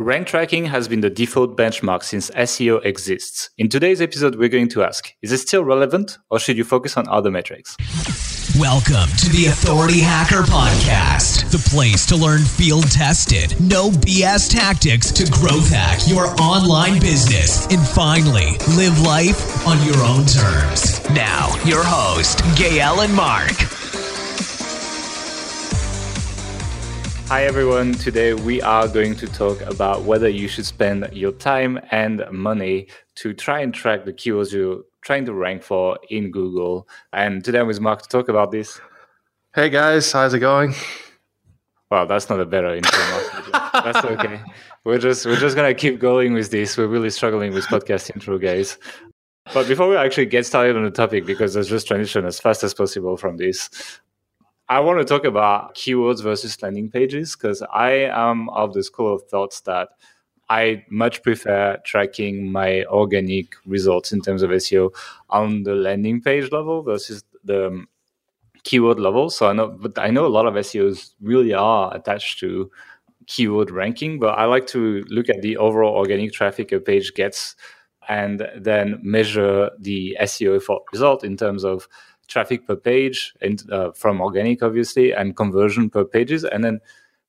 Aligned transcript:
Rank 0.00 0.28
tracking 0.28 0.66
has 0.66 0.86
been 0.86 1.00
the 1.00 1.10
default 1.10 1.56
benchmark 1.56 2.04
since 2.04 2.30
SEO 2.30 2.84
exists. 2.84 3.50
In 3.58 3.68
today's 3.68 4.00
episode, 4.00 4.36
we're 4.36 4.48
going 4.48 4.68
to 4.68 4.84
ask 4.84 5.12
Is 5.22 5.32
it 5.32 5.38
still 5.38 5.64
relevant 5.64 6.18
or 6.30 6.38
should 6.38 6.56
you 6.56 6.62
focus 6.62 6.96
on 6.96 7.08
other 7.08 7.32
metrics? 7.32 7.76
Welcome 8.60 9.10
to 9.16 9.28
the 9.30 9.46
Authority 9.50 9.98
Hacker 9.98 10.42
Podcast, 10.42 11.50
the 11.50 11.58
place 11.68 12.06
to 12.06 12.14
learn 12.14 12.44
field 12.44 12.88
tested, 12.92 13.60
no 13.60 13.90
BS 13.90 14.48
tactics 14.48 15.10
to 15.10 15.28
growth 15.32 15.68
hack 15.68 15.98
your 16.06 16.26
online 16.40 17.00
business 17.00 17.66
and 17.66 17.84
finally 17.84 18.56
live 18.76 19.00
life 19.00 19.66
on 19.66 19.84
your 19.84 19.98
own 20.04 20.24
terms. 20.26 21.02
Now, 21.10 21.60
your 21.64 21.82
host, 21.82 22.40
Gael 22.56 23.00
and 23.00 23.12
Mark. 23.12 23.77
Hi 27.28 27.44
everyone, 27.44 27.92
today 27.92 28.32
we 28.32 28.62
are 28.62 28.88
going 28.88 29.14
to 29.16 29.26
talk 29.26 29.60
about 29.60 30.04
whether 30.04 30.30
you 30.30 30.48
should 30.48 30.64
spend 30.64 31.10
your 31.12 31.32
time 31.32 31.78
and 31.90 32.24
money 32.32 32.88
to 33.16 33.34
try 33.34 33.60
and 33.60 33.74
track 33.74 34.06
the 34.06 34.14
keywords 34.14 34.50
you're 34.50 34.84
trying 35.02 35.26
to 35.26 35.34
rank 35.34 35.62
for 35.62 35.98
in 36.08 36.30
Google. 36.30 36.88
And 37.12 37.44
today 37.44 37.60
I'm 37.60 37.66
with 37.66 37.80
Mark 37.80 38.00
to 38.00 38.08
talk 38.08 38.30
about 38.30 38.50
this. 38.50 38.80
Hey 39.54 39.68
guys, 39.68 40.10
how's 40.10 40.32
it 40.32 40.38
going? 40.38 40.72
Well, 41.90 42.06
that's 42.06 42.30
not 42.30 42.40
a 42.40 42.46
better 42.46 42.74
intro. 42.74 42.98
that's 43.74 44.02
okay. 44.06 44.40
We're 44.84 44.96
just 44.96 45.26
we're 45.26 45.36
just 45.36 45.54
gonna 45.54 45.74
keep 45.74 46.00
going 46.00 46.32
with 46.32 46.50
this. 46.50 46.78
We're 46.78 46.86
really 46.86 47.10
struggling 47.10 47.52
with 47.52 47.66
podcast 47.66 48.10
intro, 48.14 48.38
guys. 48.38 48.78
But 49.52 49.68
before 49.68 49.86
we 49.90 49.96
actually 49.96 50.26
get 50.26 50.46
started 50.46 50.76
on 50.76 50.84
the 50.84 50.90
topic, 50.90 51.26
because 51.26 51.56
let's 51.56 51.68
just 51.68 51.86
transition 51.86 52.24
as 52.24 52.40
fast 52.40 52.64
as 52.64 52.72
possible 52.72 53.18
from 53.18 53.36
this, 53.36 53.68
I 54.70 54.80
want 54.80 54.98
to 54.98 55.04
talk 55.04 55.24
about 55.24 55.74
keywords 55.74 56.22
versus 56.22 56.60
landing 56.60 56.90
pages 56.90 57.34
because 57.34 57.62
I 57.72 57.90
am 58.12 58.50
of 58.50 58.74
the 58.74 58.82
school 58.82 59.14
of 59.14 59.22
thoughts 59.22 59.60
that 59.62 59.88
I 60.50 60.84
much 60.90 61.22
prefer 61.22 61.78
tracking 61.84 62.52
my 62.52 62.84
organic 62.84 63.54
results 63.64 64.12
in 64.12 64.20
terms 64.20 64.42
of 64.42 64.50
SEO 64.50 64.94
on 65.30 65.62
the 65.62 65.74
landing 65.74 66.20
page 66.20 66.52
level 66.52 66.82
versus 66.82 67.24
the 67.44 67.68
um, 67.68 67.88
keyword 68.64 68.98
level. 69.00 69.30
So 69.30 69.48
I 69.48 69.54
know, 69.54 69.68
but 69.68 69.98
I 69.98 70.10
know 70.10 70.26
a 70.26 70.28
lot 70.28 70.46
of 70.46 70.54
SEOs 70.54 71.14
really 71.20 71.54
are 71.54 71.94
attached 71.94 72.38
to 72.40 72.70
keyword 73.26 73.70
ranking, 73.70 74.18
but 74.18 74.38
I 74.38 74.44
like 74.44 74.66
to 74.68 75.02
look 75.08 75.30
at 75.30 75.40
the 75.40 75.56
overall 75.56 75.94
organic 75.94 76.32
traffic 76.32 76.72
a 76.72 76.80
page 76.80 77.14
gets 77.14 77.56
and 78.08 78.46
then 78.56 78.98
measure 79.02 79.70
the 79.78 80.16
SEO 80.22 80.60
result 80.92 81.24
in 81.24 81.36
terms 81.36 81.64
of 81.64 81.88
traffic 82.28 82.66
per 82.66 82.76
page 82.76 83.34
and 83.40 83.70
uh, 83.72 83.90
from 83.92 84.20
organic 84.20 84.62
obviously 84.62 85.12
and 85.12 85.36
conversion 85.36 85.90
per 85.90 86.04
pages. 86.04 86.44
And 86.44 86.62
then 86.64 86.80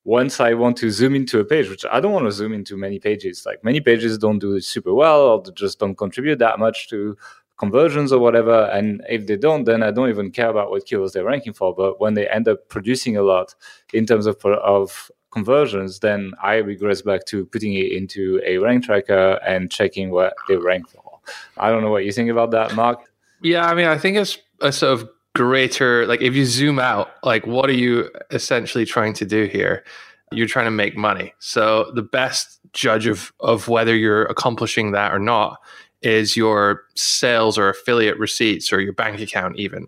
once 0.06 0.39
i 0.39 0.53
want 0.53 0.78
to 0.78 0.89
zoom 0.89 1.14
into 1.14 1.41
a 1.41 1.45
page 1.45 1.69
which 1.69 1.86
i 1.91 2.00
don't 2.00 2.14
want 2.14 2.25
to 2.25 2.31
zoom 2.31 2.53
into 2.53 2.78
many 2.78 2.97
pages 3.00 3.45
like 3.45 3.61
many 3.66 3.81
pages 3.81 4.17
don't 4.17 4.39
do 4.39 4.58
super 4.61 4.94
well 4.94 5.19
or 5.19 5.44
just 5.53 5.78
don't 5.78 5.97
contribute 5.97 6.39
that 6.39 6.58
much 6.58 6.88
to 6.88 7.17
conversions 7.59 8.11
or 8.11 8.19
whatever. 8.19 8.64
And 8.72 9.03
if 9.08 9.28
they 9.28 9.36
don't 9.36 9.66
then 9.66 9.83
i 9.83 9.91
don't 9.91 10.09
even 10.09 10.31
care 10.31 10.50
about 10.50 10.72
what 10.72 10.88
keywords 10.88 11.11
they're 11.11 11.25
ranking 11.25 11.53
for. 11.53 11.75
But 11.75 12.00
when 12.00 12.13
they 12.16 12.28
end 12.28 12.47
up 12.47 12.69
producing 12.69 13.17
a 13.17 13.22
lot 13.22 13.53
in 13.94 14.06
terms 14.06 14.25
of 14.25 14.38
of 14.45 15.11
conversions 15.31 16.00
then 16.00 16.31
i 16.41 16.56
regress 16.56 17.03
back 17.03 17.23
to 17.25 17.45
putting 17.45 17.75
it 17.75 17.91
into 17.91 18.41
a 18.44 18.58
rank 18.58 18.84
tracker 18.86 19.39
and 19.45 19.69
checking 19.69 20.09
what 20.09 20.34
they 20.47 20.56
rank 20.56 20.89
for. 20.89 21.19
I 21.58 21.69
don't 21.69 21.84
know 21.84 21.91
what 21.91 22.06
you 22.06 22.11
think 22.11 22.31
about 22.31 22.50
that 22.52 22.73
mark 22.75 23.09
yeah 23.42 23.66
i 23.66 23.73
mean 23.73 23.88
i 23.88 23.98
think 23.98 24.18
it's 24.18 24.38
a 24.62 24.72
sort 24.72 25.00
of 25.00 25.09
greater 25.36 26.06
like 26.08 26.22
if 26.22 26.36
you 26.36 26.45
zoom 26.45 26.80
out 26.80 27.12
like 27.23 27.46
what 27.46 27.70
are 27.70 27.73
you 27.73 28.09
essentially 28.31 28.86
trying 28.86 29.14
to 29.14 29.26
do 29.26 29.46
here? 29.46 29.84
You're 30.31 30.48
trying 30.48 30.66
to 30.66 30.72
make 30.72 30.98
money. 30.98 31.34
So 31.40 31.92
the 31.96 32.02
best 32.02 32.59
judge 32.73 33.08
of 33.08 33.31
of 33.40 33.68
whether 33.68 33.96
you're 33.96 34.26
accomplishing 34.26 34.92
that 34.92 35.14
or 35.14 35.20
not 35.20 35.58
is 36.02 36.36
your 36.36 36.84
sales 36.96 37.58
or 37.58 37.70
affiliate 37.70 38.18
receipts 38.20 38.72
or 38.72 38.80
your 38.80 38.94
bank 38.94 39.20
account 39.20 39.58
even. 39.58 39.88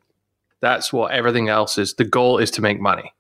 That's 0.62 0.94
what 0.94 1.12
everything 1.12 1.50
else 1.50 1.78
is. 1.78 1.96
The 1.96 2.06
goal 2.06 2.38
is 2.38 2.52
to 2.52 2.62
make 2.62 2.80
money. 2.80 3.14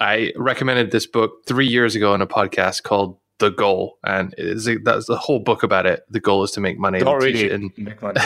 I 0.00 0.32
recommended 0.36 0.90
this 0.90 1.06
book 1.06 1.46
3 1.46 1.66
years 1.66 1.94
ago 1.94 2.12
on 2.12 2.22
a 2.22 2.26
podcast 2.26 2.82
called 2.82 3.18
the 3.38 3.50
goal, 3.50 3.98
and 4.04 4.34
is 4.38 4.68
that's 4.82 5.06
the 5.06 5.16
whole 5.16 5.38
book 5.38 5.62
about 5.62 5.86
it. 5.86 6.04
The 6.10 6.20
goal 6.20 6.42
is 6.42 6.50
to 6.52 6.60
make 6.60 6.78
money. 6.78 7.02
Read 7.04 7.36
it. 7.36 7.52
In, 7.52 7.72
make 7.76 8.00
money. 8.00 8.20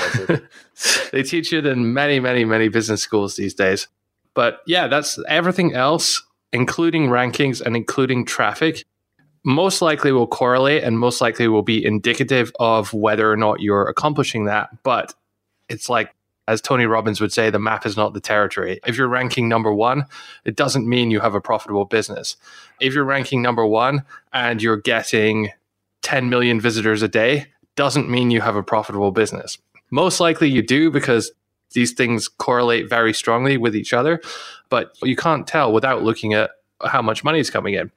they 1.12 1.22
teach 1.22 1.52
it 1.52 1.66
in 1.66 1.92
many, 1.92 2.20
many, 2.20 2.44
many 2.44 2.68
business 2.68 3.02
schools 3.02 3.36
these 3.36 3.54
days. 3.54 3.88
But 4.34 4.60
yeah, 4.66 4.86
that's 4.86 5.18
everything 5.28 5.74
else, 5.74 6.22
including 6.52 7.08
rankings 7.08 7.60
and 7.60 7.76
including 7.76 8.24
traffic. 8.24 8.84
Most 9.42 9.80
likely 9.80 10.12
will 10.12 10.26
correlate 10.26 10.84
and 10.84 10.98
most 10.98 11.20
likely 11.20 11.48
will 11.48 11.62
be 11.62 11.84
indicative 11.84 12.52
of 12.60 12.92
whether 12.92 13.30
or 13.30 13.36
not 13.36 13.60
you're 13.60 13.88
accomplishing 13.88 14.44
that. 14.44 14.68
But 14.82 15.14
it's 15.68 15.88
like 15.88 16.14
as 16.50 16.60
Tony 16.60 16.84
Robbins 16.84 17.20
would 17.20 17.32
say, 17.32 17.48
the 17.48 17.60
map 17.60 17.86
is 17.86 17.96
not 17.96 18.12
the 18.12 18.20
territory. 18.20 18.80
If 18.84 18.98
you're 18.98 19.06
ranking 19.06 19.48
number 19.48 19.72
one, 19.72 20.06
it 20.44 20.56
doesn't 20.56 20.88
mean 20.88 21.12
you 21.12 21.20
have 21.20 21.36
a 21.36 21.40
profitable 21.40 21.84
business. 21.84 22.36
If 22.80 22.92
you're 22.92 23.04
ranking 23.04 23.40
number 23.40 23.64
one 23.64 24.02
and 24.32 24.60
you're 24.60 24.76
getting 24.76 25.50
10 26.02 26.28
million 26.28 26.60
visitors 26.60 27.02
a 27.02 27.08
day, 27.08 27.46
doesn't 27.76 28.10
mean 28.10 28.32
you 28.32 28.40
have 28.40 28.56
a 28.56 28.64
profitable 28.64 29.12
business. 29.12 29.58
Most 29.92 30.18
likely 30.18 30.50
you 30.50 30.60
do 30.60 30.90
because 30.90 31.30
these 31.72 31.92
things 31.92 32.26
correlate 32.26 32.90
very 32.90 33.14
strongly 33.14 33.56
with 33.56 33.76
each 33.76 33.92
other, 33.92 34.20
but 34.70 34.92
you 35.04 35.14
can't 35.14 35.46
tell 35.46 35.72
without 35.72 36.02
looking 36.02 36.34
at 36.34 36.50
how 36.84 37.00
much 37.00 37.22
money 37.22 37.38
is 37.38 37.48
coming 37.48 37.74
in. 37.74 37.92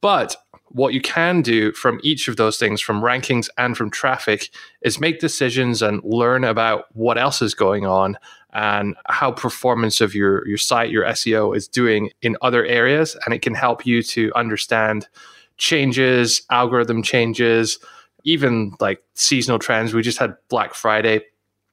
But 0.00 0.34
what 0.72 0.94
you 0.94 1.00
can 1.00 1.42
do 1.42 1.72
from 1.72 2.00
each 2.02 2.28
of 2.28 2.36
those 2.36 2.58
things, 2.58 2.80
from 2.80 3.02
rankings 3.02 3.48
and 3.58 3.76
from 3.76 3.90
traffic, 3.90 4.50
is 4.82 4.98
make 4.98 5.20
decisions 5.20 5.82
and 5.82 6.02
learn 6.02 6.44
about 6.44 6.84
what 6.94 7.18
else 7.18 7.42
is 7.42 7.54
going 7.54 7.86
on 7.86 8.16
and 8.52 8.96
how 9.06 9.32
performance 9.32 10.00
of 10.00 10.14
your, 10.14 10.46
your 10.46 10.58
site, 10.58 10.90
your 10.90 11.04
SEO 11.04 11.56
is 11.56 11.68
doing 11.68 12.10
in 12.22 12.36
other 12.42 12.64
areas. 12.64 13.16
And 13.24 13.34
it 13.34 13.42
can 13.42 13.54
help 13.54 13.86
you 13.86 14.02
to 14.04 14.32
understand 14.34 15.08
changes, 15.56 16.42
algorithm 16.50 17.02
changes, 17.02 17.78
even 18.24 18.74
like 18.80 19.02
seasonal 19.14 19.58
trends. 19.58 19.94
We 19.94 20.02
just 20.02 20.18
had 20.18 20.36
Black 20.48 20.74
Friday. 20.74 21.22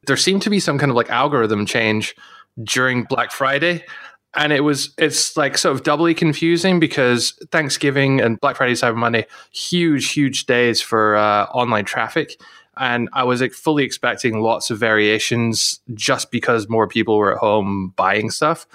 There 0.07 0.17
seemed 0.17 0.41
to 0.43 0.49
be 0.49 0.59
some 0.59 0.77
kind 0.77 0.89
of 0.89 0.95
like 0.95 1.09
algorithm 1.09 1.65
change 1.65 2.15
during 2.63 3.03
Black 3.03 3.31
Friday 3.31 3.83
and 4.35 4.53
it 4.53 4.61
was 4.61 4.93
it's 4.97 5.35
like 5.35 5.57
sort 5.57 5.75
of 5.75 5.83
doubly 5.83 6.13
confusing 6.13 6.79
because 6.79 7.31
Thanksgiving 7.51 8.21
and 8.21 8.39
Black 8.39 8.55
Friday, 8.55 8.73
Cyber 8.73 8.95
Monday, 8.95 9.25
huge 9.51 10.11
huge 10.11 10.45
days 10.45 10.81
for 10.81 11.15
uh, 11.15 11.45
online 11.45 11.85
traffic, 11.85 12.39
and 12.77 13.09
I 13.13 13.23
was 13.23 13.41
like, 13.41 13.53
fully 13.53 13.83
expecting 13.83 14.41
lots 14.41 14.69
of 14.69 14.77
variations 14.77 15.81
just 15.93 16.31
because 16.31 16.69
more 16.69 16.87
people 16.87 17.17
were 17.17 17.33
at 17.33 17.39
home 17.39 17.93
buying 17.95 18.29
stuff. 18.29 18.67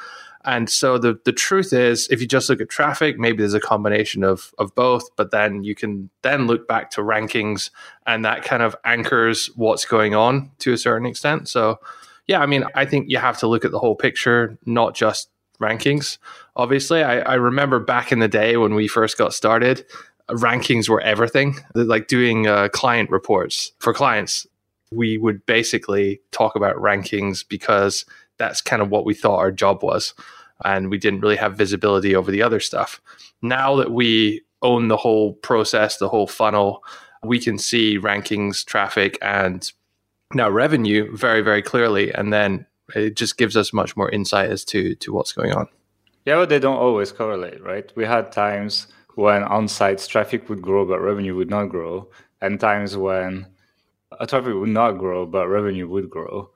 And 0.45 0.69
so 0.69 0.99
the 0.99 1.19
the 1.25 1.33
truth 1.33 1.73
is, 1.73 2.07
if 2.09 2.21
you 2.21 2.27
just 2.27 2.51
look 2.51 2.61
at 2.61 2.69
traffic, 2.69 3.19
maybe 3.19 3.39
there's 3.39 3.55
a 3.55 3.61
combination 3.61 4.23
of 4.23 4.55
of 4.59 4.75
both. 4.75 5.05
But 5.17 5.31
then 5.31 5.65
you 5.65 5.75
can 5.75 6.11
then 6.23 6.47
look 6.47 6.69
back 6.69 6.91
to 6.93 7.01
rankings, 7.01 7.71
and 8.07 8.25
that 8.25 8.45
kind 8.45 8.63
of 8.63 8.77
anchors 8.85 9.47
what's 9.57 9.87
going 9.87 10.15
on 10.15 10.51
to 10.59 10.73
a 10.73 10.79
certain 10.79 11.07
extent. 11.07 11.49
So 11.49 11.79
yeah, 12.27 12.41
I 12.41 12.47
mean, 12.47 12.65
I 12.75 12.85
think 12.85 13.07
you 13.09 13.19
have 13.19 13.39
to 13.39 13.47
look 13.47 13.65
at 13.65 13.71
the 13.71 13.79
whole 13.79 13.95
picture, 13.97 14.59
not 14.67 14.95
just 14.95 15.29
rankings. 15.61 16.19
Obviously, 16.57 17.03
I, 17.03 17.21
I 17.21 17.35
remember 17.35 17.79
back 17.79 18.13
in 18.13 18.19
the 18.19 18.29
day 18.29 18.57
when 18.57 18.75
we 18.75 18.89
first 18.89 19.19
got 19.19 19.35
started, 19.35 19.85
rankings 20.31 20.89
were 20.89 21.01
everything. 21.01 21.57
Like 21.75 22.09
doing 22.09 22.47
uh, 22.47 22.69
client 22.69 23.11
reports 23.11 23.73
for 23.79 23.93
clients, 23.93 24.47
we 24.91 25.19
would 25.19 25.45
basically 25.47 26.21
talk 26.31 26.57
about 26.57 26.77
rankings 26.77 27.45
because 27.47 28.05
that's 28.39 28.61
kind 28.61 28.83
of 28.83 28.91
what 28.91 29.05
we 29.05 29.15
thought 29.15 29.39
our 29.39 29.53
job 29.53 29.83
was. 29.83 30.15
And 30.65 30.91
we 30.91 30.99
didn't 30.99 31.21
really 31.21 31.37
have 31.37 31.57
visibility 31.57 32.15
over 32.15 32.31
the 32.31 32.43
other 32.43 32.61
stuff. 32.61 33.01
Now 33.43 33.77
that 33.77 33.91
we 33.91 34.43
own 34.63 34.89
the 34.89 34.97
whole 34.97 35.35
process, 35.35 35.99
the 35.99 36.09
whole 36.09 36.27
funnel, 36.27 36.83
we 37.23 37.39
can 37.39 37.59
see 37.59 37.99
rankings, 37.99 38.65
traffic, 38.65 39.19
and 39.21 39.71
now 40.33 40.49
revenue 40.49 41.15
very, 41.17 41.43
very 41.43 41.63
clearly. 41.63 42.13
And 42.13 42.33
then 42.33 42.67
it 42.95 43.17
just 43.17 43.37
gives 43.37 43.57
us 43.57 43.73
much 43.73 43.97
more 43.97 44.11
insight 44.11 44.51
as 44.51 44.65
to 44.67 44.95
to 44.97 45.13
what's 45.13 45.33
going 45.33 45.53
on. 45.53 45.69
Yeah, 46.25 46.37
but 46.37 46.49
they 46.49 46.59
don't 46.59 46.77
always 46.79 47.13
correlate, 47.13 47.63
right? 47.63 47.91
We 47.95 48.05
had 48.05 48.33
times 48.33 48.87
when 49.15 49.43
on 49.45 49.69
sites 49.69 50.07
traffic 50.07 50.49
would 50.49 50.63
grow 50.63 50.85
but 50.85 51.01
revenue 51.01 51.37
would 51.37 51.51
not 51.51 51.67
grow, 51.67 52.09
and 52.41 52.59
times 52.59 52.97
when 52.97 53.47
a 54.19 54.27
traffic 54.27 54.55
would 54.55 54.69
not 54.69 54.93
grow 54.93 55.27
but 55.27 55.49
revenue 55.49 55.89
would 55.89 56.11
grow. 56.11 56.51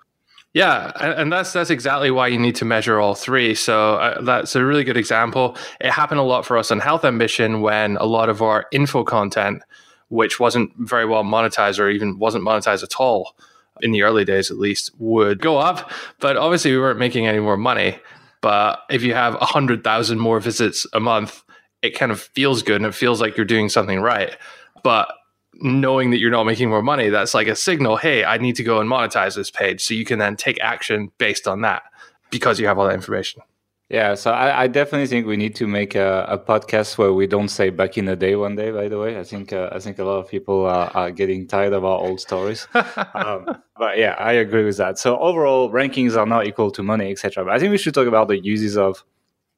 Yeah, 0.54 0.92
and 0.98 1.30
that's 1.30 1.52
that's 1.52 1.70
exactly 1.70 2.10
why 2.10 2.28
you 2.28 2.38
need 2.38 2.56
to 2.56 2.64
measure 2.64 2.98
all 2.98 3.14
three. 3.14 3.54
So 3.54 3.96
uh, 3.96 4.22
that's 4.22 4.56
a 4.56 4.64
really 4.64 4.82
good 4.82 4.96
example. 4.96 5.56
It 5.80 5.90
happened 5.90 6.20
a 6.20 6.24
lot 6.24 6.46
for 6.46 6.56
us 6.56 6.70
on 6.70 6.80
Health 6.80 7.04
Ambition 7.04 7.60
when 7.60 7.96
a 7.98 8.06
lot 8.06 8.30
of 8.30 8.40
our 8.40 8.66
info 8.72 9.04
content, 9.04 9.62
which 10.08 10.40
wasn't 10.40 10.72
very 10.78 11.04
well 11.04 11.22
monetized 11.22 11.78
or 11.78 11.90
even 11.90 12.18
wasn't 12.18 12.44
monetized 12.44 12.82
at 12.82 12.96
all, 12.98 13.36
in 13.80 13.92
the 13.92 14.02
early 14.02 14.24
days 14.24 14.50
at 14.50 14.58
least, 14.58 14.90
would 14.98 15.40
go 15.40 15.58
up. 15.58 15.90
But 16.20 16.36
obviously, 16.36 16.72
we 16.72 16.78
weren't 16.78 16.98
making 16.98 17.26
any 17.26 17.40
more 17.40 17.56
money. 17.56 17.98
But 18.40 18.80
if 18.88 19.02
you 19.02 19.14
have 19.14 19.34
100,000 19.34 20.18
more 20.18 20.40
visits 20.40 20.86
a 20.92 21.00
month, 21.00 21.42
it 21.82 21.90
kind 21.90 22.12
of 22.12 22.20
feels 22.20 22.62
good 22.62 22.76
and 22.76 22.86
it 22.86 22.94
feels 22.94 23.20
like 23.20 23.36
you're 23.36 23.46
doing 23.46 23.68
something 23.68 24.00
right. 24.00 24.36
But 24.82 25.12
knowing 25.54 26.10
that 26.10 26.18
you're 26.18 26.30
not 26.30 26.44
making 26.44 26.68
more 26.68 26.82
money, 26.82 27.08
that's 27.08 27.34
like 27.34 27.48
a 27.48 27.56
signal, 27.56 27.96
hey, 27.96 28.24
I 28.24 28.38
need 28.38 28.56
to 28.56 28.62
go 28.62 28.80
and 28.80 28.88
monetize 28.88 29.34
this 29.34 29.50
page. 29.50 29.84
So 29.84 29.94
you 29.94 30.04
can 30.04 30.18
then 30.18 30.36
take 30.36 30.60
action 30.60 31.10
based 31.18 31.48
on 31.48 31.62
that 31.62 31.82
because 32.30 32.60
you 32.60 32.66
have 32.66 32.78
all 32.78 32.86
that 32.86 32.94
information. 32.94 33.42
Yeah, 33.88 34.16
so 34.16 34.32
I, 34.32 34.64
I, 34.64 34.66
definitely 34.66 35.06
think 35.06 35.26
we 35.26 35.38
need 35.38 35.54
to 35.54 35.66
make 35.66 35.94
a, 35.94 36.26
a, 36.28 36.38
podcast 36.38 36.98
where 36.98 37.14
we 37.14 37.26
don't 37.26 37.48
say 37.48 37.70
back 37.70 37.96
in 37.96 38.04
the 38.04 38.16
day 38.16 38.36
one 38.36 38.54
day. 38.54 38.70
By 38.70 38.86
the 38.88 38.98
way, 38.98 39.18
I 39.18 39.24
think 39.24 39.50
uh, 39.50 39.70
I 39.72 39.78
think 39.78 39.98
a 39.98 40.04
lot 40.04 40.18
of 40.18 40.28
people 40.28 40.66
are, 40.66 40.90
are, 40.94 41.10
getting 41.10 41.46
tired 41.46 41.72
of 41.72 41.86
our 41.86 41.98
old 41.98 42.20
stories. 42.20 42.68
um, 42.74 43.46
but 43.78 43.96
yeah, 43.96 44.14
I 44.18 44.32
agree 44.32 44.64
with 44.64 44.76
that. 44.76 44.98
So 44.98 45.18
overall, 45.18 45.70
rankings 45.70 46.18
are 46.18 46.26
not 46.26 46.46
equal 46.46 46.70
to 46.72 46.82
money, 46.82 47.10
etc. 47.10 47.46
But 47.46 47.54
I 47.54 47.58
think 47.58 47.70
we 47.70 47.78
should 47.78 47.94
talk 47.94 48.06
about 48.06 48.28
the 48.28 48.38
uses 48.38 48.76
of 48.76 49.02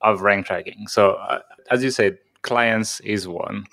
of 0.00 0.21
rank 0.21 0.47
tracking. 0.47 0.87
So 0.87 1.15
uh, 1.15 1.41
as 1.73 1.83
you 1.83 1.91
said, 1.91 2.19
clients 2.43 3.00
is 3.00 3.26
one. 3.26 3.67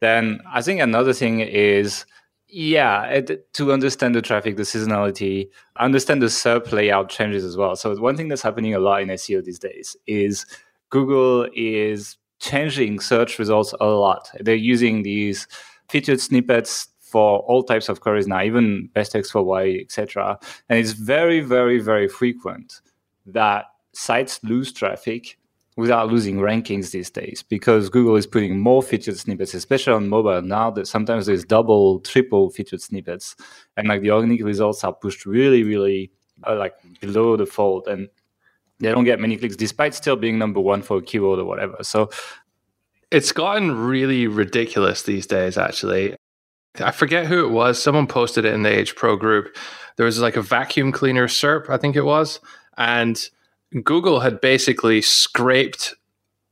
Then 0.00 0.40
I 0.52 0.60
think 0.60 0.80
another 0.80 1.12
thing 1.12 1.38
is 1.38 2.04
yeah, 2.52 3.04
it, 3.04 3.52
to 3.54 3.72
understand 3.72 4.14
the 4.14 4.22
traffic, 4.22 4.56
the 4.56 4.62
seasonality, 4.62 5.50
understand 5.76 6.22
the 6.22 6.26
SERP 6.26 6.72
layout 6.72 7.08
changes 7.08 7.44
as 7.44 7.56
well. 7.56 7.76
So 7.76 7.94
one 7.96 8.16
thing 8.16 8.28
that's 8.28 8.42
happening 8.42 8.74
a 8.74 8.78
lot 8.78 9.02
in 9.02 9.08
SEO 9.08 9.44
these 9.44 9.58
days 9.58 9.96
is 10.06 10.46
Google 10.90 11.48
is 11.54 12.16
changing 12.40 13.00
search 13.00 13.38
results 13.38 13.74
a 13.80 13.86
lot. 13.86 14.30
They're 14.40 14.54
using 14.54 15.02
these 15.02 15.46
featured 15.88 16.20
snippets 16.20 16.88
for 17.00 17.40
all 17.40 17.62
types 17.62 17.88
of 17.88 18.00
queries 18.00 18.26
now, 18.26 18.42
even 18.42 18.88
best 18.94 19.14
X 19.14 19.30
for 19.30 19.42
Y, 19.42 19.78
etc. 19.80 20.38
And 20.68 20.78
it's 20.78 20.92
very, 20.92 21.40
very, 21.40 21.80
very 21.80 22.08
frequent 22.08 22.80
that 23.26 23.66
sites 23.92 24.40
lose 24.44 24.72
traffic 24.72 25.38
without 25.80 26.08
losing 26.08 26.36
rankings 26.36 26.90
these 26.90 27.10
days 27.10 27.42
because 27.42 27.88
Google 27.88 28.16
is 28.16 28.26
putting 28.26 28.58
more 28.58 28.82
featured 28.82 29.16
snippets, 29.16 29.54
especially 29.54 29.94
on 29.94 30.08
mobile 30.08 30.42
now 30.42 30.70
that 30.70 30.86
sometimes 30.86 31.26
there's 31.26 31.44
double, 31.44 32.00
triple 32.00 32.50
featured 32.50 32.80
snippets. 32.80 33.36
And 33.76 33.88
like 33.88 34.02
the 34.02 34.10
organic 34.10 34.44
results 34.44 34.84
are 34.84 34.92
pushed 34.92 35.26
really, 35.26 35.64
really 35.64 36.12
uh, 36.46 36.56
like 36.56 36.74
below 37.00 37.36
the 37.36 37.46
fold 37.46 37.88
and 37.88 38.08
they 38.78 38.90
don't 38.90 39.04
get 39.04 39.20
many 39.20 39.36
clicks 39.36 39.56
despite 39.56 39.94
still 39.94 40.16
being 40.16 40.38
number 40.38 40.60
one 40.60 40.82
for 40.82 40.98
a 40.98 41.02
keyword 41.02 41.38
or 41.38 41.44
whatever. 41.44 41.76
So 41.82 42.10
it's 43.10 43.32
gotten 43.32 43.76
really 43.76 44.26
ridiculous 44.26 45.02
these 45.02 45.26
days, 45.26 45.58
actually. 45.58 46.16
I 46.78 46.92
forget 46.92 47.26
who 47.26 47.44
it 47.44 47.50
was. 47.50 47.82
Someone 47.82 48.06
posted 48.06 48.44
it 48.44 48.54
in 48.54 48.62
the 48.62 48.70
H 48.70 48.94
Pro 48.94 49.16
group. 49.16 49.56
There 49.96 50.06
was 50.06 50.20
like 50.20 50.36
a 50.36 50.42
vacuum 50.42 50.92
cleaner 50.92 51.26
SERP, 51.26 51.68
I 51.68 51.76
think 51.76 51.96
it 51.96 52.04
was. 52.04 52.40
And 52.78 53.20
Google 53.84 54.20
had 54.20 54.40
basically 54.40 55.00
scraped 55.00 55.94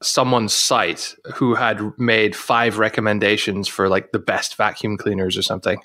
someone's 0.00 0.55
site 0.55 1.15
who 1.35 1.55
had 1.55 1.81
made 1.99 2.37
five 2.37 2.79
recommendations 2.79 3.67
for 3.67 3.88
like 3.88 4.12
the 4.12 4.19
best 4.19 4.56
vacuum 4.56 4.97
cleaners 4.97 5.37
or 5.37 5.43
something. 5.43 5.81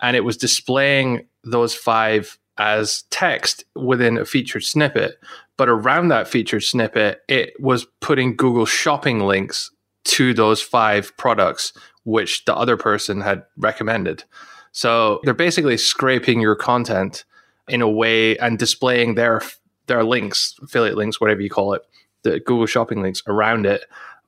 And 0.00 0.16
it 0.16 0.24
was 0.24 0.36
displaying 0.36 1.26
those 1.42 1.74
five 1.74 2.38
as 2.56 3.02
text 3.10 3.64
within 3.74 4.18
a 4.18 4.24
featured 4.24 4.64
snippet. 4.64 5.18
But 5.56 5.68
around 5.68 6.08
that 6.08 6.28
featured 6.28 6.62
snippet, 6.62 7.22
it 7.28 7.54
was 7.58 7.86
putting 8.00 8.36
Google 8.36 8.66
shopping 8.66 9.20
links 9.20 9.70
to 10.04 10.32
those 10.32 10.62
five 10.62 11.16
products, 11.16 11.72
which 12.04 12.44
the 12.44 12.54
other 12.54 12.76
person 12.76 13.20
had 13.20 13.44
recommended. 13.56 14.24
So 14.72 15.20
they're 15.24 15.34
basically 15.34 15.76
scraping 15.76 16.40
your 16.40 16.54
content 16.54 17.24
in 17.68 17.82
a 17.82 17.88
way 17.88 18.38
and 18.38 18.58
displaying 18.58 19.14
their 19.14 19.42
there 19.88 19.98
are 19.98 20.04
links, 20.04 20.54
affiliate 20.62 20.96
links, 20.96 21.20
whatever 21.20 21.40
you 21.40 21.50
call 21.50 21.74
it, 21.74 21.82
the 22.22 22.40
Google 22.40 22.66
Shopping 22.66 23.02
links 23.02 23.22
around 23.26 23.66
it 23.66 23.84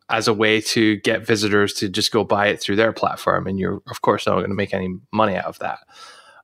as 0.09 0.27
a 0.27 0.35
way 0.35 0.61
to 0.61 0.97
get 0.97 1.25
visitors 1.25 1.73
to 1.75 1.89
just 1.89 2.11
go 2.11 2.25
buy 2.25 2.49
it 2.49 2.61
through 2.61 2.77
their 2.77 2.93
platform. 2.93 3.47
And 3.47 3.59
you're, 3.59 3.81
of 3.89 4.03
course, 4.03 4.27
not 4.27 4.37
going 4.37 4.49
to 4.49 4.55
make 4.55 4.75
any 4.75 4.97
money 5.13 5.37
out 5.37 5.45
of 5.45 5.59
that. 5.61 5.79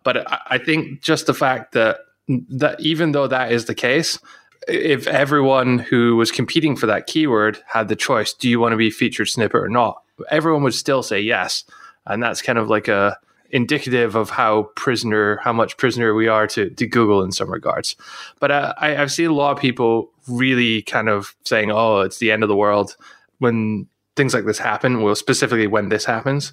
But 0.05 0.25
I 0.49 0.59
think 0.59 1.03
just 1.03 1.27
the 1.27 1.35
fact 1.35 1.73
that 1.73 1.99
that 2.29 2.81
even 2.81 3.13
though 3.13 3.27
that 3.27 3.51
is 3.51 3.65
the 3.65 3.75
case, 3.75 4.21
if 4.69 5.07
everyone 5.07 5.79
who 5.79 6.17
was 6.17 6.31
competing 6.31 6.77
for 6.77 6.87
that 6.87 7.07
keyword 7.07 7.59
had 7.67 7.89
the 7.89 7.97
choice, 7.97 8.33
do 8.33 8.49
you 8.49 8.61
want 8.61 8.73
to 8.73 8.77
be 8.77 8.91
featured 8.91 9.29
snippet 9.29 9.61
or 9.61 9.69
not? 9.69 10.01
Everyone 10.31 10.63
would 10.63 10.75
still 10.75 11.03
say 11.03 11.21
yes. 11.21 11.65
And 12.05 12.23
that's 12.23 12.43
kind 12.43 12.59
of 12.59 12.69
like 12.69 12.89
a 12.89 13.19
indicative 13.51 14.15
of 14.15 14.31
how 14.31 14.65
prisoner, 14.75 15.39
how 15.43 15.53
much 15.53 15.77
prisoner 15.77 16.15
we 16.15 16.29
are 16.29 16.47
to, 16.49 16.71
to 16.71 16.87
Google 16.87 17.23
in 17.23 17.33
some 17.33 17.51
regards. 17.51 17.97
But 18.41 18.51
uh, 18.51 18.75
I, 18.79 18.97
I've 18.97 19.13
seen 19.13 19.29
a 19.29 19.35
lot 19.35 19.53
of 19.53 19.59
people 19.59 20.11
really 20.29 20.83
kind 20.83 21.09
of 21.09 21.35
saying, 21.45 21.71
"Oh, 21.71 22.01
it's 22.01 22.19
the 22.19 22.33
end 22.33 22.43
of 22.43 22.49
the 22.49 22.57
world," 22.57 22.97
when 23.39 23.87
things 24.17 24.35
like 24.35 24.45
this 24.45 24.59
happen. 24.59 25.03
Well, 25.03 25.15
specifically 25.15 25.67
when 25.67 25.89
this 25.89 26.05
happens. 26.05 26.53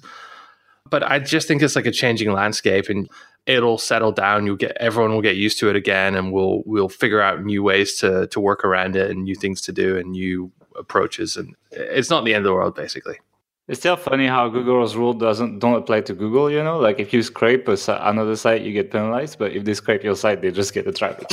But 0.90 1.02
I 1.02 1.18
just 1.18 1.48
think 1.48 1.62
it's 1.62 1.76
like 1.76 1.86
a 1.86 1.90
changing 1.90 2.30
landscape, 2.32 2.88
and 2.88 3.08
it'll 3.46 3.78
settle 3.78 4.12
down. 4.12 4.46
You'll 4.46 4.56
get 4.56 4.76
everyone 4.78 5.12
will 5.12 5.22
get 5.22 5.36
used 5.36 5.58
to 5.60 5.70
it 5.70 5.76
again, 5.76 6.14
and 6.14 6.32
we'll 6.32 6.62
we'll 6.66 6.88
figure 6.88 7.20
out 7.20 7.42
new 7.42 7.62
ways 7.62 7.96
to 8.00 8.26
to 8.28 8.40
work 8.40 8.64
around 8.64 8.96
it, 8.96 9.10
and 9.10 9.24
new 9.24 9.34
things 9.34 9.60
to 9.62 9.72
do, 9.72 9.96
and 9.96 10.10
new 10.12 10.52
approaches. 10.76 11.36
And 11.36 11.54
it's 11.70 12.10
not 12.10 12.24
the 12.24 12.34
end 12.34 12.44
of 12.44 12.50
the 12.50 12.54
world, 12.54 12.74
basically. 12.74 13.18
It's 13.66 13.80
still 13.80 13.96
funny 13.96 14.26
how 14.26 14.50
Google's 14.50 14.94
rule 14.94 15.14
doesn't 15.14 15.58
don't 15.58 15.76
apply 15.76 16.02
to 16.02 16.14
Google. 16.14 16.50
You 16.50 16.62
know, 16.62 16.78
like 16.78 17.00
if 17.00 17.14
you 17.14 17.22
scrape 17.22 17.66
a, 17.66 17.78
another 17.88 18.36
site, 18.36 18.60
you 18.60 18.72
get 18.74 18.90
penalized, 18.90 19.38
but 19.38 19.52
if 19.52 19.64
they 19.64 19.72
scrape 19.72 20.04
your 20.04 20.16
site, 20.16 20.42
they 20.42 20.50
just 20.50 20.74
get 20.74 20.84
the 20.84 20.92
traffic. 20.92 21.26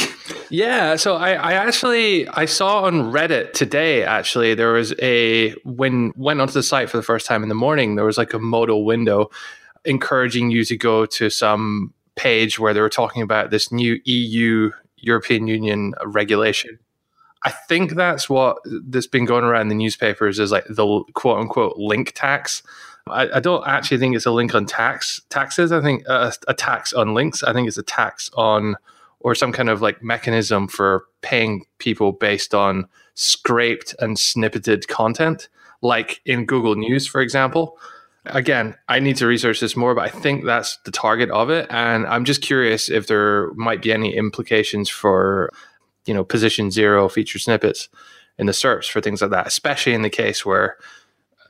yeah. 0.49 0.95
So 0.95 1.17
I, 1.17 1.33
I 1.33 1.53
actually 1.53 2.29
I 2.29 2.45
saw 2.45 2.83
on 2.83 3.11
Reddit 3.11 3.51
today. 3.51 4.05
Actually, 4.05 4.55
there 4.55 4.71
was 4.71 4.93
a 5.01 5.51
when 5.65 6.13
went 6.15 6.39
onto 6.39 6.53
the 6.53 6.63
site 6.63 6.89
for 6.89 6.95
the 6.95 7.03
first 7.03 7.25
time 7.25 7.43
in 7.43 7.49
the 7.49 7.55
morning. 7.55 7.95
There 7.95 8.05
was 8.05 8.17
like 8.17 8.33
a 8.33 8.39
modal 8.39 8.85
window 8.85 9.29
encouraging 9.83 10.51
you 10.51 10.63
to 10.63 10.77
go 10.77 11.05
to 11.05 11.29
some 11.29 11.93
page 12.15 12.59
where 12.59 12.73
they 12.73 12.81
were 12.81 12.89
talking 12.89 13.23
about 13.23 13.51
this 13.51 13.73
new 13.73 13.99
EU 14.05 14.71
European 14.95 15.47
Union 15.47 15.95
regulation 16.05 16.79
I 17.43 17.49
think 17.49 17.95
that's 17.95 18.29
what 18.29 18.57
that's 18.65 19.07
been 19.07 19.25
going 19.25 19.43
around 19.43 19.63
in 19.63 19.67
the 19.69 19.75
newspapers 19.75 20.39
is 20.39 20.51
like 20.51 20.65
the 20.69 21.03
quote 21.13 21.39
unquote 21.39 21.77
link 21.77 22.11
tax. 22.13 22.61
I, 23.09 23.29
I 23.35 23.39
don't 23.39 23.65
actually 23.67 23.97
think 23.97 24.15
it's 24.15 24.27
a 24.27 24.31
link 24.31 24.53
on 24.53 24.65
tax 24.65 25.21
taxes. 25.29 25.71
I 25.71 25.81
think 25.81 26.03
uh, 26.07 26.31
a 26.47 26.53
tax 26.53 26.93
on 26.93 27.13
links. 27.13 27.43
I 27.43 27.53
think 27.53 27.67
it's 27.67 27.77
a 27.77 27.83
tax 27.83 28.29
on 28.35 28.75
or 29.19 29.35
some 29.35 29.51
kind 29.51 29.69
of 29.69 29.81
like 29.81 30.03
mechanism 30.03 30.67
for 30.67 31.05
paying 31.21 31.65
people 31.77 32.11
based 32.11 32.53
on 32.53 32.87
scraped 33.13 33.95
and 33.99 34.17
snippeted 34.17 34.87
content, 34.87 35.49
like 35.81 36.21
in 36.25 36.45
Google 36.45 36.75
News, 36.75 37.07
for 37.07 37.21
example. 37.21 37.77
Again, 38.25 38.75
I 38.87 38.99
need 38.99 39.15
to 39.17 39.25
research 39.25 39.59
this 39.59 39.75
more, 39.75 39.95
but 39.95 40.03
I 40.03 40.09
think 40.09 40.45
that's 40.45 40.77
the 40.85 40.91
target 40.91 41.31
of 41.31 41.49
it. 41.49 41.65
And 41.71 42.05
I'm 42.05 42.23
just 42.23 42.41
curious 42.41 42.87
if 42.89 43.07
there 43.07 43.51
might 43.53 43.81
be 43.81 43.91
any 43.91 44.15
implications 44.15 44.89
for 44.89 45.51
you 46.05 46.13
know 46.13 46.23
position 46.23 46.71
zero 46.71 47.09
feature 47.09 47.39
snippets 47.39 47.89
in 48.37 48.47
the 48.47 48.53
SERPs 48.53 48.89
for 48.89 49.01
things 49.01 49.21
like 49.21 49.31
that, 49.31 49.47
especially 49.47 49.93
in 49.93 50.01
the 50.01 50.09
case 50.09 50.45
where 50.45 50.77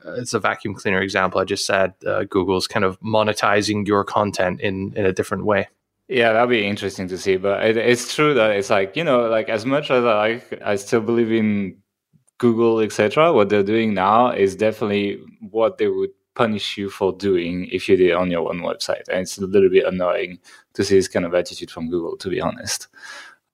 uh, 0.04 0.12
it's 0.14 0.34
a 0.34 0.40
vacuum 0.40 0.74
cleaner 0.74 1.00
example 1.00 1.40
I 1.40 1.44
just 1.44 1.66
said. 1.66 1.94
Uh, 2.06 2.24
Google's 2.24 2.66
kind 2.66 2.84
of 2.84 3.00
monetizing 3.00 3.86
your 3.86 4.04
content 4.04 4.60
in 4.60 4.92
in 4.96 5.06
a 5.06 5.12
different 5.12 5.44
way. 5.44 5.68
Yeah, 6.08 6.32
that'd 6.32 6.50
be 6.50 6.66
interesting 6.66 7.08
to 7.08 7.18
see. 7.18 7.36
But 7.36 7.64
it, 7.64 7.76
it's 7.76 8.14
true 8.14 8.34
that 8.34 8.56
it's 8.56 8.70
like 8.70 8.96
you 8.96 9.04
know, 9.04 9.28
like 9.28 9.48
as 9.48 9.64
much 9.64 9.90
as 9.90 10.04
I 10.04 10.14
like, 10.14 10.62
I 10.64 10.76
still 10.76 11.00
believe 11.00 11.32
in 11.32 11.78
Google, 12.38 12.80
etc. 12.80 13.32
What 13.32 13.48
they're 13.48 13.62
doing 13.62 13.94
now 13.94 14.30
is 14.30 14.56
definitely 14.56 15.20
what 15.50 15.78
they 15.78 15.88
would 15.88 16.10
punish 16.34 16.78
you 16.78 16.88
for 16.88 17.12
doing 17.12 17.68
if 17.70 17.88
you 17.88 17.96
did 17.96 18.12
on 18.12 18.30
your 18.30 18.48
own 18.48 18.60
website, 18.60 19.06
and 19.08 19.20
it's 19.20 19.38
a 19.38 19.46
little 19.46 19.70
bit 19.70 19.86
annoying 19.86 20.38
to 20.74 20.82
see 20.82 20.96
this 20.96 21.08
kind 21.08 21.24
of 21.24 21.34
attitude 21.34 21.70
from 21.70 21.90
Google, 21.90 22.16
to 22.16 22.28
be 22.28 22.40
honest 22.40 22.88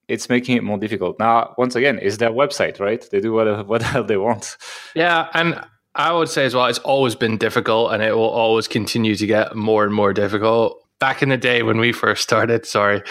it's 0.09 0.29
making 0.29 0.57
it 0.57 0.65
more 0.65 0.79
difficult. 0.79 1.19
Now, 1.19 1.55
once 1.59 1.77
again, 1.77 1.99
it's 2.00 2.17
their 2.17 2.31
website, 2.31 2.81
right? 2.81 3.07
They 3.11 3.21
do 3.21 3.33
whatever 3.33 3.62
whatever 3.65 4.03
they 4.03 4.17
want. 4.17 4.57
Yeah, 4.95 5.29
and 5.35 5.61
I 5.95 6.12
would 6.12 6.29
say 6.29 6.47
as 6.47 6.55
well, 6.55 6.67
it's 6.67 6.79
always 6.81 7.15
been 7.15 7.37
difficult, 7.37 7.93
and 7.93 8.03
it 8.03 8.17
will 8.17 8.29
always 8.29 8.67
continue 8.67 9.15
to 9.15 9.27
get 9.27 9.55
more 9.55 9.85
and 9.85 9.95
more 9.95 10.12
difficult. 10.12 10.85
Back 11.00 11.23
in 11.23 11.29
the 11.29 11.37
day 11.37 11.62
when 11.62 11.79
we 11.79 11.93
first 11.93 12.25
started, 12.25 12.67
sorry, 12.67 13.03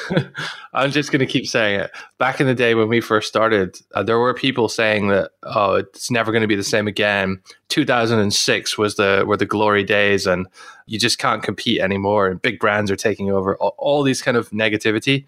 I'm 0.74 0.90
just 0.90 1.12
going 1.12 1.20
to 1.20 1.26
keep 1.26 1.46
saying 1.46 1.78
it. 1.78 1.92
Back 2.18 2.40
in 2.40 2.48
the 2.48 2.54
day 2.54 2.74
when 2.74 2.88
we 2.88 3.00
first 3.00 3.28
started, 3.28 3.78
uh, 3.94 4.02
there 4.02 4.18
were 4.18 4.34
people 4.34 4.68
saying 4.68 5.06
that 5.08 5.30
oh, 5.44 5.74
it's 5.76 6.10
never 6.10 6.32
going 6.32 6.42
to 6.42 6.48
be 6.48 6.56
the 6.56 6.64
same 6.64 6.88
again. 6.88 7.40
2006 7.68 8.76
was 8.76 8.96
the 8.96 9.22
were 9.24 9.36
the 9.36 9.46
glory 9.46 9.84
days, 9.84 10.26
and 10.26 10.48
you 10.86 10.98
just 10.98 11.18
can't 11.18 11.44
compete 11.44 11.80
anymore. 11.80 12.26
And 12.26 12.42
big 12.42 12.58
brands 12.58 12.90
are 12.90 12.96
taking 12.96 13.30
over. 13.30 13.56
all, 13.56 13.76
all 13.78 14.02
these 14.02 14.22
kind 14.22 14.36
of 14.36 14.50
negativity 14.50 15.26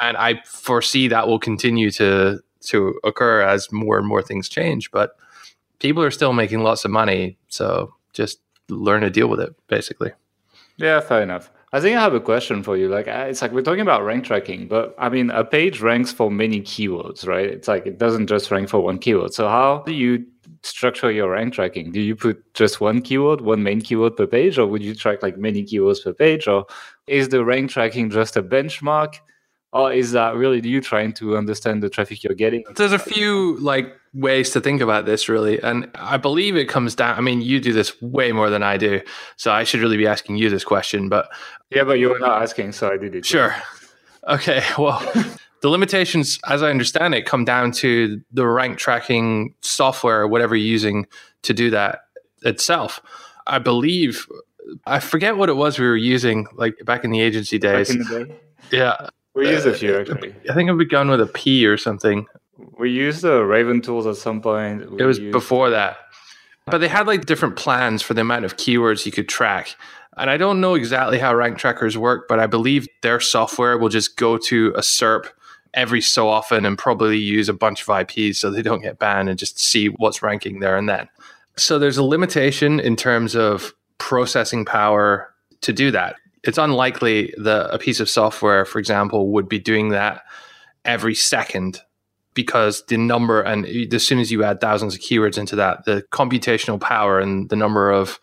and 0.00 0.16
I 0.16 0.42
foresee 0.44 1.08
that 1.08 1.26
will 1.26 1.38
continue 1.38 1.90
to 1.92 2.40
to 2.60 2.98
occur 3.04 3.42
as 3.42 3.70
more 3.72 3.98
and 3.98 4.06
more 4.06 4.22
things 4.22 4.48
change. 4.48 4.90
But 4.90 5.16
people 5.78 6.02
are 6.02 6.10
still 6.10 6.32
making 6.32 6.62
lots 6.62 6.84
of 6.84 6.90
money, 6.90 7.36
so 7.48 7.94
just 8.12 8.40
learn 8.68 9.02
to 9.02 9.10
deal 9.10 9.28
with 9.28 9.40
it, 9.40 9.54
basically. 9.68 10.12
Yeah, 10.76 11.00
fair 11.00 11.22
enough. 11.22 11.50
I 11.72 11.80
think 11.80 11.96
I 11.96 12.00
have 12.00 12.14
a 12.14 12.20
question 12.20 12.62
for 12.62 12.76
you. 12.76 12.88
Like, 12.88 13.06
it's 13.06 13.42
like 13.42 13.52
we're 13.52 13.62
talking 13.62 13.82
about 13.82 14.02
rank 14.02 14.24
tracking, 14.24 14.68
but 14.68 14.94
I 14.98 15.10
mean, 15.10 15.30
a 15.30 15.44
page 15.44 15.82
ranks 15.82 16.10
for 16.10 16.30
many 16.30 16.62
keywords, 16.62 17.26
right? 17.26 17.46
It's 17.46 17.68
like 17.68 17.86
it 17.86 17.98
doesn't 17.98 18.26
just 18.26 18.50
rank 18.50 18.70
for 18.70 18.80
one 18.80 18.98
keyword. 18.98 19.34
So, 19.34 19.48
how 19.48 19.82
do 19.84 19.92
you 19.92 20.24
structure 20.62 21.10
your 21.10 21.30
rank 21.30 21.54
tracking? 21.54 21.92
Do 21.92 22.00
you 22.00 22.16
put 22.16 22.42
just 22.54 22.80
one 22.80 23.02
keyword, 23.02 23.42
one 23.42 23.62
main 23.62 23.82
keyword 23.82 24.16
per 24.16 24.26
page, 24.26 24.58
or 24.58 24.66
would 24.66 24.82
you 24.82 24.94
track 24.94 25.22
like 25.22 25.36
many 25.36 25.62
keywords 25.62 26.02
per 26.02 26.14
page? 26.14 26.48
Or 26.48 26.64
is 27.06 27.28
the 27.28 27.44
rank 27.44 27.70
tracking 27.70 28.08
just 28.08 28.36
a 28.36 28.42
benchmark? 28.42 29.16
Or 29.72 29.92
is 29.92 30.12
that 30.12 30.34
really 30.34 30.66
you 30.66 30.80
trying 30.80 31.12
to 31.14 31.36
understand 31.36 31.82
the 31.82 31.90
traffic 31.90 32.24
you're 32.24 32.34
getting? 32.34 32.64
There's 32.76 32.92
a 32.92 32.98
few 32.98 33.58
like 33.58 33.94
ways 34.14 34.50
to 34.50 34.60
think 34.60 34.80
about 34.80 35.04
this 35.04 35.28
really. 35.28 35.60
And 35.60 35.90
I 35.94 36.16
believe 36.16 36.56
it 36.56 36.68
comes 36.68 36.94
down 36.94 37.18
I 37.18 37.20
mean, 37.20 37.42
you 37.42 37.60
do 37.60 37.72
this 37.72 38.00
way 38.00 38.32
more 38.32 38.48
than 38.48 38.62
I 38.62 38.78
do. 38.78 39.02
So 39.36 39.52
I 39.52 39.64
should 39.64 39.80
really 39.80 39.98
be 39.98 40.06
asking 40.06 40.36
you 40.36 40.48
this 40.48 40.64
question. 40.64 41.08
But 41.08 41.28
Yeah, 41.70 41.84
but 41.84 41.98
you 41.98 42.08
were 42.08 42.18
not 42.18 42.42
asking, 42.42 42.72
so 42.72 42.90
I 42.90 42.96
did 42.96 43.14
it. 43.14 43.26
Sure. 43.26 43.54
Okay. 44.26 44.62
Well 44.78 45.00
the 45.60 45.68
limitations, 45.68 46.38
as 46.48 46.62
I 46.62 46.70
understand 46.70 47.14
it, 47.14 47.26
come 47.26 47.44
down 47.44 47.72
to 47.72 48.22
the 48.32 48.46
rank 48.46 48.78
tracking 48.78 49.54
software 49.60 50.22
or 50.22 50.28
whatever 50.28 50.56
you're 50.56 50.66
using 50.66 51.06
to 51.42 51.52
do 51.52 51.70
that 51.70 52.00
itself. 52.42 53.00
I 53.46 53.58
believe 53.58 54.26
I 54.86 55.00
forget 55.00 55.36
what 55.36 55.48
it 55.48 55.54
was 55.54 55.78
we 55.78 55.86
were 55.86 55.96
using 55.96 56.46
like 56.54 56.74
back 56.84 57.04
in 57.04 57.10
the 57.10 57.20
agency 57.20 57.58
days. 57.58 57.88
The 57.88 58.26
day? 58.26 58.36
Yeah. 58.70 59.08
We 59.38 59.50
used 59.50 59.66
a 59.66 59.74
few 59.74 59.96
actually. 59.96 60.34
I 60.50 60.54
think 60.54 60.68
it 60.68 60.74
begun 60.74 61.10
with 61.10 61.20
a 61.20 61.26
P 61.26 61.66
or 61.66 61.76
something. 61.76 62.26
We 62.78 62.90
used 62.90 63.22
the 63.22 63.44
Raven 63.44 63.80
tools 63.80 64.06
at 64.06 64.16
some 64.16 64.40
point. 64.40 64.90
We 64.90 65.00
it 65.02 65.04
was 65.04 65.18
used... 65.18 65.32
before 65.32 65.70
that. 65.70 65.98
But 66.66 66.78
they 66.78 66.88
had 66.88 67.06
like 67.06 67.24
different 67.24 67.56
plans 67.56 68.02
for 68.02 68.14
the 68.14 68.20
amount 68.20 68.44
of 68.44 68.56
keywords 68.56 69.06
you 69.06 69.12
could 69.12 69.28
track. 69.28 69.76
And 70.16 70.28
I 70.28 70.36
don't 70.36 70.60
know 70.60 70.74
exactly 70.74 71.18
how 71.18 71.34
rank 71.34 71.58
trackers 71.58 71.96
work, 71.96 72.26
but 72.28 72.40
I 72.40 72.46
believe 72.46 72.88
their 73.02 73.20
software 73.20 73.78
will 73.78 73.88
just 73.88 74.16
go 74.16 74.36
to 74.36 74.72
a 74.76 74.80
SERP 74.80 75.28
every 75.74 76.00
so 76.00 76.28
often 76.28 76.66
and 76.66 76.76
probably 76.76 77.18
use 77.18 77.48
a 77.48 77.52
bunch 77.52 77.86
of 77.86 78.00
IPs 78.00 78.38
so 78.38 78.50
they 78.50 78.62
don't 78.62 78.82
get 78.82 78.98
banned 78.98 79.28
and 79.28 79.38
just 79.38 79.60
see 79.60 79.86
what's 79.86 80.22
ranking 80.22 80.58
there 80.58 80.76
and 80.76 80.88
then. 80.88 81.08
So 81.56 81.78
there's 81.78 81.98
a 81.98 82.02
limitation 82.02 82.80
in 82.80 82.96
terms 82.96 83.36
of 83.36 83.72
processing 83.98 84.64
power 84.64 85.32
to 85.60 85.72
do 85.72 85.90
that. 85.92 86.16
It's 86.44 86.58
unlikely 86.58 87.34
that 87.38 87.74
a 87.74 87.78
piece 87.78 88.00
of 88.00 88.08
software, 88.08 88.64
for 88.64 88.78
example, 88.78 89.32
would 89.32 89.48
be 89.48 89.58
doing 89.58 89.90
that 89.90 90.22
every 90.84 91.14
second 91.14 91.80
because 92.34 92.84
the 92.86 92.96
number 92.96 93.42
and 93.42 93.66
as 93.92 94.06
soon 94.06 94.20
as 94.20 94.30
you 94.30 94.44
add 94.44 94.60
thousands 94.60 94.94
of 94.94 95.00
keywords 95.00 95.38
into 95.38 95.56
that, 95.56 95.84
the 95.84 96.04
computational 96.12 96.80
power 96.80 97.18
and 97.18 97.48
the 97.50 97.56
number 97.56 97.90
of 97.90 98.20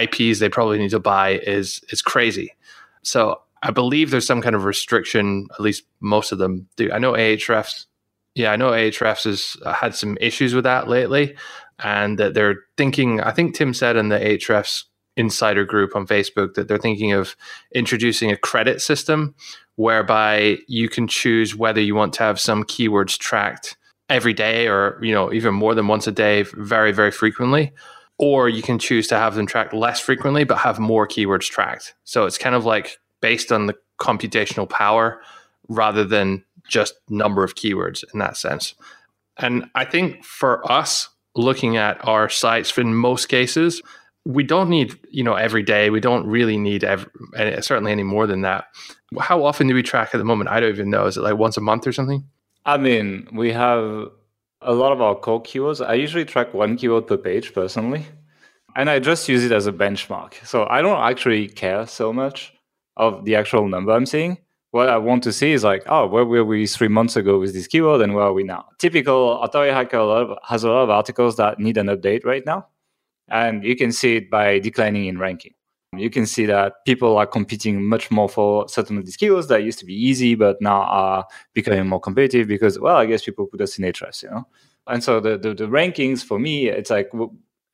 IPs 0.00 0.38
they 0.38 0.48
probably 0.48 0.78
need 0.78 0.90
to 0.90 1.00
buy 1.00 1.38
is 1.40 1.80
is 1.90 2.02
crazy. 2.02 2.54
So 3.02 3.40
I 3.62 3.70
believe 3.70 4.10
there's 4.10 4.26
some 4.26 4.42
kind 4.42 4.54
of 4.54 4.64
restriction. 4.64 5.48
At 5.52 5.60
least 5.60 5.84
most 6.00 6.32
of 6.32 6.38
them 6.38 6.68
do. 6.76 6.92
I 6.92 6.98
know 6.98 7.12
Ahrefs. 7.12 7.86
Yeah, 8.34 8.52
I 8.52 8.56
know 8.56 8.70
Ahrefs 8.70 9.24
has 9.24 9.56
uh, 9.64 9.72
had 9.72 9.94
some 9.94 10.16
issues 10.20 10.54
with 10.54 10.64
that 10.64 10.88
lately, 10.88 11.36
and 11.80 12.18
that 12.18 12.34
they're 12.34 12.60
thinking. 12.76 13.20
I 13.20 13.32
think 13.32 13.54
Tim 13.54 13.74
said 13.74 13.96
in 13.96 14.08
the 14.08 14.18
Ahrefs 14.18 14.84
insider 15.18 15.64
group 15.64 15.94
on 15.94 16.06
Facebook 16.06 16.54
that 16.54 16.68
they're 16.68 16.78
thinking 16.78 17.12
of 17.12 17.36
introducing 17.74 18.30
a 18.30 18.36
credit 18.36 18.80
system 18.80 19.34
whereby 19.76 20.58
you 20.66 20.88
can 20.88 21.06
choose 21.06 21.54
whether 21.54 21.80
you 21.80 21.94
want 21.94 22.12
to 22.14 22.22
have 22.22 22.40
some 22.40 22.64
keywords 22.64 23.18
tracked 23.18 23.76
every 24.08 24.32
day 24.32 24.66
or 24.66 24.98
you 25.02 25.12
know 25.12 25.32
even 25.32 25.54
more 25.54 25.74
than 25.74 25.86
once 25.86 26.06
a 26.06 26.12
day 26.12 26.42
very 26.54 26.92
very 26.92 27.10
frequently 27.10 27.72
or 28.16 28.48
you 28.48 28.62
can 28.62 28.78
choose 28.78 29.06
to 29.06 29.16
have 29.16 29.34
them 29.34 29.46
tracked 29.46 29.74
less 29.74 30.00
frequently 30.00 30.44
but 30.44 30.56
have 30.56 30.78
more 30.78 31.06
keywords 31.06 31.44
tracked 31.44 31.94
so 32.04 32.24
it's 32.24 32.38
kind 32.38 32.54
of 32.54 32.64
like 32.64 32.98
based 33.20 33.52
on 33.52 33.66
the 33.66 33.74
computational 34.00 34.68
power 34.68 35.20
rather 35.68 36.04
than 36.04 36.44
just 36.68 36.94
number 37.08 37.42
of 37.42 37.54
keywords 37.54 38.04
in 38.12 38.20
that 38.20 38.36
sense. 38.36 38.74
And 39.38 39.70
I 39.74 39.84
think 39.84 40.24
for 40.24 40.70
us 40.70 41.08
looking 41.34 41.76
at 41.76 42.06
our 42.06 42.28
sites 42.28 42.76
in 42.76 42.94
most 42.94 43.26
cases, 43.26 43.82
we 44.28 44.42
don't 44.42 44.68
need, 44.68 44.94
you 45.10 45.24
know, 45.24 45.36
every 45.36 45.62
day. 45.62 45.88
We 45.88 46.00
don't 46.00 46.26
really 46.26 46.58
need 46.58 46.84
every, 46.84 47.10
certainly 47.62 47.92
any 47.92 48.02
more 48.02 48.26
than 48.26 48.42
that. 48.42 48.66
How 49.18 49.42
often 49.42 49.68
do 49.68 49.74
we 49.74 49.82
track 49.82 50.10
at 50.12 50.18
the 50.18 50.24
moment? 50.24 50.50
I 50.50 50.60
don't 50.60 50.68
even 50.68 50.90
know. 50.90 51.06
Is 51.06 51.16
it 51.16 51.22
like 51.22 51.38
once 51.38 51.56
a 51.56 51.62
month 51.62 51.86
or 51.86 51.92
something? 51.92 52.22
I 52.66 52.76
mean, 52.76 53.26
we 53.32 53.52
have 53.52 54.08
a 54.60 54.74
lot 54.74 54.92
of 54.92 55.00
our 55.00 55.14
core 55.14 55.42
keywords. 55.42 55.84
I 55.84 55.94
usually 55.94 56.26
track 56.26 56.52
one 56.52 56.76
keyword 56.76 57.06
per 57.06 57.16
page 57.16 57.54
personally, 57.54 58.04
and 58.76 58.90
I 58.90 58.98
just 58.98 59.30
use 59.30 59.46
it 59.46 59.52
as 59.52 59.66
a 59.66 59.72
benchmark. 59.72 60.34
So 60.46 60.66
I 60.68 60.82
don't 60.82 61.00
actually 61.00 61.48
care 61.48 61.86
so 61.86 62.12
much 62.12 62.52
of 62.98 63.24
the 63.24 63.34
actual 63.34 63.66
number 63.66 63.92
I'm 63.92 64.04
seeing. 64.04 64.36
What 64.72 64.90
I 64.90 64.98
want 64.98 65.22
to 65.22 65.32
see 65.32 65.52
is 65.52 65.64
like, 65.64 65.84
oh, 65.86 66.06
where 66.06 66.26
were 66.26 66.44
we 66.44 66.66
three 66.66 66.88
months 66.88 67.16
ago 67.16 67.38
with 67.38 67.54
this 67.54 67.66
keyword 67.66 68.02
and 68.02 68.14
where 68.14 68.24
are 68.24 68.34
we 68.34 68.42
now? 68.42 68.66
Typical 68.78 69.40
Authority 69.40 69.72
Hacker 69.72 70.36
has 70.46 70.64
a 70.64 70.68
lot 70.68 70.82
of 70.82 70.90
articles 70.90 71.36
that 71.36 71.58
need 71.58 71.78
an 71.78 71.86
update 71.86 72.26
right 72.26 72.44
now. 72.44 72.66
And 73.30 73.64
you 73.64 73.76
can 73.76 73.92
see 73.92 74.16
it 74.16 74.30
by 74.30 74.58
declining 74.58 75.06
in 75.06 75.18
ranking. 75.18 75.54
You 75.96 76.10
can 76.10 76.26
see 76.26 76.44
that 76.46 76.84
people 76.84 77.16
are 77.16 77.26
competing 77.26 77.82
much 77.82 78.10
more 78.10 78.28
for 78.28 78.68
certain 78.68 78.98
of 78.98 79.06
these 79.06 79.16
keywords 79.16 79.48
that 79.48 79.62
used 79.62 79.78
to 79.78 79.86
be 79.86 79.94
easy, 79.94 80.34
but 80.34 80.60
now 80.60 80.82
are 80.82 81.26
becoming 81.54 81.88
more 81.88 82.00
competitive 82.00 82.46
because, 82.46 82.78
well, 82.78 82.96
I 82.96 83.06
guess 83.06 83.24
people 83.24 83.46
put 83.46 83.60
us 83.60 83.78
in 83.78 83.84
Ahrefs, 83.84 84.22
you 84.22 84.30
know? 84.30 84.46
And 84.86 85.02
so 85.02 85.20
the, 85.20 85.38
the, 85.38 85.54
the 85.54 85.64
rankings 85.66 86.22
for 86.22 86.38
me, 86.38 86.68
it's 86.68 86.90
like, 86.90 87.10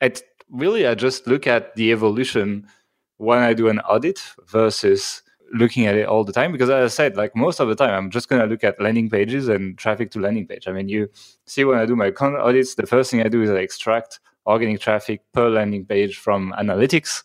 it 0.01 0.23
really, 0.51 0.87
I 0.87 0.95
just 0.95 1.27
look 1.27 1.47
at 1.47 1.75
the 1.75 1.91
evolution 1.91 2.69
when 3.17 3.39
I 3.39 3.53
do 3.53 3.69
an 3.69 3.81
audit 3.81 4.21
versus 4.47 5.23
looking 5.53 5.87
at 5.87 5.95
it 5.95 6.07
all 6.07 6.25
the 6.25 6.33
time 6.33 6.53
because 6.53 6.71
as 6.71 6.93
I 6.93 6.95
said, 6.95 7.17
like 7.17 7.37
most 7.37 7.61
of 7.61 7.69
the 7.69 7.75
time, 7.75 7.91
I'm 7.91 8.11
just 8.11 8.29
going 8.29 8.43
to 8.43 8.49
look 8.49 8.65
at 8.65 8.81
landing 8.81 9.09
pages 9.09 9.49
and 9.49 9.79
traffic 9.79 10.11
to 10.13 10.21
landing 10.21 10.47
page. 10.47 10.67
I 10.67 10.73
mean, 10.73 10.89
you 10.89 11.09
see 11.47 11.65
when 11.65 11.79
I 11.79 11.87
do 11.87 11.95
my 11.95 12.13
audits, 12.21 12.75
the 12.75 12.87
first 12.87 13.11
thing 13.11 13.23
I 13.23 13.29
do 13.29 13.43
is 13.43 13.51
I 13.51 13.57
extract 13.57 14.21
organic 14.47 14.81
traffic 14.81 15.23
per 15.33 15.49
landing 15.49 15.85
page 15.85 16.17
from 16.17 16.55
analytics 16.59 17.23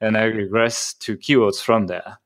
and 0.00 0.16
I 0.16 0.24
regress 0.24 0.94
to 0.94 1.16
keywords 1.16 1.62
from 1.62 1.86
there. 1.86 2.18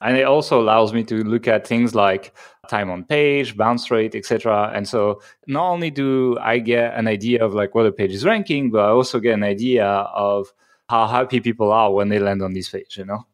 And 0.00 0.16
it 0.16 0.24
also 0.24 0.60
allows 0.60 0.92
me 0.92 1.04
to 1.04 1.24
look 1.24 1.48
at 1.48 1.66
things 1.66 1.94
like 1.94 2.34
time 2.68 2.90
on 2.90 3.04
page, 3.04 3.56
bounce 3.56 3.90
rate, 3.90 4.14
etc. 4.14 4.70
And 4.74 4.86
so 4.86 5.22
not 5.46 5.70
only 5.70 5.90
do 5.90 6.36
I 6.40 6.58
get 6.58 6.94
an 6.94 7.08
idea 7.08 7.44
of 7.44 7.54
like 7.54 7.74
what 7.74 7.86
a 7.86 7.92
page 7.92 8.12
is 8.12 8.24
ranking, 8.24 8.70
but 8.70 8.80
I 8.80 8.88
also 8.88 9.18
get 9.18 9.34
an 9.34 9.44
idea 9.44 9.86
of 9.86 10.52
how 10.88 11.06
happy 11.06 11.40
people 11.40 11.72
are 11.72 11.92
when 11.92 12.08
they 12.08 12.18
land 12.18 12.42
on 12.42 12.52
this 12.52 12.68
page, 12.68 12.98
you 12.98 13.04
know? 13.04 13.24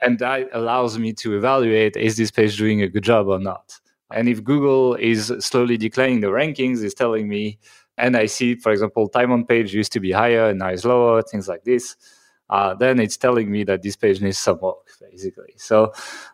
And 0.00 0.18
that 0.20 0.48
allows 0.52 0.98
me 0.98 1.12
to 1.14 1.36
evaluate 1.36 1.96
is 1.96 2.16
this 2.16 2.30
page 2.30 2.56
doing 2.56 2.82
a 2.82 2.88
good 2.88 3.04
job 3.04 3.28
or 3.28 3.38
not? 3.38 3.78
And 4.10 4.28
if 4.28 4.44
Google 4.44 4.94
is 4.94 5.32
slowly 5.40 5.76
declining 5.76 6.20
the 6.20 6.28
rankings, 6.28 6.82
is 6.82 6.94
telling 6.94 7.28
me, 7.28 7.58
and 7.96 8.16
I 8.16 8.26
see, 8.26 8.54
for 8.56 8.72
example, 8.72 9.08
time 9.08 9.32
on 9.32 9.44
page 9.44 9.74
used 9.74 9.92
to 9.92 10.00
be 10.00 10.12
higher 10.12 10.48
and 10.48 10.58
now 10.58 10.70
is 10.70 10.84
lower, 10.84 11.22
things 11.22 11.48
like 11.48 11.64
this, 11.64 11.96
uh, 12.50 12.74
then 12.74 13.00
it's 13.00 13.16
telling 13.16 13.50
me 13.50 13.64
that 13.64 13.82
this 13.82 13.96
page 13.96 14.20
needs 14.20 14.38
some 14.38 14.58
work, 14.60 14.86
basically. 15.10 15.54
So 15.56 15.92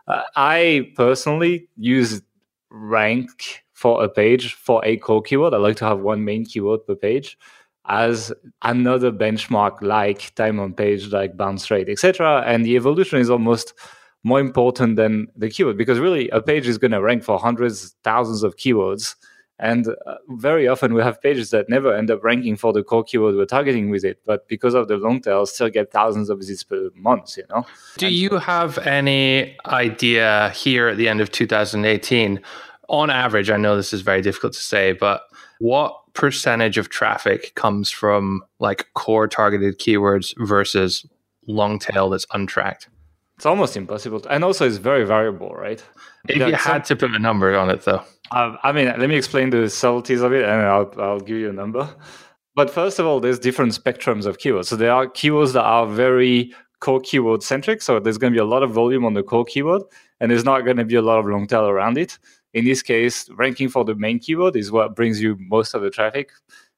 uh, 0.08 0.22
I 0.36 0.92
personally 0.96 1.68
use 1.76 2.22
rank 2.70 3.64
for 3.72 4.04
a 4.04 4.08
page 4.08 4.54
for 4.54 4.84
a 4.84 4.96
core 4.96 5.22
keyword. 5.22 5.54
I 5.54 5.58
like 5.58 5.76
to 5.76 5.86
have 5.86 6.00
one 6.00 6.24
main 6.24 6.44
keyword 6.44 6.86
per 6.86 6.94
page 6.94 7.38
as 7.86 8.32
another 8.62 9.10
benchmark 9.10 9.80
like 9.82 10.34
time 10.34 10.60
on 10.60 10.74
page, 10.74 11.08
like 11.08 11.36
bounce 11.36 11.70
rate, 11.70 11.88
etc. 11.88 12.42
And 12.46 12.64
the 12.64 12.76
evolution 12.76 13.18
is 13.18 13.30
almost 13.30 13.74
more 14.22 14.40
important 14.40 14.96
than 14.96 15.28
the 15.36 15.48
keyword 15.48 15.78
because 15.78 15.98
really 15.98 16.28
a 16.30 16.42
page 16.42 16.68
is 16.68 16.78
going 16.78 16.90
to 16.90 17.00
rank 17.00 17.22
for 17.22 17.38
hundreds, 17.38 17.96
thousands 18.04 18.42
of 18.42 18.56
keywords. 18.56 19.14
And 19.60 19.88
uh, 19.88 20.14
very 20.30 20.66
often 20.66 20.94
we 20.94 21.02
have 21.02 21.20
pages 21.20 21.50
that 21.50 21.68
never 21.68 21.94
end 21.94 22.10
up 22.10 22.24
ranking 22.24 22.56
for 22.56 22.72
the 22.72 22.82
core 22.82 23.04
keyword 23.04 23.36
we're 23.36 23.44
targeting 23.44 23.90
with 23.90 24.04
it, 24.04 24.18
but 24.24 24.48
because 24.48 24.72
of 24.72 24.88
the 24.88 24.96
long 24.96 25.20
tail, 25.20 25.44
still 25.44 25.68
get 25.68 25.92
thousands 25.92 26.30
of 26.30 26.38
visits 26.38 26.64
per 26.64 26.88
month. 26.94 27.36
You 27.36 27.44
know. 27.50 27.66
Do 27.98 28.06
and 28.06 28.14
you 28.14 28.38
have 28.38 28.78
any 28.78 29.54
idea 29.66 30.50
here 30.56 30.88
at 30.88 30.96
the 30.96 31.08
end 31.08 31.20
of 31.20 31.30
2018? 31.30 32.40
On 32.88 33.10
average, 33.10 33.50
I 33.50 33.58
know 33.58 33.76
this 33.76 33.92
is 33.92 34.00
very 34.00 34.22
difficult 34.22 34.54
to 34.54 34.62
say, 34.62 34.92
but 34.92 35.24
what 35.58 35.94
percentage 36.14 36.78
of 36.78 36.88
traffic 36.88 37.54
comes 37.54 37.90
from 37.90 38.42
like 38.60 38.86
core 38.94 39.28
targeted 39.28 39.78
keywords 39.78 40.34
versus 40.38 41.04
long 41.46 41.78
tail 41.78 42.08
that's 42.08 42.26
untracked? 42.32 42.88
It's 43.36 43.46
almost 43.46 43.76
impossible. 43.76 44.20
To, 44.20 44.30
and 44.30 44.42
also, 44.42 44.66
it's 44.66 44.78
very 44.78 45.04
variable, 45.04 45.50
right? 45.50 45.84
If 46.28 46.36
you 46.36 46.54
had 46.54 46.84
to 46.86 46.96
put 46.96 47.10
a 47.10 47.18
number 47.18 47.56
on 47.56 47.70
it, 47.70 47.82
though. 47.82 48.02
Uh, 48.30 48.56
I 48.62 48.72
mean, 48.72 48.86
let 48.86 49.08
me 49.08 49.16
explain 49.16 49.50
the 49.50 49.68
subtleties 49.68 50.22
of 50.22 50.32
it 50.32 50.44
and 50.44 50.62
I'll, 50.62 50.92
I'll 50.98 51.20
give 51.20 51.36
you 51.36 51.50
a 51.50 51.52
number. 51.52 51.88
But 52.54 52.70
first 52.70 52.98
of 52.98 53.06
all, 53.06 53.20
there's 53.20 53.38
different 53.38 53.72
spectrums 53.72 54.26
of 54.26 54.38
keywords. 54.38 54.66
So 54.66 54.76
there 54.76 54.92
are 54.92 55.06
keywords 55.06 55.52
that 55.54 55.62
are 55.64 55.86
very 55.86 56.52
core 56.80 57.00
keyword 57.00 57.42
centric. 57.42 57.82
So 57.82 58.00
there's 58.00 58.18
going 58.18 58.32
to 58.32 58.36
be 58.36 58.40
a 58.40 58.44
lot 58.44 58.62
of 58.62 58.70
volume 58.70 59.04
on 59.04 59.14
the 59.14 59.22
core 59.22 59.44
keyword, 59.44 59.82
and 60.18 60.30
there's 60.30 60.44
not 60.44 60.64
going 60.64 60.76
to 60.78 60.84
be 60.84 60.96
a 60.96 61.02
lot 61.02 61.18
of 61.18 61.26
long 61.26 61.46
tail 61.46 61.68
around 61.68 61.98
it. 61.98 62.18
In 62.52 62.64
this 62.64 62.82
case, 62.82 63.28
ranking 63.30 63.68
for 63.68 63.84
the 63.84 63.94
main 63.94 64.18
keyword 64.18 64.56
is 64.56 64.72
what 64.72 64.96
brings 64.96 65.22
you 65.22 65.36
most 65.38 65.74
of 65.74 65.82
the 65.82 65.90
traffic. 65.90 66.30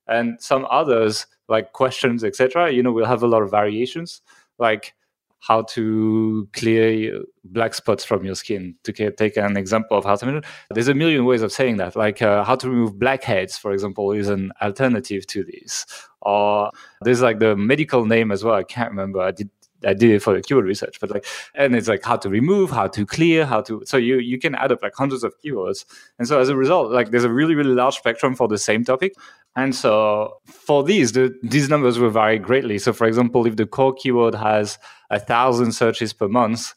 And 0.06 0.40
some 0.40 0.66
others, 0.70 1.26
like 1.48 1.72
questions, 1.72 2.24
etc., 2.24 2.70
you 2.70 2.82
know, 2.82 2.92
will 2.92 3.06
have 3.06 3.22
a 3.22 3.26
lot 3.26 3.42
of 3.42 3.50
variations. 3.50 4.20
Like 4.58 4.94
how 5.42 5.62
to 5.62 6.48
clear 6.52 7.20
black 7.44 7.74
spots 7.74 8.04
from 8.04 8.24
your 8.24 8.36
skin. 8.36 8.76
To 8.84 9.10
take 9.10 9.36
an 9.36 9.56
example 9.56 9.98
of 9.98 10.04
how 10.04 10.14
to, 10.14 10.40
there's 10.70 10.86
a 10.86 10.94
million 10.94 11.24
ways 11.24 11.42
of 11.42 11.52
saying 11.52 11.78
that. 11.78 11.96
Like 11.96 12.22
uh, 12.22 12.44
how 12.44 12.54
to 12.54 12.70
remove 12.70 12.98
blackheads, 12.98 13.58
for 13.58 13.72
example, 13.72 14.12
is 14.12 14.28
an 14.28 14.52
alternative 14.62 15.26
to 15.26 15.42
this. 15.42 15.84
Or 16.20 16.70
there's 17.00 17.22
like 17.22 17.40
the 17.40 17.56
medical 17.56 18.06
name 18.06 18.30
as 18.30 18.44
well. 18.44 18.54
I 18.54 18.62
can't 18.62 18.90
remember. 18.90 19.20
I 19.20 19.32
did 19.32 19.50
I 19.86 19.94
did 19.94 20.10
it 20.10 20.22
for 20.22 20.34
the 20.34 20.42
keyword 20.42 20.64
research, 20.66 20.98
but 21.00 21.10
like, 21.10 21.26
and 21.54 21.74
it's 21.74 21.88
like 21.88 22.04
how 22.04 22.16
to 22.16 22.28
remove, 22.28 22.70
how 22.70 22.88
to 22.88 23.06
clear, 23.06 23.46
how 23.46 23.60
to. 23.62 23.82
So 23.86 23.96
you 23.96 24.18
you 24.18 24.38
can 24.38 24.54
add 24.54 24.72
up 24.72 24.82
like 24.82 24.94
hundreds 24.94 25.24
of 25.24 25.34
keywords, 25.44 25.84
and 26.18 26.26
so 26.28 26.40
as 26.40 26.48
a 26.48 26.56
result, 26.56 26.90
like 26.92 27.10
there's 27.10 27.24
a 27.24 27.32
really 27.32 27.54
really 27.54 27.74
large 27.74 27.96
spectrum 27.96 28.34
for 28.34 28.48
the 28.48 28.58
same 28.58 28.84
topic, 28.84 29.14
and 29.54 29.74
so 29.74 30.38
for 30.46 30.82
these, 30.82 31.12
the, 31.12 31.38
these 31.42 31.68
numbers 31.68 31.98
will 31.98 32.10
vary 32.10 32.38
greatly. 32.38 32.78
So 32.78 32.92
for 32.92 33.06
example, 33.06 33.46
if 33.46 33.56
the 33.56 33.66
core 33.66 33.92
keyword 33.92 34.34
has 34.34 34.78
a 35.10 35.20
thousand 35.20 35.72
searches 35.72 36.12
per 36.12 36.26
month, 36.26 36.72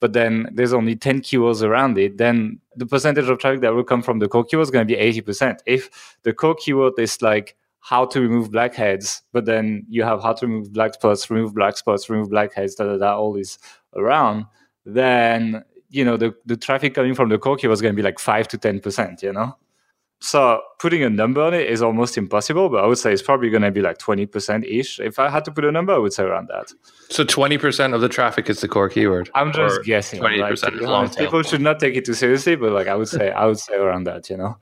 but 0.00 0.12
then 0.12 0.48
there's 0.52 0.72
only 0.72 0.94
10 0.94 1.22
keywords 1.22 1.62
around 1.62 1.98
it, 1.98 2.18
then 2.18 2.60
the 2.76 2.86
percentage 2.86 3.28
of 3.28 3.38
traffic 3.38 3.60
that 3.62 3.74
will 3.74 3.84
come 3.84 4.02
from 4.02 4.20
the 4.20 4.28
core 4.28 4.44
keyword 4.44 4.64
is 4.64 4.70
going 4.70 4.86
to 4.86 4.94
be 4.96 5.00
80%. 5.00 5.58
If 5.66 6.16
the 6.22 6.32
core 6.32 6.54
keyword 6.54 6.98
is 6.98 7.20
like 7.20 7.56
how 7.80 8.04
to 8.04 8.20
remove 8.20 8.52
blackheads, 8.52 9.22
but 9.32 9.46
then 9.46 9.84
you 9.88 10.02
have 10.02 10.22
how 10.22 10.32
to 10.34 10.46
remove 10.46 10.72
black 10.72 10.94
spots, 10.94 11.30
remove 11.30 11.54
black 11.54 11.76
spots, 11.76 12.08
remove 12.08 12.30
blackheads, 12.30 12.74
da 12.74 12.84
da 12.84 12.98
da, 12.98 13.16
all 13.16 13.32
this 13.32 13.58
around, 13.96 14.46
then 14.84 15.64
you 15.88 16.04
know 16.04 16.16
the, 16.16 16.34
the 16.46 16.56
traffic 16.56 16.94
coming 16.94 17.14
from 17.14 17.28
the 17.28 17.38
core 17.38 17.56
keyword 17.56 17.74
is 17.74 17.82
going 17.82 17.94
to 17.94 17.96
be 17.96 18.02
like 18.02 18.18
five 18.18 18.46
to 18.48 18.58
ten 18.58 18.80
percent, 18.80 19.22
you 19.22 19.32
know? 19.32 19.56
So 20.22 20.60
putting 20.78 21.02
a 21.02 21.08
number 21.08 21.40
on 21.40 21.54
it 21.54 21.66
is 21.70 21.80
almost 21.80 22.18
impossible, 22.18 22.68
but 22.68 22.84
I 22.84 22.86
would 22.86 22.98
say 22.98 23.10
it's 23.10 23.22
probably 23.22 23.48
going 23.48 23.62
to 23.62 23.70
be 23.70 23.80
like 23.80 23.96
20% 23.96 24.64
ish. 24.70 25.00
If 25.00 25.18
I 25.18 25.30
had 25.30 25.46
to 25.46 25.50
put 25.50 25.64
a 25.64 25.72
number, 25.72 25.94
I 25.94 25.98
would 25.98 26.12
say 26.12 26.24
around 26.24 26.48
that. 26.48 26.72
So 27.08 27.24
20% 27.24 27.94
of 27.94 28.02
the 28.02 28.08
traffic 28.08 28.50
is 28.50 28.60
the 28.60 28.68
core 28.68 28.90
keyword. 28.90 29.30
I'm 29.34 29.50
just 29.50 29.82
guessing. 29.82 30.20
20% 30.20 30.38
like, 30.40 30.52
is 30.52 30.80
long 30.82 31.08
tail. 31.08 31.24
People 31.24 31.42
should 31.42 31.62
not 31.62 31.80
take 31.80 31.96
it 31.96 32.04
too 32.04 32.12
seriously, 32.12 32.54
but 32.54 32.72
like 32.72 32.86
I 32.86 32.96
would 32.96 33.08
say, 33.08 33.30
I 33.30 33.46
would 33.46 33.58
say 33.58 33.76
around 33.76 34.04
that, 34.04 34.28
you 34.28 34.36
know? 34.36 34.58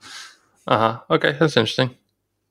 Uh 0.65 0.77
huh. 0.77 1.01
Okay. 1.09 1.33
That's 1.37 1.57
interesting. 1.57 1.93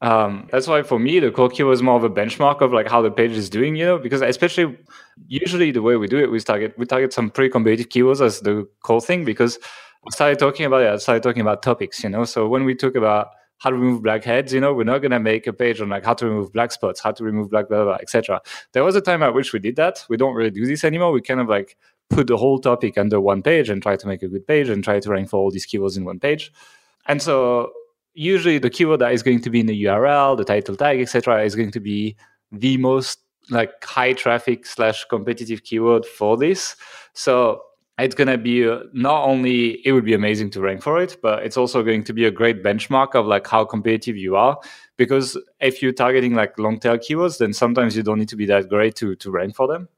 Um, 0.00 0.48
that's 0.52 0.68
why 0.68 0.82
for 0.82 0.98
me, 0.98 1.18
the 1.18 1.30
core 1.30 1.48
keyword 1.48 1.74
is 1.74 1.82
more 1.82 1.96
of 1.96 2.04
a 2.04 2.10
benchmark 2.10 2.60
of 2.60 2.72
like 2.72 2.88
how 2.88 3.02
the 3.02 3.10
page 3.10 3.32
is 3.32 3.50
doing, 3.50 3.74
you 3.74 3.84
know, 3.84 3.98
because 3.98 4.22
especially 4.22 4.78
usually 5.26 5.72
the 5.72 5.82
way 5.82 5.96
we 5.96 6.06
do 6.06 6.18
it, 6.18 6.30
we 6.30 6.38
target, 6.40 6.74
we 6.78 6.86
target 6.86 7.12
some 7.12 7.30
pretty 7.30 7.50
competitive 7.50 7.88
keywords 7.88 8.24
as 8.24 8.40
the 8.40 8.68
core 8.82 9.00
thing 9.00 9.24
because 9.24 9.58
I 10.06 10.10
started 10.10 10.38
talking 10.38 10.66
about 10.66 10.82
it. 10.82 10.88
I 10.88 10.96
started 10.98 11.22
talking 11.22 11.42
about 11.42 11.62
topics, 11.62 12.02
you 12.04 12.10
know. 12.10 12.24
So 12.24 12.46
when 12.46 12.64
we 12.64 12.74
talk 12.74 12.94
about 12.94 13.30
how 13.58 13.70
to 13.70 13.76
remove 13.76 14.02
blackheads, 14.02 14.52
you 14.52 14.60
know, 14.60 14.72
we're 14.72 14.84
not 14.84 14.98
gonna 14.98 15.18
make 15.18 15.48
a 15.48 15.52
page 15.52 15.80
on 15.80 15.88
like 15.88 16.04
how 16.04 16.14
to 16.14 16.26
remove 16.26 16.52
black 16.52 16.70
spots, 16.70 17.00
how 17.00 17.10
to 17.10 17.24
remove 17.24 17.50
black 17.50 17.68
blah 17.68 17.78
blah, 17.78 17.84
blah 17.86 17.94
etc. 17.96 18.40
There 18.72 18.84
was 18.84 18.94
a 18.94 19.00
time 19.00 19.24
at 19.24 19.34
which 19.34 19.52
we 19.52 19.58
did 19.58 19.74
that. 19.76 20.04
We 20.08 20.16
don't 20.16 20.34
really 20.34 20.52
do 20.52 20.64
this 20.64 20.84
anymore. 20.84 21.10
We 21.10 21.22
kind 21.22 21.40
of 21.40 21.48
like 21.48 21.76
put 22.08 22.28
the 22.28 22.36
whole 22.36 22.60
topic 22.60 22.96
under 22.96 23.20
one 23.20 23.42
page 23.42 23.68
and 23.68 23.82
try 23.82 23.96
to 23.96 24.06
make 24.06 24.22
a 24.22 24.28
good 24.28 24.46
page 24.46 24.68
and 24.68 24.84
try 24.84 25.00
to 25.00 25.10
rank 25.10 25.28
for 25.28 25.38
all 25.38 25.50
these 25.50 25.66
keywords 25.66 25.96
in 25.96 26.04
one 26.04 26.20
page. 26.20 26.52
And 27.06 27.20
so 27.20 27.72
usually 28.18 28.58
the 28.58 28.70
keyword 28.70 29.00
that 29.00 29.12
is 29.12 29.22
going 29.22 29.40
to 29.42 29.50
be 29.50 29.60
in 29.60 29.66
the 29.66 29.84
URL, 29.84 30.36
the 30.36 30.44
title 30.44 30.76
tag, 30.76 31.00
etc., 31.00 31.44
is 31.44 31.54
going 31.54 31.70
to 31.70 31.80
be 31.80 32.16
the 32.50 32.76
most 32.76 33.20
like 33.50 33.82
high 33.82 34.12
traffic 34.12 34.66
slash 34.66 35.04
competitive 35.04 35.62
keyword 35.62 36.04
for 36.04 36.36
this. 36.36 36.76
So 37.14 37.62
it's 37.98 38.14
going 38.14 38.28
to 38.28 38.38
be 38.38 38.68
uh, 38.68 38.80
not 38.92 39.24
only 39.24 39.84
it 39.86 39.92
would 39.92 40.04
be 40.04 40.14
amazing 40.14 40.50
to 40.50 40.60
rank 40.60 40.82
for 40.82 41.00
it 41.00 41.16
but 41.20 41.42
it's 41.42 41.56
also 41.56 41.82
going 41.82 42.04
to 42.04 42.12
be 42.12 42.24
a 42.24 42.30
great 42.30 42.62
benchmark 42.62 43.14
of 43.14 43.26
like 43.26 43.46
how 43.46 43.64
competitive 43.64 44.16
you 44.16 44.36
are 44.36 44.58
because 44.96 45.36
if 45.60 45.82
you're 45.82 45.92
targeting 45.92 46.34
like 46.34 46.56
long 46.58 46.78
tail 46.78 46.96
keywords 46.96 47.38
then 47.38 47.52
sometimes 47.52 47.96
you 47.96 48.02
don't 48.02 48.18
need 48.18 48.28
to 48.28 48.36
be 48.36 48.46
that 48.46 48.68
great 48.68 48.94
to 48.94 49.16
to 49.16 49.30
rank 49.30 49.56
for 49.56 49.66
them 49.66 49.88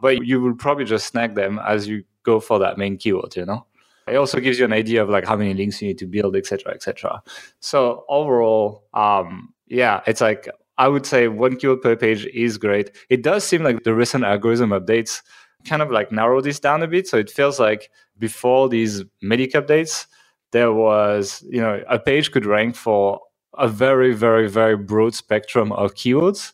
but 0.00 0.24
you 0.24 0.40
will 0.40 0.54
probably 0.54 0.84
just 0.84 1.08
snag 1.08 1.34
them 1.34 1.58
as 1.66 1.88
you 1.88 2.04
go 2.22 2.38
for 2.38 2.58
that 2.60 2.78
main 2.78 2.96
keyword 2.96 3.34
you 3.34 3.44
know 3.44 3.66
it 4.10 4.16
also 4.16 4.40
gives 4.40 4.58
you 4.58 4.66
an 4.66 4.72
idea 4.74 5.02
of 5.02 5.10
like 5.10 5.26
how 5.26 5.36
many 5.36 5.54
links 5.54 5.82
you 5.82 5.88
need 5.88 5.98
to 5.98 6.06
build 6.06 6.36
etc 6.36 6.72
etc 6.74 7.22
so 7.60 8.04
overall 8.08 8.84
um 8.94 9.54
yeah 9.68 10.02
it's 10.06 10.20
like 10.22 10.48
i 10.78 10.88
would 10.88 11.06
say 11.06 11.28
one 11.28 11.56
keyword 11.56 11.82
per 11.82 11.96
page 11.96 12.26
is 12.26 12.58
great 12.58 12.96
it 13.10 13.22
does 13.22 13.44
seem 13.44 13.62
like 13.64 13.84
the 13.84 13.94
recent 13.94 14.24
algorithm 14.24 14.70
updates 14.70 15.22
kind 15.66 15.82
of 15.82 15.90
like 15.92 16.12
narrow 16.12 16.40
this 16.40 16.60
down 16.60 16.82
a 16.84 16.88
bit. 16.88 17.08
So 17.08 17.18
it 17.18 17.30
feels 17.30 17.60
like 17.60 17.90
before 18.18 18.70
these 18.70 19.04
Medic 19.22 19.52
updates, 19.54 20.06
there 20.52 20.72
was, 20.72 21.44
you 21.48 21.60
know, 21.62 21.82
a 21.88 21.98
page 22.00 22.32
could 22.32 22.46
rank 22.46 22.76
for 22.76 23.20
a 23.58 23.68
very, 23.68 24.14
very, 24.14 24.48
very 24.48 24.76
broad 24.76 25.14
spectrum 25.14 25.72
of 25.72 25.94
keywords. 25.94 26.52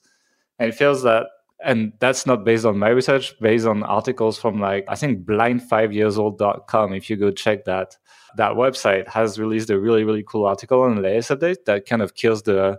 And 0.58 0.70
it 0.70 0.74
feels 0.76 1.02
that, 1.04 1.26
and 1.64 1.92
that's 1.98 2.26
not 2.26 2.44
based 2.44 2.64
on 2.64 2.78
my 2.78 2.88
research, 2.88 3.38
based 3.40 3.66
on 3.66 3.82
articles 3.82 4.38
from 4.38 4.60
like, 4.60 4.84
I 4.88 4.94
think 4.94 5.24
blindfiveyearold.com. 5.24 6.92
If 6.92 7.10
you 7.10 7.16
go 7.16 7.30
check 7.30 7.64
that, 7.64 7.96
that 8.36 8.52
website 8.52 9.08
has 9.08 9.38
released 9.38 9.70
a 9.70 9.78
really, 9.78 10.04
really 10.04 10.22
cool 10.22 10.46
article 10.46 10.82
on 10.82 11.02
latest 11.02 11.30
update 11.30 11.64
that 11.66 11.86
kind 11.86 12.02
of 12.02 12.14
kills 12.14 12.42
the 12.42 12.78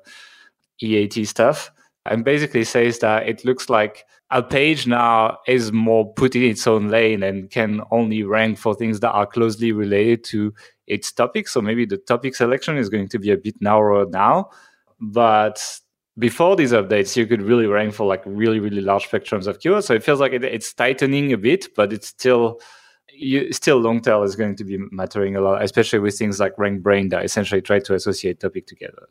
EAT 0.82 1.26
stuff 1.28 1.72
and 2.06 2.24
basically 2.24 2.64
says 2.64 3.00
that 3.00 3.28
it 3.28 3.44
looks 3.44 3.70
like 3.70 4.06
a 4.32 4.44
page 4.44 4.86
now 4.88 5.38
is 5.48 5.72
more 5.72 6.14
put 6.14 6.36
in 6.36 6.44
its 6.44 6.68
own 6.68 6.90
lane 6.90 7.24
and 7.24 7.50
can 7.50 7.82
only 7.92 8.24
rank 8.24 8.58
for 8.58 8.76
things 8.76 9.00
that 9.00 9.12
are 9.12 9.26
closely 9.26 9.72
related 9.72 10.24
to 10.26 10.54
its 10.88 11.12
topic. 11.12 11.48
So 11.48 11.62
maybe 11.62 11.86
the 11.86 11.98
topic 11.98 12.36
selection 12.36 12.78
is 12.78 12.90
going 12.90 13.08
to 13.10 13.20
be 13.20 13.32
a 13.32 13.38
bit 13.38 13.56
narrower 13.62 14.06
now. 14.08 14.50
But 15.00 15.80
before 16.18 16.56
these 16.56 16.72
updates, 16.72 17.16
you 17.16 17.28
could 17.28 17.42
really 17.42 17.68
rank 17.68 17.94
for 17.94 18.08
like 18.08 18.22
really, 18.26 18.60
really 18.60 18.82
large 18.82 19.10
spectrums 19.10 19.48
of 19.48 19.60
keywords. 19.60 19.84
So 19.84 19.94
it 19.94 20.04
feels 20.04 20.20
like 20.20 20.34
it, 20.34 20.44
it's 20.44 20.74
tightening 20.74 21.34
a 21.34 21.38
bit, 21.38 21.68
but 21.76 21.92
it's 21.92 22.08
still 22.08 22.60
you, 23.14 23.52
still 23.52 23.78
long 23.78 24.02
tail 24.02 24.24
is 24.24 24.36
going 24.36 24.56
to 24.58 24.64
be 24.64 24.78
mattering 24.92 25.36
a 25.36 25.42
lot, 25.42 25.62
especially 25.64 26.00
with 26.00 26.18
things 26.18 26.40
like 26.40 26.56
RankBrain 26.56 27.10
that 27.12 27.26
essentially 27.26 27.62
try 27.62 27.80
to 27.80 27.94
associate 27.94 28.40
topic 28.40 28.68
together. 28.68 29.08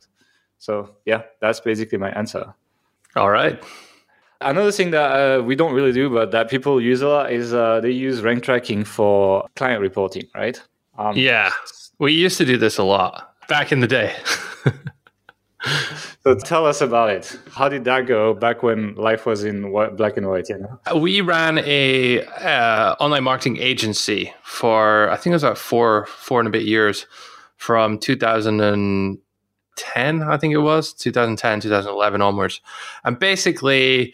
So 0.59 0.97
yeah, 1.05 1.23
that's 1.41 1.61
basically 1.61 1.99
my 1.99 2.11
answer. 2.11 2.55
All 3.17 3.31
right. 3.31 3.63
Another 4.41 4.73
thing 4.73 4.91
that 4.91 5.11
uh, 5.11 5.43
we 5.43 5.57
don't 5.57 5.73
really 5.73 5.93
do, 5.93 6.11
but 6.11 6.31
that 6.33 6.51
people 6.51 6.81
use 6.81 7.03
a 7.03 7.09
lot 7.09 7.33
is 7.33 7.55
uh, 7.55 7.81
they 7.81 7.91
use 7.91 8.23
rank 8.23 8.43
tracking 8.43 8.85
for 8.85 9.47
client 9.57 9.81
reporting, 9.81 10.25
right? 10.35 10.61
Um, 10.99 11.17
yeah, 11.17 11.51
we 11.99 12.13
used 12.13 12.39
to 12.39 12.45
do 12.45 12.57
this 12.57 12.79
a 12.79 12.83
lot 12.83 13.35
back 13.49 13.73
in 13.73 13.81
the 13.81 13.87
day. 13.87 14.15
so 16.25 16.35
tell 16.35 16.67
us 16.67 16.81
about 16.81 17.11
it. 17.11 17.39
How 17.53 17.69
did 17.69 17.85
that 17.85 18.07
go 18.07 18.35
back 18.35 18.63
when 18.63 18.95
life 18.95 19.27
was 19.27 19.45
in 19.45 19.73
black 19.97 20.17
and 20.17 20.29
white? 20.29 20.49
You 20.49 20.59
know, 20.59 20.97
we 20.97 21.21
ran 21.21 21.59
a 21.59 22.25
uh, 22.25 22.97
online 23.01 23.25
marketing 23.25 23.59
agency 23.59 24.33
for 24.43 25.11
I 25.11 25.17
think 25.17 25.33
it 25.33 25.37
was 25.37 25.45
about 25.45 25.59
four 25.59 26.07
four 26.07 26.41
and 26.41 26.49
a 26.49 26.51
bit 26.51 26.65
years, 26.65 27.07
from 27.65 27.99
2010, 27.99 30.23
I 30.23 30.37
think 30.37 30.53
it 30.53 30.59
was 30.59 30.93
2010, 30.93 31.61
2011 31.61 32.21
onwards. 32.21 32.61
And 33.05 33.19
basically, 33.19 34.13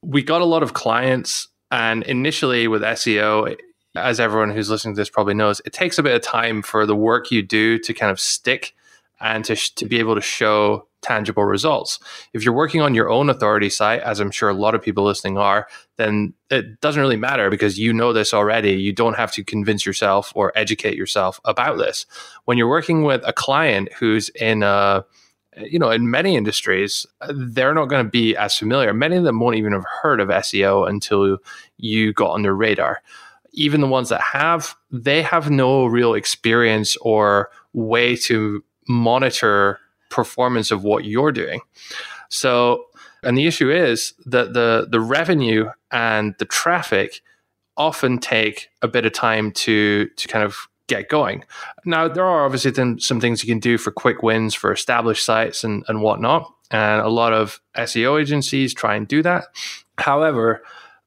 we 0.00 0.22
got 0.22 0.40
a 0.40 0.46
lot 0.46 0.62
of 0.62 0.72
clients. 0.72 1.48
And 1.70 2.04
initially, 2.04 2.68
with 2.68 2.80
SEO, 2.80 3.54
as 3.96 4.18
everyone 4.18 4.50
who's 4.50 4.70
listening 4.70 4.94
to 4.94 5.00
this 5.00 5.10
probably 5.10 5.34
knows, 5.34 5.60
it 5.66 5.74
takes 5.74 5.98
a 5.98 6.02
bit 6.02 6.14
of 6.14 6.22
time 6.22 6.62
for 6.62 6.86
the 6.86 6.96
work 6.96 7.30
you 7.30 7.42
do 7.42 7.78
to 7.80 7.92
kind 7.92 8.10
of 8.10 8.18
stick 8.18 8.74
and 9.20 9.44
to, 9.44 9.56
sh- 9.56 9.74
to 9.74 9.84
be 9.84 9.98
able 9.98 10.14
to 10.14 10.22
show 10.22 10.85
tangible 11.02 11.44
results. 11.44 11.98
If 12.32 12.44
you're 12.44 12.54
working 12.54 12.80
on 12.80 12.94
your 12.94 13.08
own 13.08 13.30
authority 13.30 13.70
site, 13.70 14.00
as 14.00 14.20
I'm 14.20 14.30
sure 14.30 14.48
a 14.48 14.54
lot 14.54 14.74
of 14.74 14.82
people 14.82 15.04
listening 15.04 15.38
are, 15.38 15.68
then 15.96 16.34
it 16.50 16.80
doesn't 16.80 17.00
really 17.00 17.16
matter 17.16 17.50
because 17.50 17.78
you 17.78 17.92
know 17.92 18.12
this 18.12 18.34
already. 18.34 18.72
You 18.72 18.92
don't 18.92 19.16
have 19.16 19.32
to 19.32 19.44
convince 19.44 19.86
yourself 19.86 20.32
or 20.34 20.52
educate 20.56 20.96
yourself 20.96 21.40
about 21.44 21.78
this. 21.78 22.06
When 22.44 22.58
you're 22.58 22.68
working 22.68 23.02
with 23.02 23.22
a 23.26 23.32
client 23.32 23.92
who's 23.98 24.28
in 24.30 24.62
a 24.62 25.04
you 25.58 25.78
know, 25.78 25.90
in 25.90 26.10
many 26.10 26.36
industries, 26.36 27.06
they're 27.30 27.74
not 27.74 27.86
going 27.86 28.04
to 28.04 28.10
be 28.10 28.36
as 28.36 28.56
familiar. 28.56 28.92
Many 28.92 29.16
of 29.16 29.24
them 29.24 29.40
won't 29.40 29.56
even 29.56 29.72
have 29.72 29.86
heard 30.02 30.20
of 30.20 30.28
SEO 30.28 30.88
until 30.88 31.38
you 31.78 32.12
got 32.12 32.30
on 32.30 32.42
their 32.42 32.54
radar. 32.54 33.02
Even 33.52 33.80
the 33.80 33.86
ones 33.86 34.10
that 34.10 34.20
have, 34.20 34.74
they 34.90 35.22
have 35.22 35.50
no 35.50 35.86
real 35.86 36.12
experience 36.12 36.96
or 37.00 37.50
way 37.72 38.16
to 38.16 38.62
monitor 38.88 39.80
performance 40.10 40.70
of 40.70 40.84
what 40.84 41.04
you're 41.04 41.32
doing. 41.32 41.60
So, 42.28 42.86
and 43.22 43.36
the 43.36 43.46
issue 43.46 43.70
is 43.70 44.14
that 44.26 44.52
the 44.52 44.86
the 44.90 45.00
revenue 45.00 45.70
and 45.90 46.34
the 46.38 46.44
traffic 46.44 47.22
often 47.76 48.18
take 48.18 48.68
a 48.82 48.88
bit 48.88 49.06
of 49.06 49.12
time 49.12 49.52
to 49.52 50.08
to 50.16 50.28
kind 50.28 50.44
of 50.44 50.68
get 50.88 51.08
going. 51.08 51.44
Now, 51.84 52.08
there 52.08 52.24
are 52.24 52.44
obviously 52.44 52.72
some 53.00 53.20
things 53.20 53.42
you 53.42 53.48
can 53.48 53.58
do 53.58 53.76
for 53.76 53.90
quick 53.90 54.22
wins 54.22 54.54
for 54.54 54.72
established 54.72 55.24
sites 55.24 55.64
and, 55.64 55.84
and 55.88 56.00
whatnot. 56.00 56.52
And 56.70 57.00
a 57.00 57.08
lot 57.08 57.32
of 57.32 57.60
SEO 57.76 58.20
agencies 58.20 58.72
try 58.74 58.94
and 58.94 59.06
do 59.06 59.22
that. 59.22 59.46
However, 59.98 60.62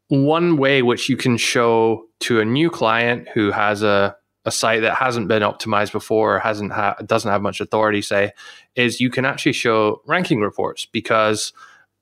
one 0.08 0.58
way 0.58 0.82
which 0.82 1.10
you 1.10 1.18
can 1.18 1.38
show 1.38 2.06
to 2.22 2.40
a 2.40 2.46
new 2.46 2.70
client 2.70 3.28
who 3.34 3.52
has 3.52 3.84
a 3.84 4.16
a 4.46 4.52
site 4.52 4.82
that 4.82 4.96
hasn't 4.96 5.28
been 5.28 5.44
optimized 5.44 5.92
before 5.92 6.38
or 6.38 6.40
hasn't 6.40 6.72
doesn't 7.06 7.32
have 7.32 7.42
much 7.42 7.60
authority 7.60 8.02
say 8.02 8.32
is 8.80 9.02
you 9.02 9.10
can 9.10 9.26
actually 9.26 9.54
show 9.54 10.02
ranking 10.06 10.42
reports 10.42 10.86
because 10.86 11.54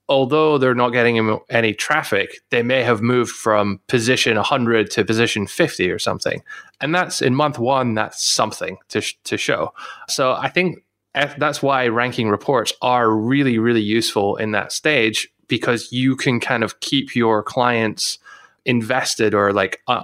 although 0.09 0.57
they're 0.57 0.75
not 0.75 0.89
getting 0.89 1.39
any 1.49 1.73
traffic, 1.73 2.39
they 2.49 2.63
may 2.63 2.83
have 2.83 3.01
moved 3.01 3.31
from 3.31 3.79
position 3.87 4.37
100 4.37 4.89
to 4.91 5.03
position 5.03 5.47
50 5.47 5.91
or 5.91 5.99
something. 5.99 6.41
And 6.79 6.95
that's 6.95 7.21
in 7.21 7.35
month 7.35 7.59
one, 7.59 7.93
that's 7.93 8.23
something 8.23 8.77
to, 8.89 9.01
sh- 9.01 9.17
to 9.25 9.37
show. 9.37 9.73
So 10.07 10.33
I 10.33 10.49
think 10.49 10.83
that's 11.13 11.61
why 11.61 11.87
ranking 11.87 12.29
reports 12.29 12.73
are 12.81 13.09
really, 13.09 13.57
really 13.57 13.81
useful 13.81 14.37
in 14.37 14.51
that 14.51 14.71
stage 14.71 15.29
because 15.47 15.91
you 15.91 16.15
can 16.15 16.39
kind 16.39 16.63
of 16.63 16.79
keep 16.79 17.15
your 17.15 17.43
clients 17.43 18.19
invested 18.65 19.33
or 19.33 19.51
like 19.51 19.81
uh, 19.87 20.03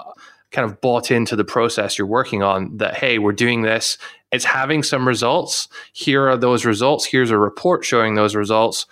kind 0.51 0.69
of 0.69 0.79
bought 0.81 1.11
into 1.11 1.35
the 1.35 1.43
process 1.43 1.97
you're 1.97 2.07
working 2.07 2.43
on 2.43 2.77
that, 2.77 2.95
hey, 2.95 3.19
we're 3.19 3.33
doing 3.33 3.63
this. 3.63 3.97
It's 4.33 4.45
having 4.45 4.81
some 4.81 5.07
results. 5.07 5.69
Here 5.93 6.27
are 6.27 6.35
those 6.35 6.65
results. 6.65 7.05
Here's 7.05 7.29
a 7.29 7.37
report 7.37 7.85
showing 7.85 8.15
those 8.15 8.35
results. 8.35 8.87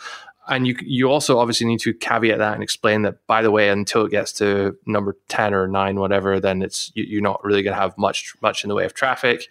And 0.47 0.67
you 0.67 0.75
you 0.82 1.10
also 1.10 1.39
obviously 1.39 1.65
need 1.65 1.80
to 1.80 1.93
caveat 1.93 2.38
that 2.38 2.54
and 2.54 2.62
explain 2.62 3.01
that 3.01 3.25
by 3.25 3.41
the 3.41 3.49
way 3.49 3.69
until 3.69 4.06
it 4.06 4.12
gets 4.12 4.32
to 4.34 4.77
number 4.86 5.17
10 5.30 5.54
or 5.54 5.67
9 5.67 5.99
whatever 5.99 6.39
then 6.39 6.62
it's 6.62 6.91
you're 6.95 7.21
not 7.21 7.43
really 7.43 7.63
going 7.63 7.75
to 7.75 7.80
have 7.80 7.97
much 7.97 8.34
much 8.41 8.63
in 8.63 8.69
the 8.69 8.75
way 8.75 8.86
of 8.86 8.93
traffic. 8.93 9.47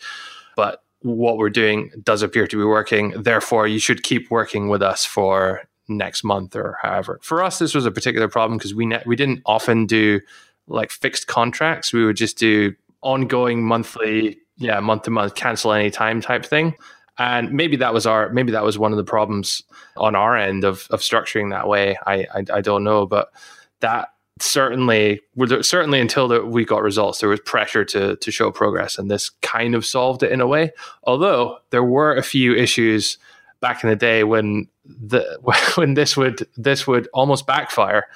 But 0.57 0.83
what 1.01 1.39
we're 1.39 1.51
doing 1.51 1.91
does 2.03 2.23
appear 2.23 2.47
to 2.47 2.57
be 2.57 2.65
working. 2.65 3.23
Therefore 3.23 3.67
you 3.67 3.79
should 3.79 4.03
keep 4.03 4.31
working 4.31 4.69
with 4.69 4.83
us 4.83 5.05
for 5.05 5.63
next 5.89 6.23
month 6.23 6.55
or 6.55 6.79
however. 6.83 7.19
For 7.23 7.43
us 7.43 7.59
this 7.59 7.75
was 7.75 7.87
a 7.87 7.91
particular 7.91 8.29
problem 8.29 8.59
because 8.59 8.75
we 8.75 8.87
ne- 8.87 9.03
we 9.07 9.17
didn't 9.17 9.43
often 9.45 9.87
do 9.87 10.21
like 10.69 10.93
fixed 10.93 11.27
contracts. 11.27 11.93
We 11.93 12.05
would 12.05 12.17
just 12.17 12.39
do 12.39 12.75
ongoing 13.03 13.65
monthly 13.65 14.39
yeah 14.61 14.79
month 14.79 15.03
to 15.03 15.11
month 15.11 15.35
cancel 15.35 15.73
any 15.73 15.91
time 15.91 16.21
type 16.21 16.47
thing. 16.47 16.77
And 17.19 17.53
maybe 17.53 17.77
that 17.77 17.93
was 17.93 18.07
our 18.07 18.31
maybe 18.31 18.53
that 18.53 18.65
was 18.65 18.79
one 18.79 18.93
of 18.93 18.97
the 18.97 19.05
problems 19.05 19.63
on 19.97 20.15
our 20.15 20.37
end 20.37 20.65
of 20.65 20.87
of 20.91 21.01
structuring 21.01 21.51
that 21.51 21.67
way. 21.67 21.99
I 22.07 22.27
I, 22.35 22.45
I 22.55 22.61
don't 22.61 22.85
know, 22.85 23.07
but 23.07 23.33
that 23.81 24.11
certainly 24.39 25.21
certainly 25.61 26.01
until 26.01 26.47
we 26.47 26.65
got 26.65 26.83
results 26.83 27.19
there 27.19 27.29
was 27.29 27.41
pressure 27.41 27.85
to 27.85 28.17
to 28.17 28.31
show 28.31 28.51
progress 28.51 28.97
and 28.97 29.11
this 29.11 29.29
kind 29.43 29.75
of 29.75 29.85
solved 29.85 30.23
it 30.23 30.33
in 30.33 30.41
a 30.41 30.47
way. 30.47 30.71
Although 31.05 31.59
there 31.71 31.85
were 31.85 32.15
a 32.15 32.23
few 32.23 32.55
issues 32.55 33.19
back 33.61 33.85
in 33.85 33.91
the 33.91 33.97
day 33.97 34.25
when 34.25 34.69
the 34.85 35.39
when 35.75 35.95
this 35.95 36.17
would 36.17 36.47
this 36.57 36.87
would 36.87 37.09
almost 37.13 37.47
backfire 37.47 38.07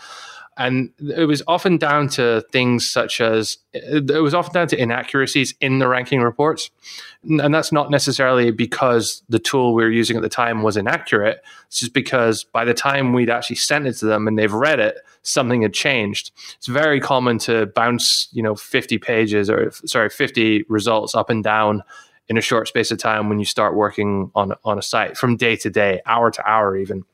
and 0.57 0.90
it 1.01 1.27
was 1.27 1.43
often 1.49 1.79
down 1.79 2.09
to 2.11 2.45
things 2.53 2.88
such 2.88 3.21
as 3.21 3.59
it 3.73 4.23
was 4.23 4.35
often 4.35 4.53
down 4.55 4.69
to 4.69 4.81
inaccuracies 4.81 5.55
in 5.61 5.81
the 5.81 5.88
ranking 5.88 6.21
reports. 6.21 6.71
And 7.25 7.53
that's 7.53 7.73
not 7.73 7.90
necessarily 7.90 8.51
because 8.53 9.23
the 9.29 9.40
tool 9.40 9.75
we 9.75 9.83
were 9.83 9.90
using 9.90 10.17
at 10.17 10.23
the 10.23 10.29
time 10.29 10.62
was 10.62 10.77
inaccurate. 10.77 11.43
It's 11.67 11.81
just 11.81 11.93
because 11.93 12.45
by 12.45 12.64
the 12.64 12.75
time 12.75 13.12
we'd 13.12 13.31
actually 13.31 13.57
sent 13.57 13.87
it 13.87 13.95
to 13.95 14.07
them 14.07 14.29
and 14.29 14.38
they've 14.38 14.53
read 14.53 14.79
it 14.79 14.99
something 15.23 15.62
had 15.62 15.73
changed. 15.73 16.31
It's 16.57 16.67
very 16.67 17.01
common 17.01 17.38
to 17.40 17.67
bounce 17.67 18.29
you 18.33 18.43
know 18.43 18.55
50 18.55 18.99
pages 18.99 19.51
or 19.51 19.73
sorry 19.87 20.11
50 20.11 20.64
results 20.69 21.14
up 21.14 21.31
and 21.31 21.43
down 21.43 21.83
in 22.29 22.38
a 22.38 22.40
short 22.40 22.69
space 22.69 22.90
of 22.90 22.99
time 22.99 23.29
when 23.29 23.38
you 23.38 23.45
start 23.45 23.75
working 23.75 24.31
on 24.35 24.53
on 24.64 24.79
a 24.79 24.83
site 24.83 25.17
from 25.17 25.37
day 25.37 25.57
to 25.57 25.71
day 25.71 26.01
hour 26.07 26.31
to 26.31 26.49
hour 26.49 26.77
even 26.77 27.05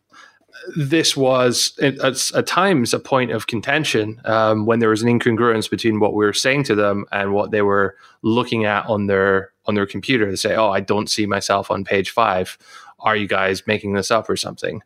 this 0.76 1.16
was 1.16 1.76
at, 1.80 2.46
times 2.46 2.94
a 2.94 2.98
point 2.98 3.30
of 3.30 3.46
contention 3.46 4.20
um, 4.24 4.66
when 4.66 4.78
there 4.78 4.88
was 4.88 5.02
an 5.02 5.08
incongruence 5.08 5.70
between 5.70 6.00
what 6.00 6.14
we 6.14 6.24
were 6.24 6.32
saying 6.32 6.64
to 6.64 6.74
them 6.74 7.04
and 7.12 7.32
what 7.32 7.50
they 7.50 7.62
were 7.62 7.96
looking 8.22 8.64
at 8.64 8.86
on 8.86 9.06
their 9.06 9.52
on 9.66 9.74
their 9.74 9.86
computer 9.86 10.30
to 10.30 10.36
say, 10.36 10.54
"Oh, 10.56 10.70
I 10.70 10.80
don't 10.80 11.10
see 11.10 11.26
myself 11.26 11.70
on 11.70 11.84
page 11.84 12.10
five. 12.10 12.58
Are 13.00 13.16
you 13.16 13.26
guys 13.26 13.66
making 13.66 13.94
this 13.94 14.10
up 14.10 14.28
or 14.28 14.36
something?" 14.36 14.82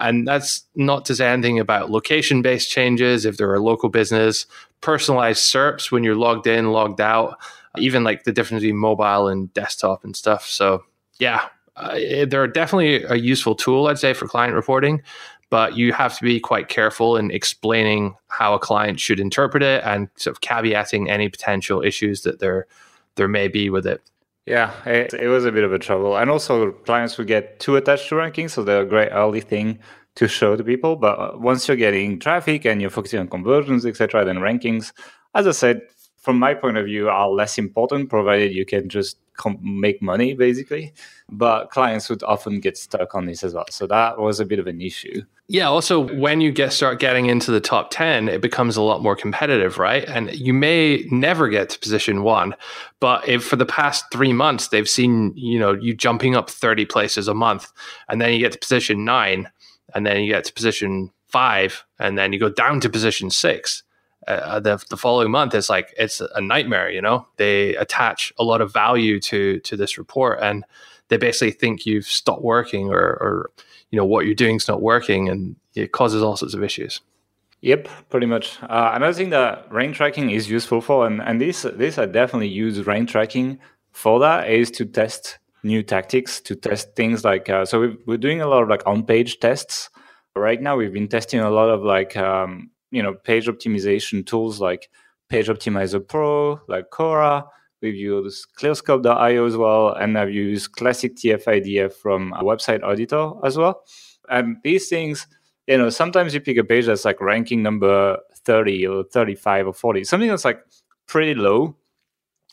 And 0.00 0.26
that's 0.26 0.64
not 0.74 1.04
to 1.06 1.14
say 1.14 1.28
anything 1.28 1.58
about 1.58 1.90
location 1.90 2.42
based 2.42 2.70
changes 2.70 3.24
if 3.24 3.36
they're 3.36 3.54
a 3.54 3.60
local 3.60 3.88
business, 3.88 4.46
personalized 4.80 5.42
SERPs 5.42 5.90
when 5.90 6.04
you're 6.04 6.14
logged 6.14 6.46
in, 6.46 6.70
logged 6.70 7.00
out, 7.00 7.38
even 7.76 8.04
like 8.04 8.24
the 8.24 8.32
difference 8.32 8.62
between 8.62 8.76
mobile 8.76 9.28
and 9.28 9.52
desktop 9.54 10.04
and 10.04 10.14
stuff. 10.14 10.46
So 10.46 10.84
yeah, 11.18 11.48
uh, 11.78 12.26
they're 12.28 12.46
definitely 12.46 13.04
a 13.04 13.16
useful 13.16 13.54
tool, 13.54 13.86
I'd 13.86 13.98
say, 13.98 14.12
for 14.12 14.26
client 14.26 14.54
reporting, 14.54 15.02
but 15.50 15.76
you 15.76 15.92
have 15.92 16.16
to 16.18 16.24
be 16.24 16.40
quite 16.40 16.68
careful 16.68 17.16
in 17.16 17.30
explaining 17.30 18.14
how 18.28 18.54
a 18.54 18.58
client 18.58 19.00
should 19.00 19.20
interpret 19.20 19.62
it 19.62 19.82
and 19.84 20.08
sort 20.16 20.36
of 20.36 20.40
caveating 20.40 21.08
any 21.08 21.28
potential 21.28 21.82
issues 21.82 22.22
that 22.22 22.40
there 22.40 22.66
there 23.14 23.28
may 23.28 23.48
be 23.48 23.68
with 23.68 23.86
it. 23.86 24.00
Yeah, 24.46 24.72
it, 24.86 25.12
it 25.12 25.28
was 25.28 25.44
a 25.44 25.52
bit 25.52 25.64
of 25.64 25.72
a 25.72 25.78
trouble, 25.78 26.16
and 26.16 26.30
also 26.30 26.72
clients 26.72 27.18
would 27.18 27.26
get 27.26 27.60
too 27.60 27.76
attached 27.76 28.08
to 28.08 28.14
rankings, 28.14 28.50
so 28.50 28.62
they're 28.62 28.82
a 28.82 28.86
great 28.86 29.10
early 29.10 29.40
thing 29.40 29.78
to 30.14 30.26
show 30.26 30.56
to 30.56 30.64
people. 30.64 30.96
But 30.96 31.18
uh, 31.18 31.32
once 31.36 31.68
you're 31.68 31.76
getting 31.76 32.18
traffic 32.18 32.64
and 32.64 32.80
you're 32.80 32.90
focusing 32.90 33.20
on 33.20 33.28
conversions, 33.28 33.84
etc., 33.84 34.24
then 34.24 34.38
rankings, 34.38 34.92
as 35.34 35.46
I 35.46 35.50
said, 35.50 35.82
from 36.28 36.38
my 36.38 36.52
point 36.52 36.76
of 36.76 36.84
view, 36.84 37.08
are 37.08 37.30
less 37.30 37.56
important, 37.56 38.10
provided 38.10 38.52
you 38.52 38.66
can 38.66 38.90
just 38.90 39.16
com- 39.38 39.58
make 39.62 40.02
money 40.02 40.34
basically. 40.34 40.92
But 41.30 41.70
clients 41.70 42.10
would 42.10 42.22
often 42.22 42.60
get 42.60 42.76
stuck 42.76 43.14
on 43.14 43.24
this 43.24 43.42
as 43.42 43.54
well. 43.54 43.64
So 43.70 43.86
that 43.86 44.18
was 44.18 44.38
a 44.38 44.44
bit 44.44 44.58
of 44.58 44.66
an 44.66 44.82
issue. 44.82 45.22
Yeah 45.46 45.68
also 45.68 46.00
when 46.18 46.42
you 46.42 46.52
get 46.52 46.74
start 46.74 47.00
getting 47.00 47.24
into 47.24 47.50
the 47.50 47.62
top 47.62 47.88
10 47.90 48.28
it 48.28 48.42
becomes 48.42 48.76
a 48.76 48.82
lot 48.82 49.02
more 49.02 49.16
competitive 49.16 49.78
right? 49.78 50.04
And 50.04 50.30
you 50.34 50.52
may 50.52 51.06
never 51.10 51.48
get 51.48 51.70
to 51.70 51.78
position 51.78 52.22
one 52.22 52.54
but 53.00 53.26
if 53.26 53.42
for 53.42 53.56
the 53.56 53.64
past 53.64 54.04
three 54.12 54.34
months 54.34 54.68
they've 54.68 54.86
seen 54.86 55.32
you 55.34 55.58
know 55.58 55.72
you 55.72 55.94
jumping 55.94 56.36
up 56.36 56.50
30 56.50 56.84
places 56.84 57.26
a 57.26 57.32
month 57.32 57.72
and 58.10 58.20
then 58.20 58.34
you 58.34 58.40
get 58.40 58.52
to 58.52 58.58
position 58.58 59.06
nine 59.06 59.50
and 59.94 60.04
then 60.04 60.20
you 60.20 60.30
get 60.30 60.44
to 60.44 60.52
position 60.52 61.10
five 61.28 61.86
and 61.98 62.18
then 62.18 62.34
you 62.34 62.38
go 62.38 62.50
down 62.50 62.80
to 62.80 62.90
position 62.90 63.30
six 63.30 63.82
uh, 64.28 64.60
the, 64.60 64.82
the 64.90 64.96
following 64.96 65.30
month 65.30 65.54
it's 65.54 65.68
like 65.68 65.94
it's 65.98 66.20
a 66.20 66.40
nightmare 66.40 66.90
you 66.90 67.00
know 67.00 67.26
they 67.36 67.74
attach 67.76 68.32
a 68.38 68.44
lot 68.44 68.60
of 68.60 68.72
value 68.72 69.18
to 69.18 69.58
to 69.60 69.76
this 69.76 69.98
report 69.98 70.38
and 70.42 70.64
they 71.08 71.16
basically 71.16 71.50
think 71.50 71.86
you've 71.86 72.06
stopped 72.06 72.42
working 72.42 72.90
or, 72.90 72.98
or 72.98 73.50
you 73.90 73.96
know 73.96 74.04
what 74.04 74.26
you're 74.26 74.34
doing 74.34 74.56
is 74.56 74.68
not 74.68 74.82
working 74.82 75.28
and 75.28 75.56
it 75.74 75.92
causes 75.92 76.22
all 76.22 76.36
sorts 76.36 76.54
of 76.54 76.62
issues 76.62 77.00
Yep, 77.60 77.88
pretty 78.08 78.26
much. 78.26 78.62
Uh, 78.62 78.92
another 78.94 79.12
thing 79.12 79.30
that 79.30 79.66
rank 79.72 79.96
tracking 79.96 80.30
is 80.30 80.48
useful 80.48 80.80
for, 80.80 81.06
and, 81.06 81.20
and 81.20 81.40
this 81.40 81.62
this 81.62 81.98
I 81.98 82.06
definitely 82.06 82.48
use 82.48 82.86
rank 82.86 83.08
tracking 83.08 83.58
for 83.90 84.20
that, 84.20 84.48
is 84.48 84.70
to 84.72 84.84
test 84.84 85.38
new 85.64 85.82
tactics, 85.82 86.40
to 86.42 86.54
test 86.54 86.94
things 86.94 87.24
like. 87.24 87.48
Uh, 87.48 87.64
so 87.64 87.96
we 88.06 88.14
are 88.14 88.18
doing 88.18 88.40
a 88.40 88.46
lot 88.46 88.62
of 88.62 88.68
like 88.68 88.86
on 88.86 89.04
page 89.04 89.40
tests 89.40 89.90
right 90.36 90.62
now. 90.62 90.76
We've 90.76 90.92
been 90.92 91.08
testing 91.08 91.40
a 91.40 91.50
lot 91.50 91.68
of 91.68 91.82
like 91.82 92.16
um, 92.16 92.70
you 92.90 93.02
know 93.02 93.14
page 93.14 93.46
optimization 93.46 94.24
tools 94.24 94.60
like 94.60 94.88
Page 95.28 95.48
Optimizer 95.48 96.06
Pro, 96.06 96.60
like 96.68 96.90
Cora. 96.90 97.44
We've 97.80 97.94
used 97.94 98.46
ClearScope.io 98.58 99.46
as 99.46 99.56
well, 99.56 99.92
and 99.92 100.18
I've 100.18 100.32
used 100.32 100.72
Classic 100.72 101.14
TF-IDF 101.14 101.92
from 101.92 102.32
website 102.40 102.82
auditor 102.82 103.32
as 103.44 103.56
well. 103.56 103.84
And 104.28 104.56
these 104.64 104.88
things, 104.88 105.28
you 105.68 105.78
know, 105.78 105.88
sometimes 105.88 106.34
you 106.34 106.40
pick 106.40 106.56
a 106.56 106.64
page 106.64 106.86
that's 106.86 107.04
like 107.04 107.20
ranking 107.20 107.62
number 107.62 108.18
30 108.44 108.86
or 108.86 109.04
35 109.04 109.68
or 109.68 109.72
40, 109.72 110.04
something 110.04 110.28
that's 110.28 110.44
like 110.44 110.60
pretty 111.06 111.34
low, 111.34 111.76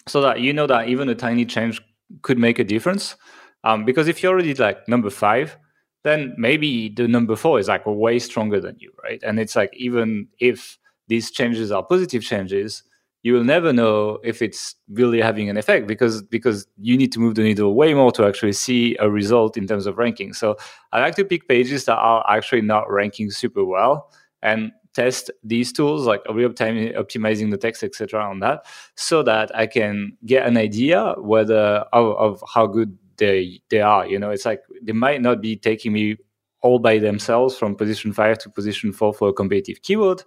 so 0.08 0.22
that 0.22 0.42
you 0.42 0.54
know 0.54 0.68
that 0.68 0.90
even 0.90 1.10
a 1.10 1.16
tiny 1.16 1.46
change 1.46 1.82
could 2.22 2.38
make 2.38 2.60
a 2.60 2.64
difference. 2.64 3.16
Um, 3.64 3.84
because 3.84 4.08
if 4.08 4.22
you're 4.22 4.32
already 4.32 4.54
like 4.54 4.88
number 4.88 5.10
five, 5.10 5.58
then 6.06 6.36
maybe 6.38 6.88
the 6.90 7.08
number 7.08 7.36
four 7.36 7.60
is 7.60 7.68
like 7.68 7.82
way 7.88 8.20
stronger 8.20 8.62
than 8.62 8.76
you, 8.78 8.92
right? 9.04 9.20
And 9.24 9.40
it's 9.40 9.56
like 9.56 9.72
even 9.74 10.28
if 10.40 10.78
these 11.08 11.32
changes 11.32 11.72
are 11.72 11.84
positive 11.84 12.22
changes, 12.22 12.84
you 13.24 13.34
will 13.34 13.44
never 13.44 13.74
know 13.74 14.20
if 14.24 14.44
it's 14.44 14.76
really 14.88 15.20
having 15.20 15.50
an 15.50 15.58
effect 15.58 15.88
because 15.88 16.22
because 16.22 16.68
you 16.78 16.96
need 16.96 17.12
to 17.14 17.20
move 17.20 17.34
the 17.34 17.42
needle 17.42 17.74
way 17.74 17.96
more 17.96 18.12
to 18.12 18.24
actually 18.24 18.54
see 18.54 18.96
a 19.00 19.10
result 19.10 19.58
in 19.58 19.66
terms 19.66 19.88
of 19.88 19.98
ranking. 19.98 20.32
So 20.34 20.58
I 20.94 21.00
like 21.00 21.16
to 21.16 21.26
pick 21.26 21.48
pages 21.48 21.86
that 21.86 21.98
are 21.98 22.24
actually 22.30 22.62
not 22.62 22.90
ranking 22.92 23.32
super 23.32 23.66
well 23.66 24.12
and 24.44 24.72
test 24.94 25.32
these 25.44 25.74
tools 25.74 26.06
like 26.06 26.22
we 26.32 26.44
optimizing 26.44 27.50
the 27.50 27.58
text 27.58 27.84
etc 27.84 28.24
on 28.24 28.40
that 28.40 28.66
so 28.96 29.22
that 29.22 29.54
i 29.54 29.68
can 29.68 30.16
get 30.26 30.48
an 30.48 30.56
idea 30.56 31.16
whether 31.18 31.84
of, 31.92 32.16
of 32.16 32.44
how 32.54 32.66
good 32.66 32.98
they 33.18 33.62
they 33.70 33.82
are. 33.82 34.06
You 34.08 34.20
know, 34.20 34.32
it's 34.32 34.46
like 34.46 34.62
they 34.82 34.94
might 34.94 35.22
not 35.22 35.42
be 35.42 35.56
taking 35.56 35.94
me 35.94 36.18
all 36.62 36.80
by 36.80 36.98
themselves 36.98 37.58
from 37.58 37.76
position 37.76 38.14
five 38.14 38.38
to 38.40 38.50
position 38.50 38.92
four 38.92 39.14
for 39.14 39.30
a 39.30 39.34
competitive 39.34 39.82
keyword. 39.82 40.24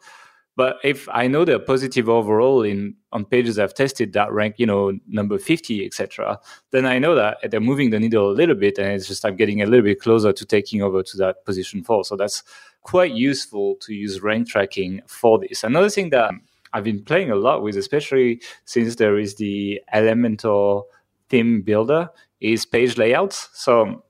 But 0.59 0.79
if 0.83 1.09
I 1.13 1.29
know 1.29 1.45
they're 1.45 1.61
positive 1.61 2.09
overall 2.09 2.63
in 2.63 2.97
on 3.13 3.25
pages 3.25 3.61
I've 3.61 3.75
tested 3.75 4.13
that 4.15 4.33
rank, 4.33 4.57
you 4.59 4.67
know, 4.67 4.93
number 5.07 5.39
50, 5.39 5.87
etc., 5.87 6.41
then 6.73 6.85
I 6.85 6.99
know 6.99 7.15
that 7.15 7.39
they're 7.49 7.61
moving 7.61 7.91
the 7.91 8.01
needle 8.01 8.31
a 8.31 8.33
little 8.33 8.57
bit 8.57 8.77
and 8.79 8.89
it's 8.89 9.07
just 9.07 9.25
I'm 9.25 9.37
getting 9.37 9.63
a 9.63 9.67
little 9.67 9.85
bit 9.85 10.01
closer 10.01 10.33
to 10.33 10.45
taking 10.45 10.83
over 10.83 11.05
to 11.05 11.17
that 11.19 11.45
position 11.45 11.85
four. 11.85 12.05
So 12.05 12.17
that's 12.17 12.43
quite 12.83 13.13
useful 13.13 13.77
to 13.83 13.95
use 13.95 14.21
rank 14.21 14.49
tracking 14.49 15.01
for 15.07 15.39
this. 15.39 15.63
Another 15.63 15.91
thing 15.91 16.11
that 16.11 16.33
I've 16.73 16.85
been 16.85 17.05
playing 17.05 17.31
a 17.31 17.37
lot 17.37 17.63
with, 17.63 17.77
especially 17.77 18.43
since 18.65 18.97
there 18.97 19.17
is 19.17 19.37
the 19.37 19.81
Elementor 19.95 20.83
theme 21.29 21.63
builder, 21.63 22.11
is 22.41 22.67
page 22.67 22.97
layouts. 22.97 23.49
So 23.53 24.05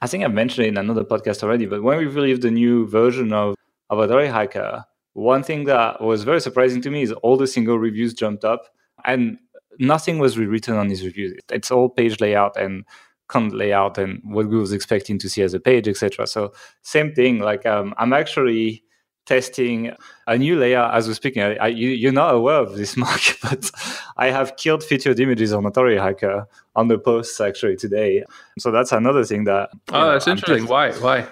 I 0.00 0.06
think 0.06 0.24
I've 0.24 0.32
mentioned 0.32 0.66
it 0.66 0.70
in 0.70 0.78
another 0.78 1.04
podcast 1.04 1.42
already, 1.42 1.66
but 1.66 1.82
when 1.82 1.98
we 1.98 2.06
released 2.06 2.42
the 2.42 2.50
new 2.50 2.86
version 2.86 3.32
of, 3.32 3.54
of 3.90 3.98
Authority 3.98 4.28
Hacker, 4.28 4.84
one 5.12 5.42
thing 5.42 5.64
that 5.64 6.00
was 6.00 6.24
very 6.24 6.40
surprising 6.40 6.80
to 6.82 6.90
me 6.90 7.02
is 7.02 7.12
all 7.12 7.36
the 7.36 7.46
single 7.46 7.78
reviews 7.78 8.14
jumped 8.14 8.44
up 8.44 8.68
and 9.04 9.38
nothing 9.78 10.18
was 10.18 10.38
rewritten 10.38 10.76
on 10.76 10.88
these 10.88 11.04
reviews. 11.04 11.34
It's 11.50 11.70
all 11.70 11.88
page 11.88 12.20
layout 12.20 12.56
and 12.56 12.84
content 13.28 13.54
layout 13.54 13.98
and 13.98 14.20
what 14.24 14.44
Google's 14.44 14.72
expecting 14.72 15.18
to 15.18 15.28
see 15.28 15.42
as 15.42 15.54
a 15.54 15.60
page, 15.60 15.88
etc. 15.88 16.26
So 16.26 16.52
same 16.82 17.12
thing. 17.12 17.40
Like 17.40 17.66
um, 17.66 17.94
I'm 17.98 18.12
actually 18.12 18.84
testing 19.28 19.92
a 20.26 20.38
new 20.38 20.58
layer 20.58 20.90
as 20.92 21.06
we're 21.06 21.14
speaking. 21.14 21.42
I, 21.42 21.54
I, 21.56 21.66
you, 21.68 22.08
are 22.08 22.12
not 22.12 22.34
aware 22.34 22.56
of 22.56 22.76
this, 22.76 22.96
Mark, 23.04 23.20
but 23.42 23.70
I 24.16 24.30
have 24.30 24.56
killed 24.56 24.82
featured 24.82 25.20
images 25.20 25.52
on 25.52 25.66
Authority 25.66 25.98
Hacker 25.98 26.48
on 26.74 26.88
the 26.88 26.98
posts 26.98 27.40
actually 27.40 27.76
today. 27.76 28.24
So 28.58 28.70
that's 28.70 28.90
another 28.90 29.24
thing 29.24 29.44
that. 29.44 29.70
Oh, 29.92 30.00
know, 30.00 30.12
that's 30.12 30.26
interesting. 30.26 30.66
Why? 30.66 30.92
Why? 30.92 31.26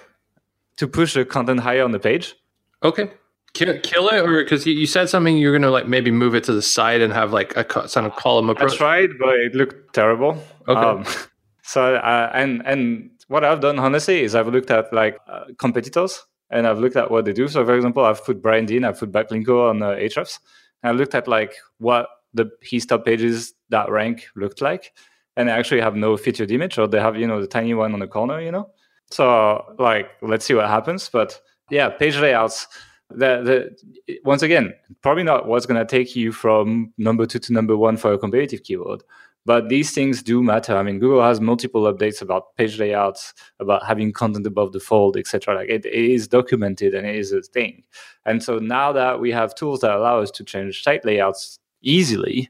To 0.77 0.87
push 0.87 1.15
the 1.15 1.25
content 1.25 1.61
higher 1.61 1.83
on 1.83 1.91
the 1.91 1.99
page. 1.99 2.35
Okay. 2.83 3.09
Kill, 3.53 3.79
kill 3.79 4.07
it, 4.09 4.19
or 4.19 4.43
because 4.43 4.67
you, 4.67 4.73
you, 4.73 4.85
said 4.85 5.09
something, 5.09 5.35
you're 5.35 5.57
gonna 5.57 5.71
like 5.71 5.87
maybe 5.87 6.11
move 6.11 6.35
it 6.35 6.43
to 6.43 6.53
the 6.53 6.61
side 6.61 7.01
and 7.01 7.11
have 7.11 7.33
like 7.33 7.57
a 7.57 7.63
kind 7.63 8.05
of 8.05 8.15
column 8.15 8.51
approach. 8.51 8.73
I 8.73 8.77
tried, 8.77 9.09
but 9.19 9.29
it 9.29 9.55
looked 9.55 9.95
terrible. 9.95 10.43
Okay. 10.67 10.79
Um, 10.79 11.05
so 11.63 11.95
uh, 11.95 12.29
and 12.35 12.61
and 12.67 13.09
what 13.29 13.43
I've 13.43 13.61
done 13.61 13.79
honestly 13.79 14.21
is 14.21 14.35
I've 14.35 14.47
looked 14.47 14.69
at 14.69 14.93
like 14.93 15.17
uh, 15.27 15.45
competitors 15.57 16.26
and 16.49 16.67
I've 16.67 16.79
looked 16.79 16.95
at 16.95 17.11
what 17.11 17.25
they 17.25 17.33
do. 17.33 17.47
So, 17.47 17.65
for 17.65 17.75
example, 17.75 18.05
I've 18.05 18.23
put 18.23 18.41
Brian 18.41 18.65
Dean, 18.65 18.83
I've 18.83 18.99
put 18.99 19.11
Backlinko 19.11 19.69
on 19.69 19.81
uh, 19.81 19.91
Ahrefs. 19.91 20.39
And 20.83 20.95
I 20.95 20.97
looked 20.97 21.15
at 21.15 21.27
like 21.27 21.55
what 21.79 22.07
the 22.33 22.49
his 22.61 22.85
top 22.85 23.05
pages 23.05 23.53
that 23.69 23.89
rank 23.89 24.27
looked 24.35 24.61
like, 24.61 24.93
and 25.35 25.49
they 25.49 25.53
actually 25.53 25.81
have 25.81 25.95
no 25.95 26.17
featured 26.17 26.51
image, 26.51 26.77
or 26.77 26.87
they 26.87 26.99
have 26.99 27.17
you 27.17 27.27
know 27.27 27.41
the 27.41 27.47
tiny 27.47 27.73
one 27.73 27.93
on 27.93 27.99
the 27.99 28.07
corner, 28.07 28.39
you 28.39 28.51
know. 28.51 28.69
So, 29.09 29.75
like, 29.79 30.09
let's 30.21 30.45
see 30.45 30.53
what 30.53 30.67
happens. 30.67 31.09
But 31.09 31.39
yeah, 31.69 31.89
page 31.89 32.17
layouts. 32.17 32.67
The, 33.09 33.73
the 34.07 34.19
once 34.25 34.41
again, 34.41 34.73
probably 35.01 35.23
not 35.23 35.47
what's 35.47 35.65
going 35.65 35.79
to 35.79 35.85
take 35.85 36.15
you 36.15 36.33
from 36.33 36.93
number 36.97 37.25
two 37.25 37.39
to 37.39 37.53
number 37.53 37.77
one 37.77 37.95
for 37.95 38.11
a 38.13 38.17
competitive 38.17 38.63
keyword, 38.63 39.01
but 39.47 39.69
these 39.69 39.93
things 39.93 40.21
do 40.21 40.43
matter. 40.43 40.75
I 40.75 40.83
mean, 40.83 40.99
Google 40.99 41.23
has 41.23 41.39
multiple 41.39 41.83
updates 41.83 42.21
about 42.21 42.53
page 42.57 42.77
layouts, 42.77 43.33
about 43.61 43.85
having 43.85 44.11
content 44.11 44.45
above 44.45 44.73
the 44.73 44.81
fold, 44.81 45.15
etc. 45.15 45.55
Like 45.55 45.69
it, 45.69 45.85
it 45.85 45.93
is 45.93 46.27
documented 46.27 46.93
and 46.93 47.07
it 47.07 47.15
is 47.15 47.31
a 47.31 47.41
thing. 47.41 47.85
And 48.25 48.43
so 48.43 48.57
now 48.57 48.91
that 48.91 49.21
we 49.21 49.31
have 49.31 49.55
tools 49.55 49.79
that 49.79 49.95
allow 49.95 50.19
us 50.19 50.31
to 50.31 50.43
change 50.43 50.83
site 50.83 51.05
layouts 51.05 51.59
easily, 51.81 52.49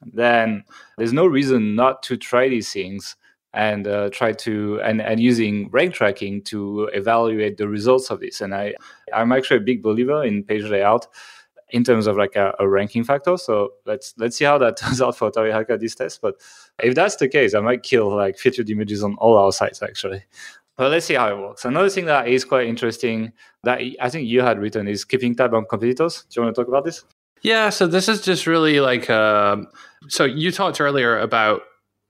then 0.00 0.64
there's 0.96 1.12
no 1.12 1.26
reason 1.26 1.74
not 1.74 2.02
to 2.04 2.16
try 2.16 2.48
these 2.48 2.72
things 2.72 3.14
and 3.52 3.86
uh, 3.86 4.08
try 4.08 4.32
to 4.32 4.80
and, 4.82 5.02
and 5.02 5.20
using 5.20 5.68
rank 5.70 5.92
tracking 5.92 6.40
to 6.44 6.88
evaluate 6.94 7.58
the 7.58 7.68
results 7.68 8.08
of 8.08 8.20
this. 8.20 8.40
And 8.40 8.54
I 8.54 8.72
I'm 9.12 9.32
actually 9.32 9.58
a 9.58 9.68
big 9.68 9.82
believer 9.82 10.24
in 10.24 10.44
page 10.44 10.64
layout 10.64 11.08
in 11.72 11.84
terms 11.84 12.06
of 12.06 12.16
like 12.16 12.36
a, 12.36 12.54
a, 12.58 12.68
ranking 12.68 13.02
factor. 13.02 13.36
So 13.36 13.72
let's 13.86 14.14
let's 14.18 14.36
see 14.36 14.44
how 14.44 14.58
that 14.58 14.76
turns 14.82 15.00
out 15.00 15.16
for 15.16 15.30
Hacker 15.34 15.76
this 15.76 15.94
test. 15.94 16.20
But 16.20 16.36
if 16.78 16.94
that's 16.94 17.16
the 17.16 17.28
case, 17.28 17.54
I 17.54 17.60
might 17.60 17.82
kill 17.82 18.14
like 18.14 18.38
featured 18.38 18.70
images 18.70 19.02
on 19.02 19.14
all 19.16 19.36
our 19.36 19.52
sites 19.52 19.82
actually. 19.82 20.22
But 20.76 20.90
let's 20.90 21.06
see 21.06 21.14
how 21.14 21.28
it 21.28 21.38
works. 21.38 21.64
Another 21.64 21.90
thing 21.90 22.06
that 22.06 22.28
is 22.28 22.44
quite 22.44 22.66
interesting 22.66 23.32
that 23.64 23.80
I 24.00 24.08
think 24.08 24.28
you 24.28 24.40
had 24.40 24.58
written 24.58 24.88
is 24.88 25.04
keeping 25.04 25.34
tab 25.34 25.54
on 25.54 25.66
competitors. 25.66 26.24
Do 26.30 26.40
you 26.40 26.44
want 26.44 26.54
to 26.54 26.60
talk 26.60 26.68
about 26.68 26.84
this? 26.84 27.04
Yeah, 27.42 27.70
so 27.70 27.86
this 27.86 28.08
is 28.08 28.22
just 28.22 28.46
really 28.46 28.80
like 28.80 29.10
um, 29.10 29.66
so 30.08 30.24
you 30.24 30.52
talked 30.52 30.80
earlier 30.80 31.18
about 31.18 31.62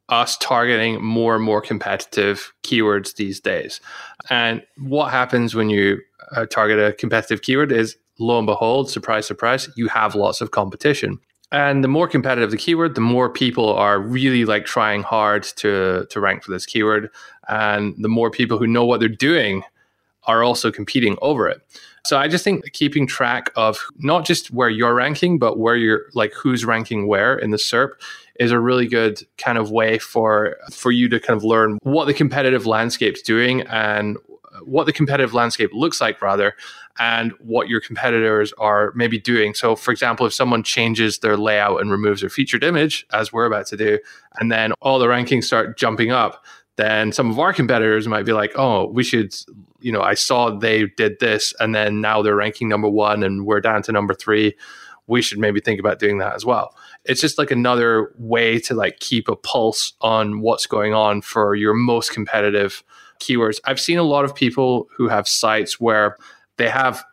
us 0.09 0.37
targeting 0.37 1.03
more 1.03 1.35
and 1.35 1.45
more 1.45 1.61
competitive 1.63 2.53
keywords 2.65 3.15
these 3.17 3.41
days. 3.41 3.81
And 4.29 4.63
what 4.77 5.11
happens 5.11 5.55
when 5.55 5.71
you 5.71 6.01
uh, 6.37 6.47
target 6.47 6.79
a 6.79 6.93
competitive 6.93 7.43
keyword 7.43 7.73
is 7.73 7.97
lo 8.19 8.39
and 8.39 8.47
behold, 8.47 8.91
surprise, 8.91 9.27
surprise, 9.27 9.69
you 9.77 9.89
have 9.89 10.15
lots 10.15 10.41
of 10.41 10.51
competition. 10.51 11.19
And 11.51 11.85
the 11.85 11.89
more 11.89 12.09
competitive 12.09 12.51
the 12.51 12.57
keyword, 12.57 12.95
the 12.95 13.03
more 13.03 13.29
people 13.29 13.75
are 13.75 14.01
really 14.01 14.47
like 14.47 14.65
trying 14.65 15.03
hard 15.03 15.43
to 15.57 16.07
to 16.09 16.21
rank 16.21 16.43
for 16.43 16.51
this 16.51 16.65
keyword. 16.65 17.11
And 17.49 17.95
the 17.99 18.09
more 18.09 18.31
people 18.31 18.59
who 18.59 18.67
know 18.67 18.87
what 18.87 19.01
they're 19.01 19.09
doing 19.09 19.63
are 20.25 20.43
also 20.43 20.71
competing 20.71 21.17
over 21.21 21.49
it. 21.49 21.61
So 22.05 22.17
I 22.17 22.27
just 22.27 22.43
think 22.43 22.73
keeping 22.73 23.07
track 23.07 23.51
of 23.55 23.79
not 23.99 24.25
just 24.25 24.51
where 24.51 24.71
you're 24.71 24.95
ranking, 24.95 25.39
but 25.39 25.59
where 25.59 25.77
you're 25.77 26.07
like 26.15 26.33
who's 26.33 26.65
ranking 26.65 27.07
where 27.07 27.39
in 27.39 27.51
the 27.51 27.59
SERP 27.59 27.91
is 28.41 28.51
a 28.51 28.59
really 28.59 28.87
good 28.87 29.23
kind 29.37 29.59
of 29.59 29.71
way 29.71 29.99
for 29.99 30.57
for 30.73 30.91
you 30.91 31.09
to 31.11 31.21
kind 31.21 31.37
of 31.37 31.45
learn 31.45 31.79
what 31.83 32.07
the 32.07 32.15
competitive 32.15 32.67
landscape's 32.67 33.23
doing 33.23 33.61
and 33.63 34.17
what 34.65 34.87
the 34.87 34.93
competitive 34.93 35.35
landscape 35.35 35.71
looks 35.73 36.01
like 36.01 36.21
rather 36.21 36.55
and 36.99 37.33
what 37.41 37.69
your 37.69 37.81
competitors 37.81 38.53
are 38.59 38.93
maybe 38.95 39.19
doing. 39.19 39.55
So 39.55 39.77
for 39.77 39.93
example 39.93 40.27
if 40.27 40.35
someone 40.35 40.63
changes 40.63 41.19
their 41.21 41.37
layout 41.37 41.81
and 41.81 41.91
removes 41.91 42.21
their 42.21 42.31
featured 42.31 42.63
image 42.63 43.07
as 43.13 43.33
we're 43.33 43.47
about 43.47 43.67
to 43.69 43.77
do 43.77 43.99
and 44.39 44.53
then 44.53 44.73
all 44.81 44.99
the 44.99 45.07
rankings 45.07 45.45
start 45.45 45.79
jumping 45.79 46.11
up 46.11 46.45
then 46.77 47.13
some 47.13 47.31
of 47.31 47.39
our 47.39 47.53
competitors 47.53 48.09
might 48.09 48.25
be 48.25 48.33
like 48.33 48.53
oh 48.57 48.87
we 48.87 49.05
should 49.05 49.35
you 49.81 49.93
know 49.93 50.01
i 50.01 50.15
saw 50.15 50.51
they 50.51 50.87
did 50.97 51.19
this 51.21 51.55
and 51.61 51.75
then 51.75 52.01
now 52.01 52.23
they're 52.23 52.37
ranking 52.37 52.69
number 52.69 52.89
one 52.89 53.23
and 53.23 53.47
we're 53.47 53.61
down 53.61 53.83
to 53.83 53.93
number 53.93 54.15
three. 54.15 54.55
We 55.09 55.21
should 55.21 55.39
maybe 55.39 55.61
think 55.61 55.81
about 55.81 55.99
doing 55.99 56.19
that 56.19 56.35
as 56.35 56.45
well. 56.45 56.77
It's 57.05 57.21
just 57.21 57.37
like 57.37 57.51
another 57.51 58.15
way 58.19 58.61
to 58.61 58.75
like 58.75 59.01
keep 59.01 59.29
a 59.29 59.35
pulse 59.35 59.93
on 60.01 60.41
what's 60.41 60.67
going 60.67 60.95
on 60.95 61.23
for 61.23 61.55
your 61.55 61.75
most 61.75 62.13
competitive 62.13 62.85
keywords. 63.23 63.61
I've 63.65 63.81
seen 63.81 63.99
a 63.99 64.03
lot 64.03 64.25
of 64.25 64.35
people 64.35 64.89
who 64.97 65.09
have 65.09 65.27
sites 65.27 65.81
where 65.81 66.17
they 66.57 66.69
have 66.69 67.05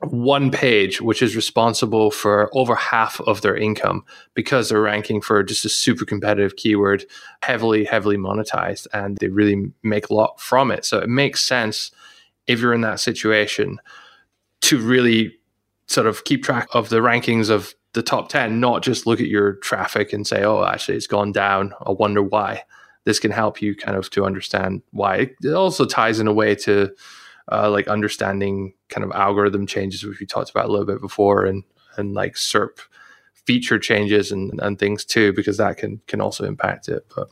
one 0.00 0.50
page 0.50 1.00
which 1.00 1.22
is 1.22 1.34
responsible 1.34 2.10
for 2.10 2.48
over 2.56 2.76
half 2.76 3.20
of 3.22 3.40
their 3.40 3.56
income 3.56 4.04
because 4.34 4.68
they're 4.68 4.80
ranking 4.80 5.20
for 5.20 5.42
just 5.42 5.64
a 5.64 5.68
super 5.68 6.04
competitive 6.04 6.54
keyword 6.54 7.04
heavily 7.42 7.84
heavily 7.84 8.16
monetized 8.16 8.86
and 8.92 9.16
they 9.18 9.26
really 9.26 9.72
make 9.82 10.08
a 10.08 10.14
lot 10.14 10.40
from 10.40 10.70
it. 10.70 10.84
So 10.84 10.98
it 10.98 11.08
makes 11.08 11.44
sense 11.44 11.90
if 12.46 12.60
you're 12.60 12.74
in 12.74 12.82
that 12.82 13.00
situation 13.00 13.80
to 14.60 14.78
really 14.78 15.36
sort 15.86 16.06
of 16.06 16.24
keep 16.24 16.44
track 16.44 16.68
of 16.72 16.90
the 16.90 16.98
rankings 16.98 17.50
of 17.50 17.74
the 17.94 18.02
top 18.02 18.28
10 18.28 18.60
not 18.60 18.82
just 18.82 19.06
look 19.06 19.20
at 19.20 19.26
your 19.26 19.54
traffic 19.54 20.12
and 20.12 20.26
say 20.26 20.44
oh 20.44 20.64
actually 20.64 20.96
it's 20.96 21.08
gone 21.08 21.32
down. 21.32 21.72
I 21.84 21.90
wonder 21.90 22.22
why 22.22 22.62
this 23.08 23.18
can 23.18 23.30
help 23.30 23.62
you 23.62 23.74
kind 23.74 23.96
of 23.96 24.10
to 24.10 24.26
understand 24.26 24.82
why. 24.90 25.30
It 25.42 25.54
also 25.54 25.86
ties 25.86 26.20
in 26.20 26.26
a 26.26 26.32
way 26.32 26.54
to 26.56 26.94
uh, 27.50 27.70
like 27.70 27.88
understanding 27.88 28.74
kind 28.90 29.02
of 29.02 29.12
algorithm 29.12 29.66
changes, 29.66 30.04
which 30.04 30.20
we 30.20 30.26
talked 30.26 30.50
about 30.50 30.66
a 30.66 30.68
little 30.68 30.84
bit 30.84 31.00
before, 31.00 31.46
and 31.46 31.64
and 31.96 32.12
like 32.12 32.34
SERP 32.34 32.80
feature 33.32 33.78
changes 33.78 34.30
and, 34.30 34.60
and 34.60 34.78
things 34.78 35.06
too, 35.06 35.32
because 35.32 35.56
that 35.56 35.78
can 35.78 36.02
can 36.06 36.20
also 36.20 36.44
impact 36.44 36.90
it. 36.90 37.06
But 37.16 37.30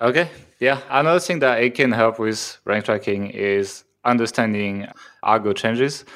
okay, 0.00 0.30
yeah, 0.60 0.80
another 0.88 1.20
thing 1.20 1.40
that 1.40 1.62
it 1.62 1.74
can 1.74 1.92
help 1.92 2.18
with 2.18 2.58
rank 2.64 2.86
tracking 2.86 3.26
is 3.28 3.84
understanding 4.06 4.88
algo 5.22 5.54
changes. 5.54 6.06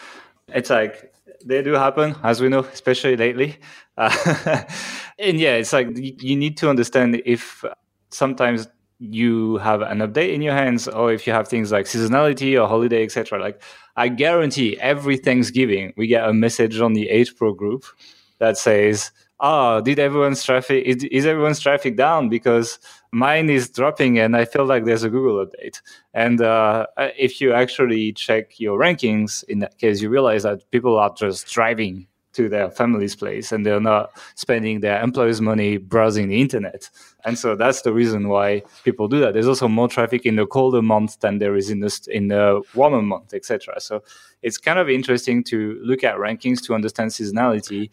It's 0.49 0.71
like 0.71 1.13
they 1.45 1.61
do 1.61 1.75
happen, 1.75 2.17
as 2.23 2.41
we 2.41 2.49
know, 2.49 2.61
especially 2.61 3.17
lately. 3.17 3.59
Uh, 3.99 4.65
and 5.19 5.39
yeah, 5.39 5.57
it's 5.57 5.75
like 5.75 5.89
you 5.99 6.35
need 6.35 6.57
to 6.57 6.71
understand 6.71 7.21
if 7.27 7.63
sometimes 8.09 8.69
you 9.03 9.57
have 9.57 9.83
an 9.83 9.99
update 9.99 10.33
in 10.33 10.41
your 10.41 10.55
hands 10.55 10.87
or 10.87 11.13
if 11.13 11.27
you 11.27 11.33
have 11.33 11.49
things 11.49 11.73
like 11.73 11.87
seasonality 11.87 12.61
or 12.61 12.69
holiday 12.69 13.03
etc 13.03 13.41
like 13.41 13.61
i 13.97 14.07
guarantee 14.07 14.79
every 14.79 15.17
thanksgiving 15.17 15.93
we 15.97 16.07
get 16.07 16.29
a 16.29 16.33
message 16.33 16.81
on 16.81 16.93
the 16.93 17.09
h 17.09 17.37
pro 17.37 17.53
group 17.53 17.85
that 18.39 18.57
says 18.57 19.11
oh 19.41 19.81
did 19.81 19.99
everyone's 19.99 20.45
traffic 20.45 20.85
is, 20.87 21.03
is 21.05 21.27
everyone's 21.27 21.59
traffic 21.59 21.97
down? 21.97 22.29
Because 22.29 22.79
mine 23.11 23.51
is 23.51 23.69
dropping 23.69 24.19
and 24.19 24.37
i 24.37 24.45
feel 24.45 24.65
like 24.65 24.85
there's 24.85 25.03
a 25.03 25.11
google 25.11 25.45
update. 25.45 25.83
And 26.15 26.41
uh, 26.41 26.87
if 26.97 27.41
you 27.41 27.53
actually 27.53 28.13
check 28.13 28.61
your 28.61 28.79
rankings 28.79 29.43
in 29.45 29.59
that 29.59 29.79
case 29.79 30.01
you 30.01 30.09
realize 30.09 30.45
that 30.45 30.71
people 30.71 30.97
are 30.97 31.13
just 31.13 31.49
driving 31.49 32.07
to 32.33 32.49
their 32.49 32.71
family's 32.71 33.15
place 33.15 33.53
and 33.53 33.65
they're 33.65 33.81
not 33.81 34.11
spending 34.35 34.81
their 34.81 35.03
employers' 35.03 35.41
money 35.41 35.77
browsing 35.77 36.29
the 36.29 36.41
internet. 36.41 36.89
And 37.25 37.39
so 37.39 37.55
that's 37.55 37.83
the 37.83 37.93
reason 37.93 38.29
why 38.29 38.63
people 38.85 39.09
do 39.09 39.21
that. 39.21 39.35
There's 39.35 39.49
also 39.49 39.69
more 39.69 39.89
traffic 39.89 40.27
in 40.27 40.37
the 40.37 40.47
colder 40.47 40.83
month 40.83 41.21
than 41.21 41.39
there 41.39 41.57
is 41.57 41.71
in 41.71 41.81
the 41.81 42.09
in 42.11 42.29
the 42.29 42.63
warmer 42.75 43.03
month, 43.03 43.35
etc. 43.35 43.81
So 43.81 44.03
it's 44.43 44.59
kind 44.59 44.79
of 44.79 44.89
interesting 44.89 45.45
to 45.45 45.79
look 45.83 46.05
at 46.05 46.17
rankings 46.17 46.63
to 46.67 46.75
understand 46.75 47.11
seasonality. 47.11 47.91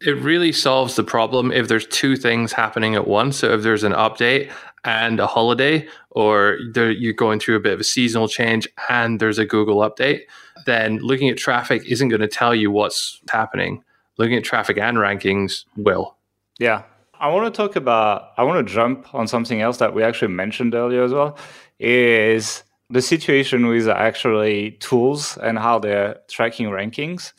It 0.00 0.16
really 0.18 0.52
solves 0.52 0.96
the 0.96 1.04
problem 1.04 1.52
if 1.52 1.68
there's 1.68 1.86
two 1.86 2.16
things 2.16 2.52
happening 2.52 2.94
at 2.94 3.06
once. 3.06 3.38
So 3.38 3.52
if 3.52 3.62
there's 3.62 3.84
an 3.84 3.92
update 3.92 4.50
and 4.84 5.18
a 5.18 5.26
holiday, 5.26 5.88
or 6.10 6.58
you're 6.74 7.14
going 7.14 7.40
through 7.40 7.56
a 7.56 7.60
bit 7.60 7.72
of 7.72 7.80
a 7.80 7.84
seasonal 7.84 8.28
change 8.28 8.68
and 8.88 9.18
there's 9.18 9.38
a 9.38 9.46
Google 9.46 9.78
update 9.78 10.22
then 10.66 10.98
looking 10.98 11.28
at 11.28 11.36
traffic 11.36 11.82
isn't 11.86 12.08
going 12.08 12.20
to 12.20 12.28
tell 12.28 12.54
you 12.54 12.70
what's 12.70 13.20
happening. 13.30 13.82
Looking 14.16 14.36
at 14.36 14.44
traffic 14.44 14.78
and 14.78 14.96
rankings 14.98 15.64
will. 15.76 16.16
Yeah. 16.58 16.82
I 17.18 17.28
want 17.28 17.52
to 17.52 17.56
talk 17.56 17.76
about, 17.76 18.32
I 18.36 18.42
want 18.42 18.66
to 18.66 18.72
jump 18.72 19.14
on 19.14 19.26
something 19.28 19.60
else 19.60 19.78
that 19.78 19.94
we 19.94 20.02
actually 20.02 20.28
mentioned 20.28 20.74
earlier 20.74 21.02
as 21.02 21.12
well, 21.12 21.38
is 21.78 22.62
the 22.90 23.02
situation 23.02 23.66
with 23.66 23.88
actually 23.88 24.72
tools 24.72 25.38
and 25.38 25.58
how 25.58 25.78
they're 25.78 26.18
tracking 26.28 26.68
rankings 26.68 27.32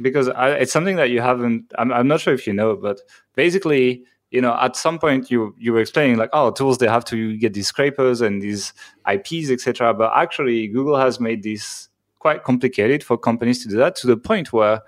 because 0.00 0.28
I, 0.28 0.50
it's 0.50 0.72
something 0.72 0.96
that 0.96 1.10
you 1.10 1.20
haven't 1.20 1.72
I'm, 1.78 1.92
I'm 1.92 2.08
not 2.08 2.20
sure 2.20 2.34
if 2.34 2.46
you 2.46 2.52
know 2.52 2.76
but 2.76 3.00
basically 3.34 4.04
you 4.30 4.40
know 4.40 4.56
at 4.60 4.76
some 4.76 4.98
point 4.98 5.30
you 5.30 5.54
you 5.58 5.72
were 5.72 5.80
explaining 5.80 6.16
like 6.16 6.30
oh 6.32 6.50
tools 6.50 6.78
they 6.78 6.88
have 6.88 7.04
to 7.06 7.36
get 7.36 7.54
these 7.54 7.68
scrapers 7.68 8.20
and 8.20 8.40
these 8.40 8.72
ips 9.12 9.50
etc 9.50 9.92
but 9.92 10.12
actually 10.16 10.68
google 10.68 10.96
has 10.96 11.20
made 11.20 11.42
this 11.42 11.87
quite 12.18 12.44
complicated 12.44 13.04
for 13.04 13.16
companies 13.16 13.62
to 13.62 13.68
do 13.68 13.76
that 13.76 13.96
to 13.96 14.06
the 14.06 14.16
point 14.16 14.52
where 14.52 14.80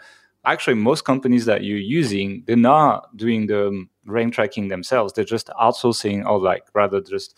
actually 0.44 0.74
most 0.74 1.04
companies 1.04 1.44
that 1.44 1.64
you're 1.64 1.78
using 1.78 2.42
they're 2.46 2.56
not 2.56 3.14
doing 3.16 3.46
the 3.46 3.86
rank 4.06 4.34
tracking 4.34 4.68
themselves. 4.68 5.12
They're 5.12 5.24
just 5.24 5.48
outsourcing 5.48 6.26
or 6.26 6.40
like 6.40 6.64
rather 6.74 7.00
just 7.00 7.36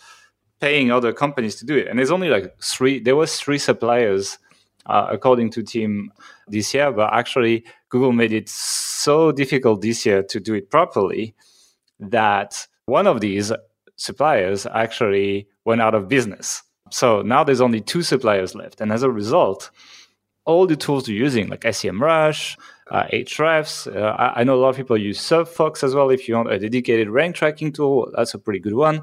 paying 0.60 0.90
other 0.90 1.12
companies 1.12 1.56
to 1.56 1.66
do 1.66 1.76
it. 1.76 1.88
And 1.88 1.98
there's 1.98 2.12
only 2.12 2.28
like 2.28 2.54
three 2.62 3.00
there 3.00 3.16
was 3.16 3.36
three 3.38 3.58
suppliers 3.58 4.38
uh, 4.86 5.08
according 5.10 5.50
to 5.50 5.62
Tim 5.62 6.12
this 6.48 6.74
year 6.74 6.90
but 6.92 7.12
actually 7.12 7.64
google 7.88 8.12
made 8.12 8.32
it 8.32 8.48
so 8.48 9.30
difficult 9.30 9.80
this 9.80 10.04
year 10.04 10.22
to 10.24 10.40
do 10.40 10.54
it 10.54 10.70
properly 10.70 11.34
that 12.00 12.66
one 12.86 13.06
of 13.06 13.20
these 13.20 13.52
suppliers 13.96 14.66
actually 14.66 15.46
went 15.64 15.80
out 15.80 15.94
of 15.94 16.08
business 16.08 16.62
so 16.92 17.22
now 17.22 17.42
there's 17.42 17.60
only 17.60 17.80
two 17.80 18.02
suppliers 18.02 18.54
left 18.54 18.80
and 18.80 18.92
as 18.92 19.02
a 19.02 19.10
result 19.10 19.70
all 20.44 20.66
the 20.66 20.76
tools 20.76 21.08
you're 21.08 21.18
using 21.18 21.48
like 21.48 21.60
semrush 21.60 22.56
uh, 22.92 23.06
Ahrefs. 23.12 23.94
Uh, 23.94 24.14
I, 24.18 24.40
I, 24.40 24.44
know 24.44 24.54
a 24.54 24.60
lot 24.60 24.70
of 24.70 24.76
people 24.76 24.98
use 24.98 25.18
SERPFox 25.18 25.82
as 25.82 25.94
well. 25.94 26.10
If 26.10 26.28
you 26.28 26.34
want 26.34 26.52
a 26.52 26.58
dedicated 26.58 27.08
rank 27.08 27.36
tracking 27.36 27.72
tool, 27.72 28.12
that's 28.14 28.34
a 28.34 28.38
pretty 28.38 28.60
good 28.60 28.74
one. 28.74 29.02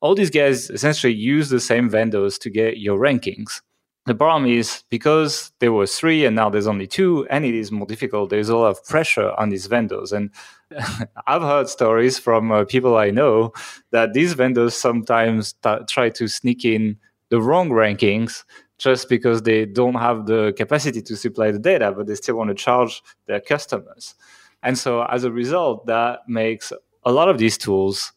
All 0.00 0.14
these 0.14 0.30
guys 0.30 0.70
essentially 0.70 1.14
use 1.14 1.48
the 1.48 1.60
same 1.60 1.90
vendors 1.90 2.38
to 2.38 2.50
get 2.50 2.78
your 2.78 2.98
rankings. 2.98 3.60
The 4.06 4.14
problem 4.14 4.50
is 4.50 4.84
because 4.90 5.50
there 5.60 5.72
were 5.72 5.86
three 5.86 6.26
and 6.26 6.36
now 6.36 6.50
there's 6.50 6.66
only 6.66 6.86
two, 6.86 7.26
and 7.30 7.44
it 7.44 7.54
is 7.54 7.72
more 7.72 7.86
difficult. 7.86 8.28
There's 8.28 8.50
a 8.50 8.56
lot 8.56 8.68
of 8.68 8.84
pressure 8.84 9.32
on 9.38 9.48
these 9.48 9.66
vendors, 9.66 10.12
and 10.12 10.30
I've 11.26 11.42
heard 11.42 11.70
stories 11.70 12.18
from 12.18 12.52
uh, 12.52 12.66
people 12.66 12.98
I 12.98 13.10
know 13.10 13.54
that 13.92 14.12
these 14.12 14.34
vendors 14.34 14.76
sometimes 14.76 15.54
t- 15.54 15.78
try 15.88 16.10
to 16.10 16.28
sneak 16.28 16.66
in 16.66 16.98
the 17.34 17.42
wrong 17.42 17.68
rankings 17.70 18.44
just 18.78 19.08
because 19.08 19.42
they 19.42 19.60
don't 19.66 20.00
have 20.08 20.26
the 20.26 20.54
capacity 20.56 21.02
to 21.02 21.16
supply 21.16 21.50
the 21.50 21.58
data, 21.58 21.90
but 21.96 22.06
they 22.06 22.14
still 22.14 22.36
want 22.36 22.48
to 22.48 22.54
charge 22.54 23.02
their 23.26 23.40
customers. 23.40 24.14
And 24.62 24.78
so 24.78 25.02
as 25.16 25.24
a 25.24 25.32
result, 25.32 25.86
that 25.86 26.20
makes 26.28 26.72
a 27.02 27.12
lot 27.18 27.28
of 27.28 27.38
these 27.38 27.58
tools 27.58 28.12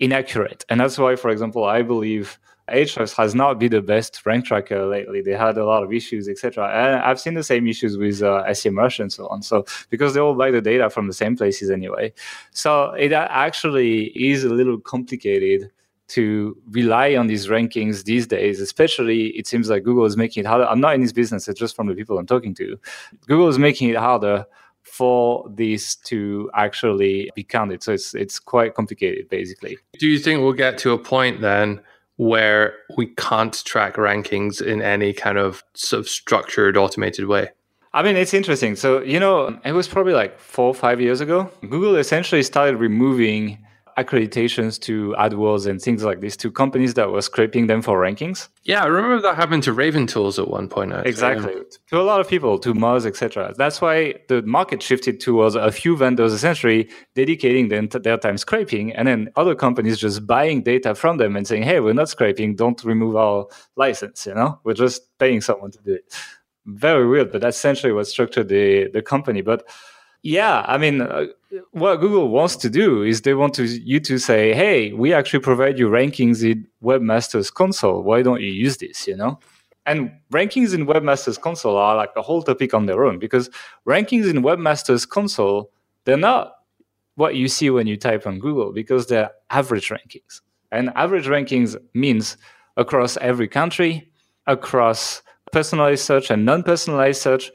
inaccurate. 0.00 0.64
And 0.68 0.80
that's 0.80 0.98
why, 0.98 1.14
for 1.14 1.30
example, 1.30 1.62
I 1.64 1.82
believe 1.82 2.38
Ahrefs 2.68 3.14
has 3.16 3.32
not 3.42 3.60
been 3.60 3.70
the 3.70 3.80
best 3.80 4.26
rank 4.26 4.44
tracker 4.46 4.86
lately. 4.86 5.22
They 5.22 5.36
had 5.46 5.56
a 5.56 5.64
lot 5.64 5.84
of 5.84 5.92
issues, 5.92 6.28
etc. 6.28 6.68
And 6.68 7.02
I've 7.02 7.20
seen 7.20 7.34
the 7.34 7.44
same 7.52 7.68
issues 7.68 7.96
with 7.96 8.20
uh, 8.22 8.42
SEMrush 8.48 8.98
and 8.98 9.12
so 9.12 9.28
on. 9.28 9.42
So 9.42 9.64
because 9.88 10.14
they 10.14 10.20
all 10.20 10.34
buy 10.34 10.50
the 10.50 10.60
data 10.60 10.90
from 10.90 11.06
the 11.06 11.18
same 11.22 11.36
places 11.36 11.70
anyway, 11.70 12.12
so 12.50 12.70
it 13.04 13.12
actually 13.12 14.06
is 14.32 14.42
a 14.42 14.50
little 14.50 14.78
complicated 14.80 15.70
to 16.08 16.56
rely 16.70 17.14
on 17.14 17.26
these 17.26 17.48
rankings 17.48 18.04
these 18.04 18.26
days, 18.26 18.60
especially 18.60 19.28
it 19.28 19.46
seems 19.46 19.68
like 19.68 19.84
Google 19.84 20.06
is 20.06 20.16
making 20.16 20.44
it 20.44 20.46
harder. 20.46 20.64
I'm 20.64 20.80
not 20.80 20.94
in 20.94 21.02
this 21.02 21.12
business, 21.12 21.48
it's 21.48 21.60
just 21.60 21.76
from 21.76 21.86
the 21.86 21.94
people 21.94 22.18
I'm 22.18 22.26
talking 22.26 22.54
to. 22.54 22.78
Google 23.26 23.48
is 23.48 23.58
making 23.58 23.90
it 23.90 23.96
harder 23.96 24.46
for 24.82 25.46
this 25.54 25.96
to 25.96 26.50
actually 26.54 27.30
be 27.34 27.44
counted. 27.44 27.82
So 27.82 27.92
it's 27.92 28.14
it's 28.14 28.38
quite 28.38 28.74
complicated 28.74 29.28
basically. 29.28 29.76
Do 29.98 30.08
you 30.08 30.18
think 30.18 30.40
we'll 30.40 30.54
get 30.54 30.78
to 30.78 30.92
a 30.92 30.98
point 30.98 31.40
then 31.40 31.80
where 32.16 32.74
we 32.96 33.06
can't 33.06 33.64
track 33.64 33.94
rankings 33.94 34.60
in 34.60 34.82
any 34.82 35.12
kind 35.12 35.38
of 35.38 35.62
sort 35.74 36.00
of 36.00 36.08
structured 36.08 36.76
automated 36.76 37.26
way? 37.26 37.50
I 37.92 38.02
mean, 38.02 38.16
it's 38.16 38.34
interesting. 38.34 38.76
So, 38.76 39.02
you 39.02 39.18
know, 39.20 39.58
it 39.64 39.72
was 39.72 39.88
probably 39.88 40.12
like 40.12 40.38
four 40.38 40.66
or 40.66 40.74
five 40.74 41.00
years 41.00 41.20
ago. 41.20 41.50
Google 41.62 41.96
essentially 41.96 42.42
started 42.42 42.76
removing 42.76 43.58
accreditations 43.98 44.80
to 44.80 45.14
AdWords 45.18 45.66
and 45.66 45.82
things 45.82 46.04
like 46.04 46.20
this 46.20 46.36
to 46.36 46.50
companies 46.50 46.94
that 46.94 47.10
were 47.10 47.20
scraping 47.20 47.66
them 47.66 47.82
for 47.82 48.00
rankings. 48.00 48.48
Yeah, 48.62 48.84
I 48.84 48.86
remember 48.86 49.20
that 49.22 49.34
happened 49.34 49.64
to 49.64 49.72
Raven 49.72 50.06
Tools 50.06 50.38
at 50.38 50.48
one 50.48 50.68
point. 50.68 50.92
Actually. 50.92 51.10
Exactly, 51.10 51.54
to 51.88 52.00
a 52.00 52.02
lot 52.02 52.20
of 52.20 52.28
people, 52.28 52.58
to 52.60 52.74
Moz, 52.74 53.06
etc. 53.06 53.54
That's 53.56 53.80
why 53.80 54.14
the 54.28 54.42
market 54.42 54.82
shifted 54.82 55.20
towards 55.20 55.56
a 55.56 55.72
few 55.72 55.96
vendors 55.96 56.32
essentially 56.32 56.88
dedicating 57.14 57.68
their 57.68 58.18
time 58.18 58.38
scraping, 58.38 58.92
and 58.92 59.08
then 59.08 59.30
other 59.36 59.54
companies 59.54 59.98
just 59.98 60.26
buying 60.26 60.62
data 60.62 60.94
from 60.94 61.16
them 61.16 61.36
and 61.36 61.46
saying, 61.46 61.64
"Hey, 61.64 61.80
we're 61.80 61.94
not 61.94 62.08
scraping. 62.08 62.54
Don't 62.54 62.82
remove 62.84 63.16
our 63.16 63.46
license. 63.76 64.26
You 64.26 64.34
know, 64.34 64.60
we're 64.64 64.74
just 64.74 65.18
paying 65.18 65.40
someone 65.40 65.72
to 65.72 65.78
do 65.82 65.94
it." 65.94 66.14
Very 66.66 67.08
weird, 67.08 67.32
but 67.32 67.40
that's 67.40 67.56
essentially 67.56 67.92
what 67.92 68.06
structured 68.06 68.48
the 68.48 68.90
the 68.92 69.02
company. 69.02 69.40
But 69.40 69.66
yeah, 70.22 70.64
I 70.66 70.78
mean, 70.78 71.00
uh, 71.00 71.26
what 71.72 71.96
Google 71.96 72.28
wants 72.28 72.56
to 72.56 72.70
do 72.70 73.02
is 73.02 73.22
they 73.22 73.34
want 73.34 73.54
to 73.54 73.64
you 73.64 74.00
to 74.00 74.18
say, 74.18 74.52
"Hey, 74.52 74.92
we 74.92 75.12
actually 75.12 75.40
provide 75.40 75.78
you 75.78 75.88
rankings 75.88 76.42
in 76.44 76.66
Webmasters 76.82 77.52
Console. 77.52 78.02
Why 78.02 78.22
don't 78.22 78.40
you 78.40 78.50
use 78.50 78.76
this?" 78.78 79.06
You 79.06 79.16
know, 79.16 79.38
and 79.86 80.10
rankings 80.32 80.74
in 80.74 80.86
Webmasters 80.86 81.40
Console 81.40 81.76
are 81.76 81.96
like 81.96 82.10
a 82.16 82.22
whole 82.22 82.42
topic 82.42 82.74
on 82.74 82.86
their 82.86 83.04
own 83.04 83.18
because 83.18 83.50
rankings 83.86 84.28
in 84.28 84.42
Webmasters 84.42 85.08
Console 85.08 85.70
they're 86.04 86.16
not 86.16 86.54
what 87.16 87.34
you 87.34 87.48
see 87.48 87.68
when 87.68 87.86
you 87.86 87.96
type 87.96 88.26
on 88.26 88.38
Google 88.38 88.72
because 88.72 89.06
they're 89.06 89.30
average 89.50 89.88
rankings, 89.88 90.40
and 90.70 90.90
average 90.94 91.26
rankings 91.26 91.76
means 91.94 92.36
across 92.76 93.16
every 93.18 93.48
country, 93.48 94.10
across 94.46 95.22
personalized 95.50 96.04
search 96.04 96.30
and 96.30 96.44
non-personalized 96.44 97.20
search 97.20 97.50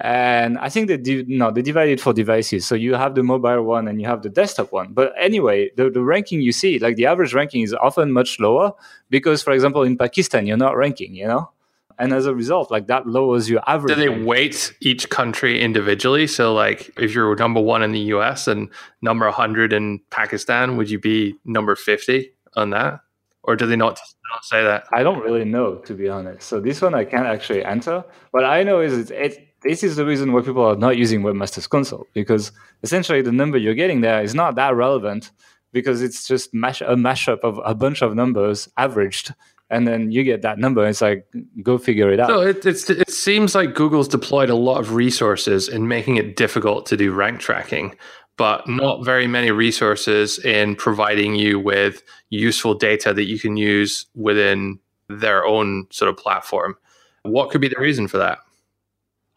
and 0.00 0.58
I 0.58 0.68
think 0.68 0.88
they 0.88 1.24
no 1.26 1.50
they 1.50 1.62
divide 1.62 1.88
it 1.88 2.00
for 2.00 2.12
devices. 2.12 2.66
So 2.66 2.74
you 2.74 2.94
have 2.94 3.14
the 3.14 3.22
mobile 3.22 3.62
one 3.62 3.88
and 3.88 4.00
you 4.00 4.06
have 4.06 4.22
the 4.22 4.28
desktop 4.28 4.72
one. 4.72 4.92
But 4.92 5.12
anyway, 5.18 5.70
the, 5.76 5.90
the 5.90 6.02
ranking 6.02 6.40
you 6.40 6.52
see, 6.52 6.78
like 6.78 6.96
the 6.96 7.06
average 7.06 7.34
ranking 7.34 7.62
is 7.62 7.74
often 7.74 8.12
much 8.12 8.38
lower 8.38 8.72
because, 9.10 9.42
for 9.42 9.52
example, 9.52 9.82
in 9.82 9.96
Pakistan 9.98 10.46
you're 10.46 10.56
not 10.56 10.76
ranking, 10.76 11.14
you 11.14 11.26
know. 11.26 11.50
And 11.98 12.12
as 12.12 12.26
a 12.26 12.34
result, 12.34 12.70
like 12.70 12.86
that 12.86 13.08
lowers 13.08 13.50
your 13.50 13.60
average. 13.66 13.96
Do 13.96 14.00
they 14.00 14.08
weight 14.08 14.72
each 14.80 15.10
country 15.10 15.60
individually? 15.60 16.28
So, 16.28 16.54
like, 16.54 16.92
if 16.96 17.12
you're 17.12 17.34
number 17.34 17.60
one 17.60 17.82
in 17.82 17.90
the 17.90 18.14
US 18.14 18.46
and 18.46 18.68
number 19.02 19.26
100 19.26 19.72
in 19.72 20.00
Pakistan, 20.10 20.76
would 20.76 20.88
you 20.88 21.00
be 21.00 21.34
number 21.44 21.74
50 21.74 22.30
on 22.54 22.70
that? 22.70 23.00
Or 23.42 23.56
do 23.56 23.66
they 23.66 23.74
not, 23.74 23.98
not 24.32 24.44
say 24.44 24.62
that? 24.62 24.84
I 24.92 25.02
don't 25.02 25.24
really 25.24 25.44
know, 25.44 25.76
to 25.76 25.94
be 25.94 26.08
honest. 26.08 26.46
So, 26.46 26.60
this 26.60 26.80
one 26.80 26.94
I 26.94 27.04
can't 27.04 27.26
actually 27.26 27.64
answer. 27.64 28.04
What 28.30 28.44
I 28.44 28.62
know 28.62 28.80
is 28.80 28.96
it's, 28.96 29.10
it's 29.10 29.38
this 29.62 29.82
is 29.82 29.96
the 29.96 30.04
reason 30.04 30.32
why 30.32 30.42
people 30.42 30.64
are 30.64 30.76
not 30.76 30.96
using 30.96 31.22
Webmasters 31.22 31.68
Console 31.68 32.06
because 32.12 32.52
essentially 32.82 33.22
the 33.22 33.32
number 33.32 33.58
you're 33.58 33.74
getting 33.74 34.00
there 34.00 34.22
is 34.22 34.34
not 34.34 34.54
that 34.54 34.74
relevant 34.74 35.30
because 35.72 36.02
it's 36.02 36.26
just 36.26 36.54
mash- 36.54 36.80
a 36.80 36.94
mashup 36.94 37.40
of 37.40 37.60
a 37.64 37.74
bunch 37.74 38.02
of 38.02 38.14
numbers 38.14 38.68
averaged 38.76 39.34
and 39.70 39.86
then 39.86 40.10
you 40.10 40.24
get 40.24 40.42
that 40.42 40.58
number. 40.58 40.86
It's 40.86 41.02
like 41.02 41.26
go 41.62 41.78
figure 41.78 42.10
it 42.10 42.20
out. 42.20 42.28
So 42.28 42.40
it, 42.40 42.64
it 42.64 43.10
seems 43.10 43.54
like 43.54 43.74
Google's 43.74 44.08
deployed 44.08 44.50
a 44.50 44.54
lot 44.54 44.80
of 44.80 44.94
resources 44.94 45.68
in 45.68 45.88
making 45.88 46.16
it 46.16 46.36
difficult 46.36 46.86
to 46.86 46.96
do 46.96 47.12
rank 47.12 47.40
tracking, 47.40 47.94
but 48.36 48.66
not 48.66 49.04
very 49.04 49.26
many 49.26 49.50
resources 49.50 50.38
in 50.38 50.74
providing 50.74 51.34
you 51.34 51.58
with 51.58 52.02
useful 52.30 52.74
data 52.74 53.12
that 53.12 53.24
you 53.24 53.38
can 53.38 53.56
use 53.56 54.06
within 54.14 54.78
their 55.08 55.44
own 55.44 55.86
sort 55.90 56.08
of 56.08 56.16
platform. 56.16 56.76
What 57.22 57.50
could 57.50 57.60
be 57.60 57.68
the 57.68 57.80
reason 57.80 58.08
for 58.08 58.18
that? 58.18 58.38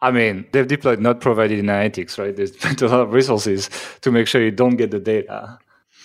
I 0.02 0.10
mean, 0.10 0.46
they've 0.50 0.66
deployed 0.66 1.00
not 1.00 1.20
provided 1.20 1.60
in 1.60 1.66
analytics, 1.66 2.18
right? 2.18 2.34
They 2.34 2.46
spent 2.46 2.82
a 2.82 2.88
lot 2.88 3.00
of 3.00 3.12
resources 3.12 3.70
to 4.02 4.10
make 4.10 4.26
sure 4.26 4.42
you 4.42 4.50
don't 4.50 4.76
get 4.76 4.90
the 4.90 4.98
data. 4.98 5.58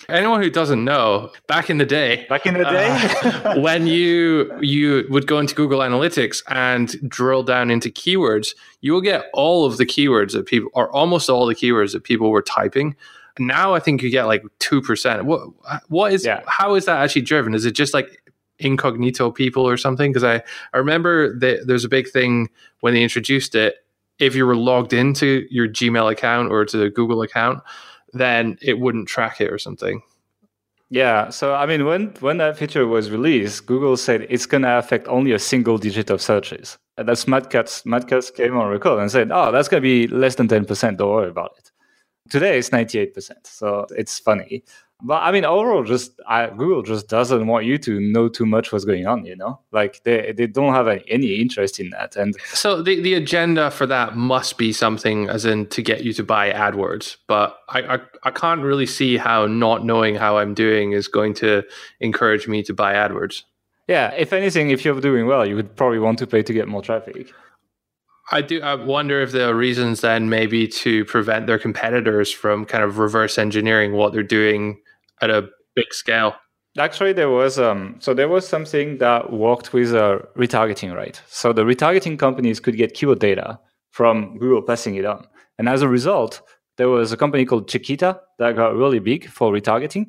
Anyone 0.07 0.41
who 0.41 0.49
doesn't 0.49 0.86
know, 0.86 1.31
back 1.47 1.69
in 1.69 1.79
the 1.79 1.86
day, 1.86 2.25
back 2.29 2.45
in 2.45 2.53
the 2.53 2.63
day, 2.63 2.88
uh, 3.23 3.60
when 3.60 3.88
you 3.88 4.57
you 4.62 5.05
would 5.10 5.27
go 5.27 5.39
into 5.39 5.53
Google 5.53 5.79
Analytics 5.79 6.43
and 6.47 6.95
drill 7.10 7.43
down 7.43 7.69
into 7.71 7.89
keywords, 7.89 8.55
you 8.79 8.93
will 8.93 9.01
get 9.01 9.25
all 9.33 9.65
of 9.65 9.77
the 9.77 9.86
keywords 9.86 10.31
that 10.31 10.45
people, 10.45 10.69
or 10.73 10.89
almost 10.95 11.29
all 11.29 11.45
the 11.45 11.55
keywords 11.55 11.91
that 11.91 12.03
people 12.03 12.29
were 12.29 12.43
typing. 12.43 12.95
Now 13.39 13.73
I 13.73 13.79
think 13.79 14.01
you 14.01 14.10
get 14.10 14.25
like 14.25 14.43
two 14.60 14.81
percent. 14.81 15.25
What 15.25 15.49
what 15.89 16.13
is 16.13 16.23
yeah. 16.23 16.41
how 16.45 16.75
is 16.75 16.86
that 16.86 17.01
actually 17.01 17.23
driven? 17.23 17.53
Is 17.53 17.65
it 17.65 17.71
just 17.71 17.93
like 17.93 18.21
incognito 18.60 19.31
people 19.31 19.67
or 19.67 19.75
something? 19.75 20.13
Because 20.13 20.23
I 20.23 20.41
I 20.73 20.77
remember 20.77 21.38
that 21.39 21.67
there's 21.67 21.83
a 21.83 21.89
big 21.89 22.07
thing 22.07 22.50
when 22.79 22.93
they 22.93 23.04
introduced 23.04 23.56
it 23.56 23.75
if 24.20 24.36
you 24.36 24.46
were 24.46 24.56
logged 24.56 24.94
into 24.94 25.46
your 25.50 25.68
Gmail 25.68 26.12
account 26.12 26.52
or 26.52 26.65
to 26.65 26.78
the 26.78 26.90
Google 26.90 27.22
account, 27.22 27.60
then 28.13 28.58
it 28.62 28.80
wouldn't 28.80 29.08
track 29.08 29.42
it 29.42 29.52
or 29.52 29.58
something. 29.58 30.02
Yeah, 30.90 31.30
so 31.30 31.54
I 31.54 31.65
mean, 31.65 31.86
when 31.86 32.13
when 32.22 32.38
that 32.38 32.58
feature 32.58 32.88
was 32.88 33.12
released, 33.12 33.65
Google 33.65 33.98
said 33.98 34.26
it's 34.30 34.46
going 34.46 34.63
to 34.63 34.78
affect 34.78 35.08
only 35.10 35.34
a 35.34 35.40
single 35.40 35.78
digit 35.78 36.10
of 36.10 36.22
searches. 36.22 36.78
And 36.98 37.08
that's 37.08 37.28
Matt 37.28 37.50
Cutts 37.52 38.32
came 38.32 38.56
on 38.58 38.70
record 38.70 39.00
and 39.00 39.12
said, 39.12 39.30
"Oh, 39.32 39.52
that's 39.52 39.68
going 39.68 39.84
to 39.84 39.86
be 39.86 40.08
less 40.08 40.36
than 40.36 40.48
ten 40.48 40.63
percent. 40.65 40.98
Don't 40.98 41.12
worry 41.12 41.30
about 41.30 41.52
it." 41.58 41.72
Today 42.30 42.58
it's 42.58 42.72
ninety 42.72 43.00
eight 43.00 43.13
percent, 43.13 43.46
so 43.46 43.86
it's 43.98 44.18
funny. 44.18 44.63
But 45.04 45.21
I 45.21 45.31
mean, 45.31 45.45
overall, 45.45 45.83
just 45.83 46.19
I, 46.27 46.48
Google 46.48 46.81
just 46.81 47.08
doesn't 47.08 47.45
want 47.45 47.65
you 47.65 47.77
to 47.77 48.00
know 48.00 48.27
too 48.27 48.48
much 48.48 48.71
what's 48.71 48.83
going 48.83 49.06
on. 49.06 49.25
You 49.25 49.35
know, 49.35 49.60
like 49.71 50.04
they 50.04 50.33
they 50.35 50.48
don't 50.48 50.73
have 50.73 50.87
any, 50.87 51.35
interest 51.35 51.79
in 51.79 51.91
that. 51.91 52.15
And 52.15 52.35
so 52.48 52.81
the 52.81 53.00
the 53.00 53.13
agenda 53.13 53.69
for 53.69 53.85
that 53.85 54.15
must 54.15 54.58
be 54.58 54.73
something 54.73 55.29
as 55.29 55.45
in 55.45 55.67
to 55.67 55.83
get 55.83 56.04
you 56.04 56.13
to 56.13 56.23
buy 56.23 56.52
AdWords. 56.52 57.17
But 57.27 57.60
I 57.69 57.95
I, 57.95 58.00
I 58.23 58.31
can't 58.31 58.62
really 58.62 58.87
see 58.87 59.17
how 59.17 59.45
not 59.45 59.85
knowing 59.85 60.15
how 60.15 60.37
I'm 60.37 60.56
doing 60.56 60.93
is 60.93 61.08
going 61.08 61.35
to 61.35 61.63
encourage 62.00 62.48
me 62.48 62.63
to 62.63 62.73
buy 62.73 62.95
AdWords. 62.95 63.43
Yeah, 63.87 64.12
if 64.13 64.33
anything, 64.33 64.71
if 64.71 64.83
you're 64.83 65.00
doing 65.00 65.27
well, 65.27 65.45
you 65.45 65.56
would 65.56 65.75
probably 65.75 66.00
want 66.00 66.17
to 66.19 66.27
pay 66.27 66.41
to 66.41 66.54
get 66.54 66.67
more 66.67 66.81
traffic. 66.81 67.31
I 68.31 68.41
do. 68.41 68.62
I 68.62 68.75
wonder 68.75 69.21
if 69.21 69.31
there 69.31 69.50
are 69.50 69.56
reasons 69.56 70.02
then 70.02 70.27
maybe 70.27 70.67
to 70.67 71.06
prevent 71.06 71.45
their 71.45 71.60
competitors 71.60 72.31
from 72.31 72.65
kind 72.65 72.83
of 72.83 72.98
reverse 72.98 73.37
engineering 73.37 73.93
what 73.93 74.12
they're 74.12 74.23
doing 74.23 74.79
at 75.22 75.30
a 75.30 75.48
big 75.76 75.94
scale. 75.94 76.36
Actually, 76.78 77.13
there 77.13 77.30
was 77.30 77.58
um, 77.58 77.96
so 78.00 78.13
there 78.13 78.28
was 78.28 78.48
something 78.48 79.00
that 79.00 79.34
worked 79.34 79.74
with 79.74 79.94
uh, 79.96 80.20
retargeting, 80.38 80.96
right? 80.96 81.20
So 81.28 81.52
the 81.52 81.63
retargeting 81.63 82.20
companies 82.20 82.60
could 82.60 82.78
get 82.78 82.94
keyword 82.94 83.20
data 83.20 83.60
from 83.90 84.38
Google 84.38 84.62
passing 84.62 84.96
it 84.96 85.06
on, 85.06 85.26
and 85.58 85.68
as 85.68 85.82
a 85.82 85.88
result, 85.88 86.42
there 86.78 86.90
was 86.90 87.12
a 87.12 87.18
company 87.18 87.46
called 87.46 87.68
Chitika 87.68 88.20
that 88.38 88.56
got 88.56 88.76
really 88.76 89.00
big 89.00 89.28
for 89.28 89.52
retargeting, 89.52 90.06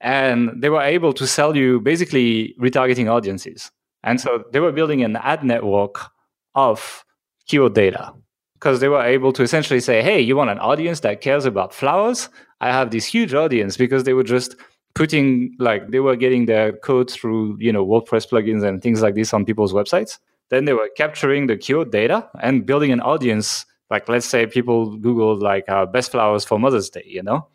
and 0.00 0.60
they 0.60 0.68
were 0.68 0.82
able 0.82 1.14
to 1.14 1.26
sell 1.26 1.56
you 1.56 1.80
basically 1.80 2.54
retargeting 2.60 3.10
audiences, 3.10 3.70
and 4.02 4.20
so 4.20 4.44
they 4.52 4.60
were 4.60 4.72
building 4.72 5.02
an 5.02 5.16
ad 5.16 5.42
network 5.42 6.10
of 6.54 7.02
keyword 7.46 7.74
data 7.74 8.12
because 8.60 8.80
they 8.80 8.88
were 8.88 9.02
able 9.02 9.32
to 9.32 9.42
essentially 9.42 9.80
say, 9.80 10.02
"Hey, 10.02 10.20
you 10.20 10.36
want 10.36 10.50
an 10.50 10.58
audience 10.58 11.00
that 11.00 11.22
cares 11.22 11.46
about 11.46 11.72
flowers? 11.74 12.28
I 12.60 12.70
have 12.72 12.90
this 12.90 13.06
huge 13.06 13.32
audience 13.32 13.76
because 13.76 14.04
they 14.04 14.12
were 14.12 14.22
just 14.22 14.54
putting 14.94 15.54
like 15.58 15.88
they 15.90 16.00
were 16.00 16.16
getting 16.16 16.46
their 16.46 16.72
code 16.72 17.10
through 17.10 17.56
you 17.58 17.72
know 17.72 17.86
WordPress 17.86 18.28
plugins 18.28 18.62
and 18.62 18.82
things 18.82 19.02
like 19.02 19.14
this 19.14 19.32
on 19.32 19.44
people's 19.44 19.72
websites. 19.72 20.18
Then 20.50 20.66
they 20.66 20.74
were 20.74 20.90
capturing 20.96 21.46
the 21.46 21.56
keyword 21.56 21.90
data 21.90 22.28
and 22.42 22.66
building 22.66 22.92
an 22.92 23.00
audience. 23.00 23.64
Like 23.88 24.08
let's 24.08 24.26
say 24.26 24.46
people 24.46 24.96
Google 24.96 25.36
like 25.36 25.68
uh, 25.68 25.86
best 25.86 26.12
flowers 26.12 26.44
for 26.44 26.58
Mother's 26.58 26.90
Day, 26.90 27.04
you 27.06 27.22
know, 27.22 27.48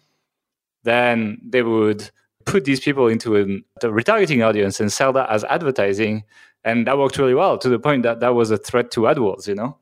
then 0.84 1.40
they 1.44 1.62
would 1.62 2.10
put 2.46 2.66
these 2.66 2.80
people 2.80 3.08
into 3.08 3.38
a 3.38 3.46
retargeting 3.82 4.46
audience 4.46 4.80
and 4.80 4.92
sell 4.92 5.14
that 5.14 5.30
as 5.30 5.44
advertising, 5.46 6.24
and 6.64 6.88
that 6.88 6.98
worked 6.98 7.18
really 7.18 7.36
well 7.36 7.58
to 7.60 7.70
the 7.70 7.80
point 7.80 8.04
that 8.04 8.20
that 8.22 8.36
was 8.36 8.52
a 8.52 8.58
threat 8.58 8.92
to 8.92 9.02
AdWords, 9.02 9.48
you 9.48 9.56
know 9.56 9.78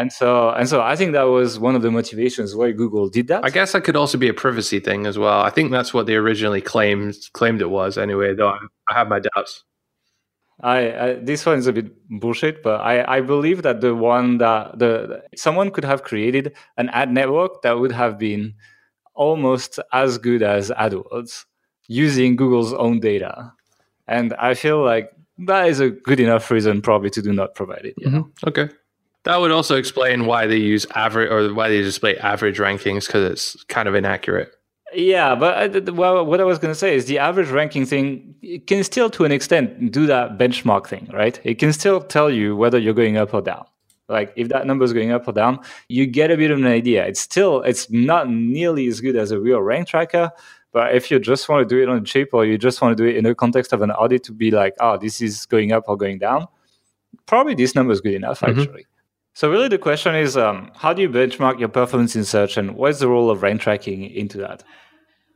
and 0.00 0.12
so 0.12 0.50
and 0.50 0.66
so 0.68 0.80
i 0.80 0.96
think 0.96 1.12
that 1.12 1.28
was 1.38 1.58
one 1.58 1.74
of 1.76 1.82
the 1.82 1.90
motivations 1.90 2.54
why 2.54 2.72
google 2.72 3.08
did 3.08 3.26
that. 3.28 3.44
I 3.44 3.50
guess 3.50 3.72
that 3.72 3.82
could 3.84 3.96
also 3.96 4.16
be 4.16 4.28
a 4.28 4.34
privacy 4.34 4.80
thing 4.80 5.06
as 5.06 5.16
well. 5.18 5.40
I 5.40 5.50
think 5.50 5.70
that's 5.70 5.92
what 5.94 6.06
they 6.06 6.16
originally 6.16 6.62
claimed 6.62 7.14
claimed 7.34 7.60
it 7.60 7.70
was 7.78 7.98
anyway 7.98 8.34
though 8.34 8.52
i 8.90 8.94
have 8.98 9.08
my 9.08 9.20
doubts. 9.20 9.64
I, 10.62 10.78
I 11.04 11.14
this 11.14 11.44
one 11.46 11.58
is 11.58 11.66
a 11.66 11.72
bit 11.72 11.88
bullshit 12.22 12.62
but 12.62 12.80
i 12.80 12.94
i 13.16 13.20
believe 13.20 13.62
that 13.66 13.80
the 13.80 13.94
one 13.94 14.38
that 14.38 14.78
the 14.78 15.22
someone 15.36 15.70
could 15.70 15.84
have 15.84 16.02
created 16.02 16.54
an 16.76 16.88
ad 17.00 17.12
network 17.12 17.62
that 17.62 17.78
would 17.80 17.92
have 17.92 18.18
been 18.18 18.54
almost 19.14 19.78
as 19.92 20.18
good 20.18 20.42
as 20.42 20.70
adwords 20.70 21.44
using 21.88 22.36
google's 22.36 22.72
own 22.72 23.00
data. 23.00 23.52
And 24.06 24.34
i 24.48 24.54
feel 24.54 24.82
like 24.92 25.10
that 25.50 25.68
is 25.68 25.80
a 25.80 25.90
good 25.90 26.20
enough 26.20 26.50
reason 26.50 26.82
probably 26.82 27.10
to 27.10 27.22
do 27.22 27.32
not 27.32 27.54
provide 27.54 27.84
it 27.90 27.96
mm-hmm. 27.96 28.22
okay 28.48 28.68
that 29.24 29.40
would 29.40 29.50
also 29.50 29.76
explain 29.76 30.26
why 30.26 30.46
they 30.46 30.56
use 30.56 30.86
average 30.94 31.30
or 31.30 31.52
why 31.52 31.68
they 31.68 31.82
display 31.82 32.16
average 32.18 32.58
rankings 32.58 33.06
because 33.06 33.30
it's 33.30 33.64
kind 33.64 33.88
of 33.88 33.94
inaccurate. 33.94 34.54
Yeah, 34.92 35.34
but 35.36 35.88
uh, 35.88 35.92
well, 35.92 36.26
what 36.26 36.40
I 36.40 36.44
was 36.44 36.58
going 36.58 36.72
to 36.72 36.78
say 36.78 36.96
is 36.96 37.04
the 37.04 37.18
average 37.18 37.48
ranking 37.48 37.86
thing 37.86 38.34
can 38.66 38.82
still, 38.82 39.08
to 39.10 39.24
an 39.24 39.30
extent, 39.30 39.92
do 39.92 40.06
that 40.06 40.36
benchmark 40.36 40.86
thing, 40.86 41.08
right? 41.12 41.38
It 41.44 41.58
can 41.58 41.72
still 41.72 42.00
tell 42.00 42.28
you 42.30 42.56
whether 42.56 42.78
you're 42.78 42.94
going 42.94 43.16
up 43.16 43.32
or 43.32 43.40
down. 43.40 43.66
Like 44.08 44.32
if 44.34 44.48
that 44.48 44.66
number 44.66 44.84
is 44.84 44.92
going 44.92 45.12
up 45.12 45.28
or 45.28 45.32
down, 45.32 45.60
you 45.88 46.06
get 46.06 46.32
a 46.32 46.36
bit 46.36 46.50
of 46.50 46.58
an 46.58 46.66
idea. 46.66 47.06
It's 47.06 47.20
still, 47.20 47.62
it's 47.62 47.88
not 47.90 48.28
nearly 48.28 48.88
as 48.88 49.00
good 49.00 49.14
as 49.14 49.30
a 49.30 49.38
real 49.38 49.60
rank 49.60 49.86
tracker. 49.86 50.32
But 50.72 50.94
if 50.94 51.10
you 51.10 51.20
just 51.20 51.48
want 51.48 51.68
to 51.68 51.74
do 51.74 51.80
it 51.80 51.88
on 51.88 51.98
a 51.98 52.04
chip 52.04 52.30
or 52.32 52.44
you 52.44 52.58
just 52.58 52.80
want 52.80 52.96
to 52.96 53.02
do 53.02 53.08
it 53.08 53.16
in 53.16 53.24
the 53.24 53.34
context 53.34 53.72
of 53.72 53.82
an 53.82 53.90
audit 53.92 54.24
to 54.24 54.32
be 54.32 54.50
like, 54.50 54.74
oh, 54.80 54.96
this 54.96 55.20
is 55.20 55.46
going 55.46 55.72
up 55.72 55.84
or 55.86 55.96
going 55.96 56.18
down, 56.18 56.46
probably 57.26 57.54
this 57.54 57.74
number 57.74 57.92
is 57.92 58.00
good 58.00 58.14
enough, 58.14 58.40
mm-hmm. 58.40 58.60
actually. 58.60 58.86
So 59.32 59.50
really, 59.50 59.68
the 59.68 59.78
question 59.78 60.14
is, 60.14 60.36
um, 60.36 60.70
how 60.74 60.92
do 60.92 61.02
you 61.02 61.08
benchmark 61.08 61.58
your 61.58 61.68
performance 61.68 62.16
in 62.16 62.24
search, 62.24 62.56
and 62.56 62.74
what's 62.74 62.98
the 62.98 63.08
role 63.08 63.30
of 63.30 63.42
rank 63.42 63.60
tracking 63.60 64.04
into 64.04 64.38
that? 64.38 64.64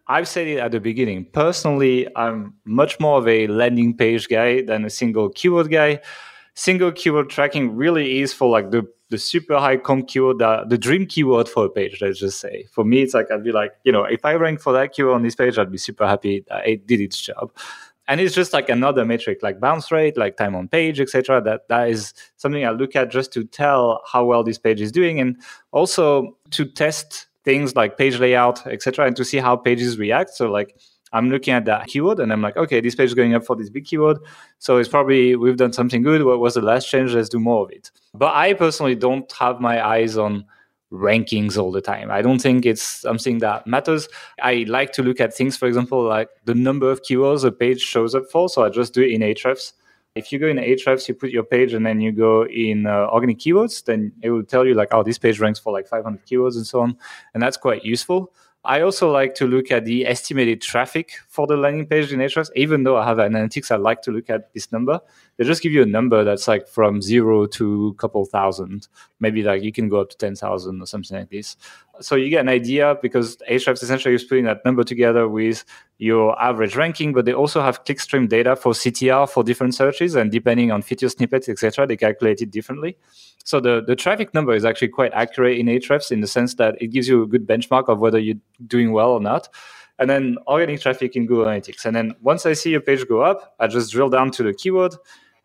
I've 0.07 0.29
said 0.29 0.47
it 0.47 0.59
at 0.59 0.73
the 0.73 0.81
beginning. 0.81 1.27
Personally, 1.33 2.07
I'm 2.17 2.55
much 2.65 3.01
more 3.01 3.19
of 3.19 3.27
a 3.27 3.47
landing 3.47 3.97
page 3.97 4.29
guy 4.29 4.63
than 4.63 4.85
a 4.85 4.91
single 4.91 5.31
keyword 5.31 5.71
guy. 5.71 6.01
Single 6.55 6.93
keyword 6.93 7.31
tracking 7.31 7.75
really 7.75 8.21
is 8.21 8.33
for 8.33 8.51
like 8.51 8.71
the 8.71 8.87
the 9.11 9.19
super 9.19 9.59
high 9.59 9.77
comp 9.77 10.09
keyword, 10.09 10.39
the, 10.39 10.79
dream 10.79 11.07
keyword 11.07 11.49
for 11.49 11.67
a 11.67 11.69
page. 11.71 12.01
Let's 12.01 12.19
just 12.19 12.41
say. 12.41 12.67
For 12.73 12.85
me, 12.85 13.03
it's 13.03 13.15
like 13.15 13.31
I'd 13.31 13.45
be 13.45 13.53
like, 13.53 13.73
you 13.85 13.93
know, 13.93 14.05
if 14.05 14.25
I 14.25 14.35
rank 14.35 14.61
for 14.61 14.73
that 14.73 14.93
keyword 14.93 15.15
on 15.15 15.23
this 15.23 15.37
page, 15.37 15.57
I'd 15.57 15.71
be 15.71 15.79
super 15.79 16.07
happy. 16.07 16.45
It 16.65 16.87
did 16.87 17.01
its 17.01 17.21
job 17.21 17.53
and 18.07 18.21
it's 18.21 18.35
just 18.35 18.53
like 18.53 18.69
another 18.69 19.05
metric 19.05 19.39
like 19.43 19.61
bounce 19.61 19.91
rate 19.91 20.17
like 20.17 20.37
time 20.37 20.55
on 20.55 20.69
page 20.69 21.01
etc 21.01 21.41
that 21.41 21.67
that 21.69 21.89
is 21.89 22.13
something 22.37 22.65
i 22.65 22.71
look 22.71 22.95
at 22.95 23.11
just 23.11 23.33
to 23.33 23.45
tell 23.45 24.03
how 24.11 24.25
well 24.25 24.43
this 24.45 24.59
page 24.59 24.81
is 24.81 24.93
doing 24.93 25.21
and 25.21 25.37
also 25.73 26.37
to 26.51 26.65
test 26.65 27.27
things 27.45 27.77
like 27.77 27.97
page 27.97 28.19
layout 28.19 28.67
etc 28.67 29.07
and 29.07 29.15
to 29.17 29.25
see 29.25 29.39
how 29.39 29.55
pages 29.55 29.99
react. 29.99 30.31
So 30.31 30.51
like 30.51 30.75
i'm 31.13 31.31
looking 31.31 31.55
at 31.55 31.65
that 31.67 31.87
keyword 31.87 32.19
and 32.19 32.33
i'm 32.33 32.43
like 32.43 32.57
okay 32.57 32.81
this 32.81 32.97
page 32.97 33.07
is 33.07 33.15
going 33.15 33.35
up 33.35 33.45
for 33.45 33.55
this 33.55 33.71
big 33.71 33.85
keyword. 33.85 34.19
So 34.59 34.79
it's 34.79 34.89
probably 34.89 35.37
we've 35.37 35.57
done 35.57 35.73
something 35.73 36.03
good. 36.03 36.25
What 36.25 36.41
was 36.41 36.55
the 36.55 36.63
last 36.63 36.89
change? 36.89 37.13
Let's 37.13 37.29
do 37.29 37.39
more 37.39 37.65
of 37.65 37.71
it. 37.71 37.91
But 38.15 38.35
i 38.35 38.55
personally 38.55 38.97
don't 38.97 39.31
have 39.33 39.61
my 39.61 39.87
eyes 39.87 40.17
on 40.17 40.45
rankings 40.95 41.59
all 41.59 41.73
the 41.73 41.81
time. 41.81 42.11
I 42.11 42.23
don't 42.23 42.41
think 42.41 42.65
it's 42.65 42.83
something 42.83 43.39
that 43.39 43.67
matters. 43.67 44.09
I 44.41 44.65
like 44.69 44.93
to 44.93 45.03
look 45.03 45.21
at 45.21 45.35
things, 45.35 45.57
for 45.57 45.67
example, 45.67 46.03
like 46.03 46.29
the 46.45 46.55
number 46.55 46.91
of 46.91 47.03
keywords 47.03 47.45
a 47.45 47.53
page 47.53 47.81
shows 47.81 48.15
up 48.15 48.25
for. 48.31 48.49
So 48.49 48.65
I 48.65 48.71
just 48.71 48.95
do 48.95 49.03
it 49.03 49.11
in 49.11 49.21
Ahrefs. 49.21 49.73
If 50.15 50.31
you 50.31 50.39
go 50.39 50.47
in 50.47 50.59
Ahrefs, 50.59 51.09
you 51.09 51.15
put 51.15 51.31
your 51.31 51.43
page 51.43 51.75
and 51.75 51.85
then 51.85 52.01
you 52.01 52.13
go 52.13 52.47
in 52.47 52.87
uh, 52.87 53.09
organic 53.11 53.39
keywords, 53.39 53.85
then 53.85 54.13
it 54.23 54.31
will 54.31 54.45
tell 54.45 54.65
you 54.65 54.75
like, 54.75 54.89
oh, 54.93 55.03
this 55.03 55.19
page 55.19 55.41
ranks 55.41 55.59
for 55.59 55.73
like 55.73 55.89
500 55.89 56.25
keywords 56.25 56.55
and 56.55 56.67
so 56.67 56.81
on. 56.81 56.97
And 57.35 57.43
that's 57.43 57.57
quite 57.57 57.85
useful. 57.85 58.33
I 58.67 58.81
also 58.81 59.11
like 59.11 59.35
to 59.37 59.47
look 59.47 59.71
at 59.71 59.85
the 59.85 60.07
estimated 60.07 60.63
traffic 60.63 61.13
for 61.29 61.47
the 61.47 61.57
landing 61.57 61.87
page 61.87 62.13
in 62.13 62.21
Ahrefs. 62.21 62.51
Even 62.57 62.83
though 62.83 62.97
I 62.97 63.05
have 63.05 63.19
analytics, 63.19 63.71
I 63.71 63.77
like 63.77 64.01
to 64.03 64.11
look 64.11 64.31
at 64.31 64.55
this 64.55 64.73
number. 64.73 65.01
They 65.37 65.45
just 65.45 65.63
give 65.63 65.73
you 65.73 65.83
a 65.83 65.87
number 65.87 66.25
that's 66.25 66.49
like 66.49 66.67
from 66.67 67.03
zero 67.03 67.45
to 67.47 67.89
a 67.89 67.95
couple 67.95 68.25
thousand. 68.25 68.89
Maybe 69.21 69.43
like 69.43 69.63
you 69.63 69.71
can 69.71 69.91
go 69.91 70.01
up 70.01 70.11
to 70.11 70.17
10,000 70.17 70.81
or 70.81 70.87
something 70.87 71.19
like 71.19 71.29
this. 71.29 71.57
So 72.01 72.17
you 72.17 72.29
get 72.29 72.41
an 72.41 72.49
idea 72.49 72.97
because 73.01 73.37
Ahrefs 73.49 73.83
essentially 73.83 74.15
is 74.15 74.25
putting 74.25 74.45
that 74.45 74.65
number 74.65 74.83
together 74.83 75.29
with 75.29 75.65
your 75.99 76.41
average 76.43 76.77
ranking, 76.77 77.13
but 77.13 77.25
they 77.25 77.33
also 77.33 77.61
have 77.63 77.85
clickstream 77.85 78.29
data 78.29 78.57
for 78.57 78.73
CTR 78.73 79.29
for 79.31 79.45
different 79.45 79.75
searches. 79.75 80.15
And 80.15 80.31
depending 80.31 80.73
on 80.73 80.83
feature 80.83 81.09
snippets, 81.09 81.49
etc., 81.49 81.87
they 81.87 81.97
calculate 81.97 82.41
it 82.41 82.51
differently. 82.51 82.97
So 83.45 83.61
the, 83.61 83.83
the 83.87 83.95
traffic 83.95 84.35
number 84.35 84.55
is 84.55 84.65
actually 84.65 84.89
quite 84.89 85.13
accurate 85.13 85.59
in 85.59 85.67
Ahrefs 85.67 86.11
in 86.11 86.21
the 86.21 86.27
sense 86.27 86.55
that 86.55 86.81
it 86.81 86.89
gives 86.89 87.09
you 87.09 87.23
a 87.23 87.27
good 87.27 87.47
benchmark 87.47 87.89
of 87.89 88.01
whether 88.01 88.19
you're 88.19 88.41
doing 88.67 88.93
well 88.93 89.11
or 89.11 89.21
not. 89.21 89.49
And 89.99 90.11
then 90.11 90.37
organic 90.49 90.81
traffic 90.81 91.15
in 91.15 91.27
Google 91.27 91.45
Analytics. 91.45 91.85
And 91.85 91.95
then 91.95 92.15
once 92.21 92.47
I 92.47 92.55
see 92.55 92.75
a 92.75 92.81
page 92.81 93.07
go 93.09 93.21
up, 93.21 93.55
I 93.61 93.69
just 93.69 93.93
drill 93.93 94.11
down 94.11 94.33
to 94.33 94.43
the 94.43 94.53
keyword. 94.53 94.95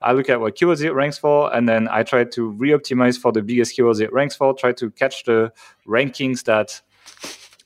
I 0.02 0.14
look 0.14 0.30
at 0.30 0.40
what 0.40 0.56
keywords 0.56 0.84
it 0.84 0.94
ranks 0.94 1.18
for, 1.18 1.54
and 1.54 1.68
then 1.68 1.88
I 1.90 2.04
try 2.04 2.24
to 2.24 2.50
re-optimize 2.50 3.18
for 3.18 3.32
the 3.32 3.42
biggest 3.42 3.78
keywords 3.78 4.02
it 4.02 4.14
ranks 4.14 4.36
for. 4.36 4.54
Try 4.54 4.72
to 4.74 4.90
catch 4.92 5.26
the 5.26 5.52
rankings 5.88 6.44
that 6.46 6.82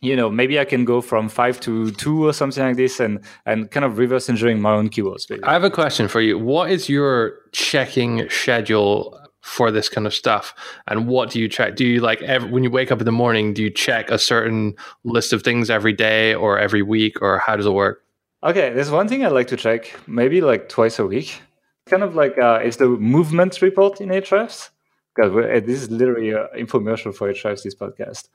you 0.03 0.15
know 0.17 0.29
maybe 0.29 0.59
i 0.59 0.65
can 0.65 0.83
go 0.83 0.99
from 1.01 1.29
five 1.29 1.59
to 1.61 1.89
two 1.91 2.27
or 2.27 2.33
something 2.33 2.61
like 2.61 2.75
this 2.75 2.99
and 2.99 3.19
and 3.45 3.71
kind 3.71 3.85
of 3.85 3.97
reverse 3.97 4.29
engineering 4.29 4.61
my 4.61 4.71
own 4.71 4.89
keywords 4.89 5.25
i 5.43 5.53
have 5.53 5.63
a 5.63 5.69
question 5.69 6.07
for 6.07 6.21
you. 6.21 6.37
What 6.37 6.69
is 6.69 6.89
your 6.89 7.35
checking 7.53 8.29
schedule 8.29 9.19
for 9.41 9.71
this 9.71 9.89
kind 9.89 10.07
of 10.07 10.13
stuff? 10.13 10.53
And 10.87 11.07
what 11.07 11.29
do 11.29 11.39
you 11.39 11.49
check? 11.49 11.75
Do 11.75 11.85
you 11.85 11.99
like 11.99 12.21
every, 12.21 12.49
when 12.49 12.63
you 12.63 12.71
wake 12.71 12.91
up 12.91 12.99
in 12.99 13.05
the 13.05 13.11
morning 13.11 13.53
do 13.53 13.63
you 13.63 13.69
check 13.69 14.09
a 14.09 14.19
certain 14.19 14.75
list 15.03 15.33
of 15.33 15.41
things 15.43 15.69
every 15.69 15.93
day 15.93 16.33
or 16.33 16.59
every 16.59 16.81
week 16.81 17.21
or 17.21 17.39
how 17.39 17.55
does 17.55 17.65
it 17.65 17.71
work? 17.71 18.03
Okay 18.43 18.73
there's 18.73 18.91
one 18.91 19.07
thing 19.07 19.25
i 19.25 19.29
like 19.29 19.47
to 19.47 19.57
check 19.57 19.97
maybe 20.05 20.41
like 20.41 20.67
twice 20.67 20.99
a 20.99 21.05
week 21.05 21.41
kind 21.85 22.03
of 22.03 22.15
like 22.15 22.37
uh, 22.37 22.59
it's 22.63 22.77
the 22.77 22.87
movement 22.87 23.61
report 23.61 24.01
in 24.01 24.09
Ahrefs 24.09 24.69
because 25.15 25.33
this 25.65 25.81
is 25.83 25.91
literally 25.91 26.31
an 26.31 26.47
infomercial 26.57 27.13
for 27.15 27.31
Ahrefs 27.31 27.63
this 27.63 27.75
podcast 27.75 28.29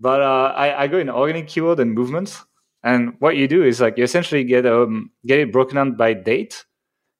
but 0.00 0.20
uh, 0.20 0.52
I, 0.56 0.84
I 0.84 0.86
go 0.86 0.98
in 0.98 1.10
organic 1.10 1.48
keyword 1.48 1.80
and 1.80 1.94
movements 1.94 2.44
and 2.82 3.14
what 3.18 3.36
you 3.36 3.48
do 3.48 3.62
is 3.62 3.80
like 3.80 3.96
you 3.96 4.04
essentially 4.04 4.44
get 4.44 4.66
um 4.66 5.10
get 5.26 5.38
it 5.38 5.52
broken 5.52 5.76
down 5.76 5.96
by 5.96 6.14
date 6.14 6.64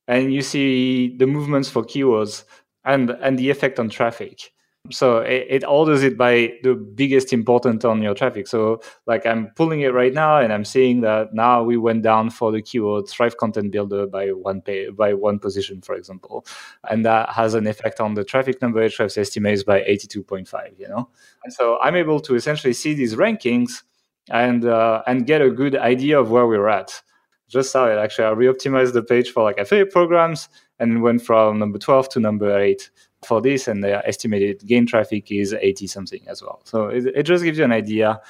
and 0.06 0.32
you 0.32 0.42
see 0.42 1.16
the 1.16 1.26
movements 1.26 1.70
for 1.70 1.82
keywords 1.82 2.44
and 2.84 3.10
and 3.10 3.38
the 3.38 3.50
effect 3.50 3.78
on 3.78 3.88
traffic. 3.88 4.52
So 4.90 5.18
it, 5.18 5.46
it, 5.48 5.64
orders 5.64 6.02
it 6.02 6.18
by 6.18 6.58
the 6.62 6.74
biggest 6.74 7.32
important 7.32 7.86
on 7.86 8.02
your 8.02 8.12
traffic. 8.14 8.46
So 8.46 8.82
like 9.06 9.24
I'm 9.24 9.46
pulling 9.56 9.80
it 9.80 9.94
right 9.94 10.12
now 10.12 10.36
and 10.38 10.52
I'm 10.52 10.64
seeing 10.64 11.00
that 11.00 11.32
now 11.32 11.62
we 11.62 11.78
went 11.78 12.02
down 12.02 12.28
for 12.28 12.52
the 12.52 12.60
keyword 12.60 13.08
Thrive 13.08 13.38
Content 13.38 13.72
Builder 13.72 14.06
by 14.06 14.28
one 14.28 14.60
pay, 14.60 14.90
by 14.90 15.14
one 15.14 15.38
position, 15.38 15.80
for 15.80 15.94
example. 15.94 16.44
And 16.90 17.02
that 17.06 17.30
has 17.30 17.54
an 17.54 17.66
effect 17.66 17.98
on 17.98 18.12
the 18.12 18.24
traffic 18.24 18.60
number 18.60 18.86
Ahrefs 18.86 19.16
estimates 19.16 19.62
by 19.62 19.80
82.5, 19.80 20.78
you 20.78 20.88
know? 20.88 21.08
And 21.44 21.52
so 21.52 21.78
I'm 21.80 21.96
able 21.96 22.20
to 22.20 22.34
essentially 22.34 22.74
see 22.74 22.92
these 22.92 23.14
rankings 23.14 23.84
and 24.30 24.66
uh, 24.66 25.02
and 25.06 25.26
get 25.26 25.42
a 25.42 25.50
good 25.50 25.76
idea 25.76 26.20
of 26.20 26.30
where 26.30 26.46
we're 26.46 26.68
at. 26.68 27.02
Just 27.48 27.72
saw 27.72 27.86
it 27.86 27.96
actually. 27.96 28.26
I 28.26 28.32
reoptimized 28.32 28.92
the 28.92 29.02
page 29.02 29.30
for 29.30 29.42
like 29.42 29.58
affiliate 29.58 29.92
programs 29.92 30.48
and 30.78 31.02
went 31.02 31.22
from 31.22 31.58
number 31.58 31.78
12 31.78 32.08
to 32.10 32.20
number 32.20 32.58
8 32.58 32.90
for 33.26 33.40
this 33.40 33.68
and 33.68 33.82
the 33.82 34.06
estimated 34.06 34.64
gain 34.66 34.86
traffic 34.86 35.30
is 35.30 35.52
80 35.52 35.86
something 35.86 36.22
as 36.26 36.42
well 36.42 36.60
so 36.64 36.86
it, 36.86 37.06
it 37.06 37.22
just 37.24 37.44
gives 37.44 37.58
you 37.58 37.64
an 37.64 37.72
idea 37.72 38.20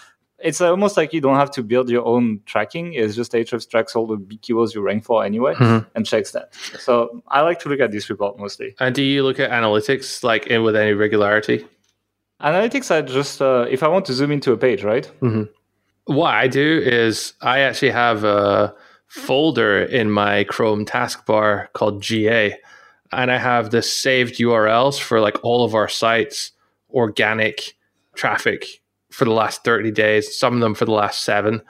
it's 0.44 0.60
almost 0.60 0.96
like 0.96 1.12
you 1.12 1.20
don't 1.20 1.36
have 1.36 1.50
to 1.52 1.62
build 1.62 1.88
your 1.88 2.04
own 2.04 2.40
tracking. 2.44 2.92
It's 2.92 3.14
just 3.14 3.32
Ahrefs 3.32 3.68
tracks 3.68 3.96
all 3.96 4.06
the 4.06 4.16
big 4.16 4.42
keywords 4.42 4.74
you 4.74 4.82
rank 4.82 5.04
for 5.04 5.24
anyway 5.24 5.54
mm-hmm. 5.54 5.88
and 5.94 6.04
checks 6.06 6.32
that. 6.32 6.54
So 6.78 7.22
I 7.28 7.40
like 7.40 7.60
to 7.60 7.68
look 7.70 7.80
at 7.80 7.92
this 7.92 8.10
report 8.10 8.38
mostly. 8.38 8.74
And 8.78 8.94
do 8.94 9.02
you 9.02 9.22
look 9.22 9.40
at 9.40 9.50
analytics 9.50 10.22
like 10.22 10.46
in 10.48 10.62
with 10.62 10.76
any 10.76 10.92
regularity? 10.92 11.66
Analytics, 12.42 12.90
I 12.90 13.00
just 13.02 13.40
uh, 13.40 13.66
if 13.70 13.82
I 13.82 13.88
want 13.88 14.04
to 14.06 14.12
zoom 14.12 14.30
into 14.30 14.52
a 14.52 14.58
page, 14.58 14.84
right? 14.84 15.10
Mm-hmm. 15.22 15.44
What 16.12 16.34
I 16.34 16.48
do 16.48 16.82
is 16.84 17.32
I 17.40 17.60
actually 17.60 17.92
have 17.92 18.24
a 18.24 18.74
folder 19.06 19.82
in 19.82 20.10
my 20.10 20.44
Chrome 20.44 20.84
taskbar 20.84 21.72
called 21.72 22.02
GA, 22.02 22.54
and 23.16 23.30
I 23.30 23.38
have 23.38 23.70
the 23.70 23.82
saved 23.82 24.36
URLs 24.36 25.00
for 25.00 25.20
like 25.20 25.42
all 25.44 25.64
of 25.64 25.74
our 25.74 25.88
sites, 25.88 26.52
organic 26.90 27.76
traffic 28.14 28.82
for 29.10 29.24
the 29.24 29.32
last 29.32 29.64
30 29.64 29.90
days, 29.90 30.36
some 30.36 30.54
of 30.54 30.60
them 30.60 30.74
for 30.74 30.84
the 30.84 30.92
last 30.92 31.22
seven. 31.22 31.62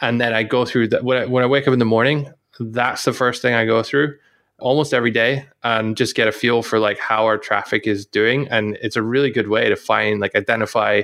And 0.00 0.20
then 0.20 0.34
I 0.34 0.42
go 0.42 0.64
through 0.64 0.88
that 0.88 1.04
when 1.04 1.18
I, 1.18 1.24
when 1.26 1.42
I 1.42 1.46
wake 1.46 1.66
up 1.66 1.72
in 1.72 1.78
the 1.78 1.84
morning, 1.84 2.30
that's 2.60 3.04
the 3.04 3.12
first 3.12 3.42
thing 3.42 3.54
I 3.54 3.64
go 3.64 3.82
through 3.82 4.14
almost 4.58 4.94
every 4.94 5.10
day 5.10 5.46
and 5.62 5.96
just 5.96 6.14
get 6.14 6.28
a 6.28 6.32
feel 6.32 6.62
for 6.62 6.78
like 6.78 6.98
how 6.98 7.24
our 7.24 7.38
traffic 7.38 7.86
is 7.86 8.06
doing. 8.06 8.48
And 8.48 8.78
it's 8.80 8.96
a 8.96 9.02
really 9.02 9.30
good 9.30 9.48
way 9.48 9.68
to 9.68 9.76
find, 9.76 10.20
like, 10.20 10.34
identify, 10.34 11.02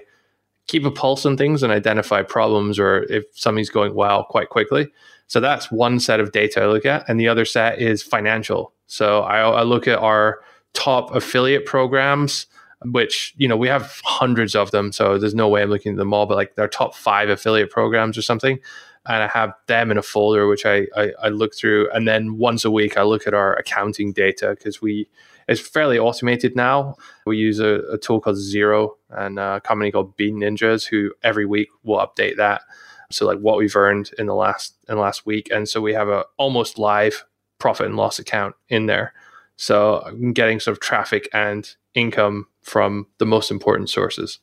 keep 0.66 0.84
a 0.84 0.90
pulse 0.90 1.26
on 1.26 1.36
things 1.36 1.62
and 1.62 1.72
identify 1.72 2.22
problems 2.22 2.78
or 2.78 3.02
if 3.04 3.24
something's 3.32 3.70
going 3.70 3.94
well 3.94 4.24
quite 4.24 4.50
quickly. 4.50 4.88
So 5.30 5.38
that's 5.38 5.70
one 5.70 6.00
set 6.00 6.18
of 6.18 6.32
data 6.32 6.60
I 6.60 6.66
look 6.66 6.84
at. 6.84 7.08
And 7.08 7.20
the 7.20 7.28
other 7.28 7.44
set 7.44 7.80
is 7.80 8.02
financial. 8.02 8.72
So 8.88 9.20
I, 9.20 9.38
I 9.42 9.62
look 9.62 9.86
at 9.86 10.00
our 10.00 10.40
top 10.74 11.14
affiliate 11.14 11.66
programs 11.66 12.46
which 12.86 13.34
you 13.36 13.46
know 13.46 13.56
we 13.56 13.68
have 13.68 14.00
hundreds 14.04 14.54
of 14.54 14.70
them 14.70 14.90
so 14.90 15.18
there's 15.18 15.34
no 15.34 15.48
way 15.48 15.62
i'm 15.62 15.68
looking 15.68 15.92
at 15.92 15.98
them 15.98 16.14
all 16.14 16.24
but 16.24 16.36
like 16.36 16.54
their 16.54 16.68
top 16.68 16.94
five 16.94 17.28
affiliate 17.28 17.68
programs 17.68 18.16
or 18.16 18.22
something 18.22 18.58
and 19.06 19.22
i 19.22 19.26
have 19.26 19.52
them 19.66 19.90
in 19.90 19.98
a 19.98 20.02
folder 20.02 20.46
which 20.46 20.64
I, 20.64 20.86
I, 20.96 21.12
I 21.24 21.28
look 21.28 21.54
through 21.54 21.90
and 21.90 22.08
then 22.08 22.38
once 22.38 22.64
a 22.64 22.70
week 22.70 22.96
i 22.96 23.02
look 23.02 23.26
at 23.26 23.34
our 23.34 23.54
accounting 23.56 24.12
data 24.12 24.54
because 24.56 24.80
we 24.80 25.08
it's 25.46 25.60
fairly 25.60 25.98
automated 25.98 26.56
now 26.56 26.94
we 27.26 27.36
use 27.36 27.58
a, 27.58 27.80
a 27.92 27.98
tool 27.98 28.20
called 28.20 28.36
Xero 28.36 28.92
and 29.10 29.38
a 29.38 29.60
company 29.60 29.90
called 29.90 30.16
bean 30.16 30.40
ninjas 30.40 30.86
who 30.86 31.12
every 31.22 31.44
week 31.44 31.68
will 31.82 31.98
update 31.98 32.36
that 32.36 32.62
so 33.10 33.26
like 33.26 33.38
what 33.38 33.58
we've 33.58 33.76
earned 33.76 34.10
in 34.18 34.26
the 34.26 34.34
last 34.34 34.74
in 34.88 34.96
the 34.96 35.00
last 35.00 35.26
week 35.26 35.48
and 35.52 35.68
so 35.68 35.80
we 35.80 35.92
have 35.92 36.08
a 36.08 36.24
almost 36.36 36.78
live 36.78 37.24
profit 37.58 37.86
and 37.86 37.96
loss 37.96 38.18
account 38.18 38.54
in 38.68 38.86
there 38.86 39.12
so 39.56 40.02
i'm 40.06 40.32
getting 40.32 40.60
sort 40.60 40.76
of 40.76 40.80
traffic 40.80 41.28
and 41.32 41.76
income 41.94 42.46
from 42.62 43.06
the 43.18 43.26
most 43.26 43.50
important 43.50 43.90
sources. 43.90 44.38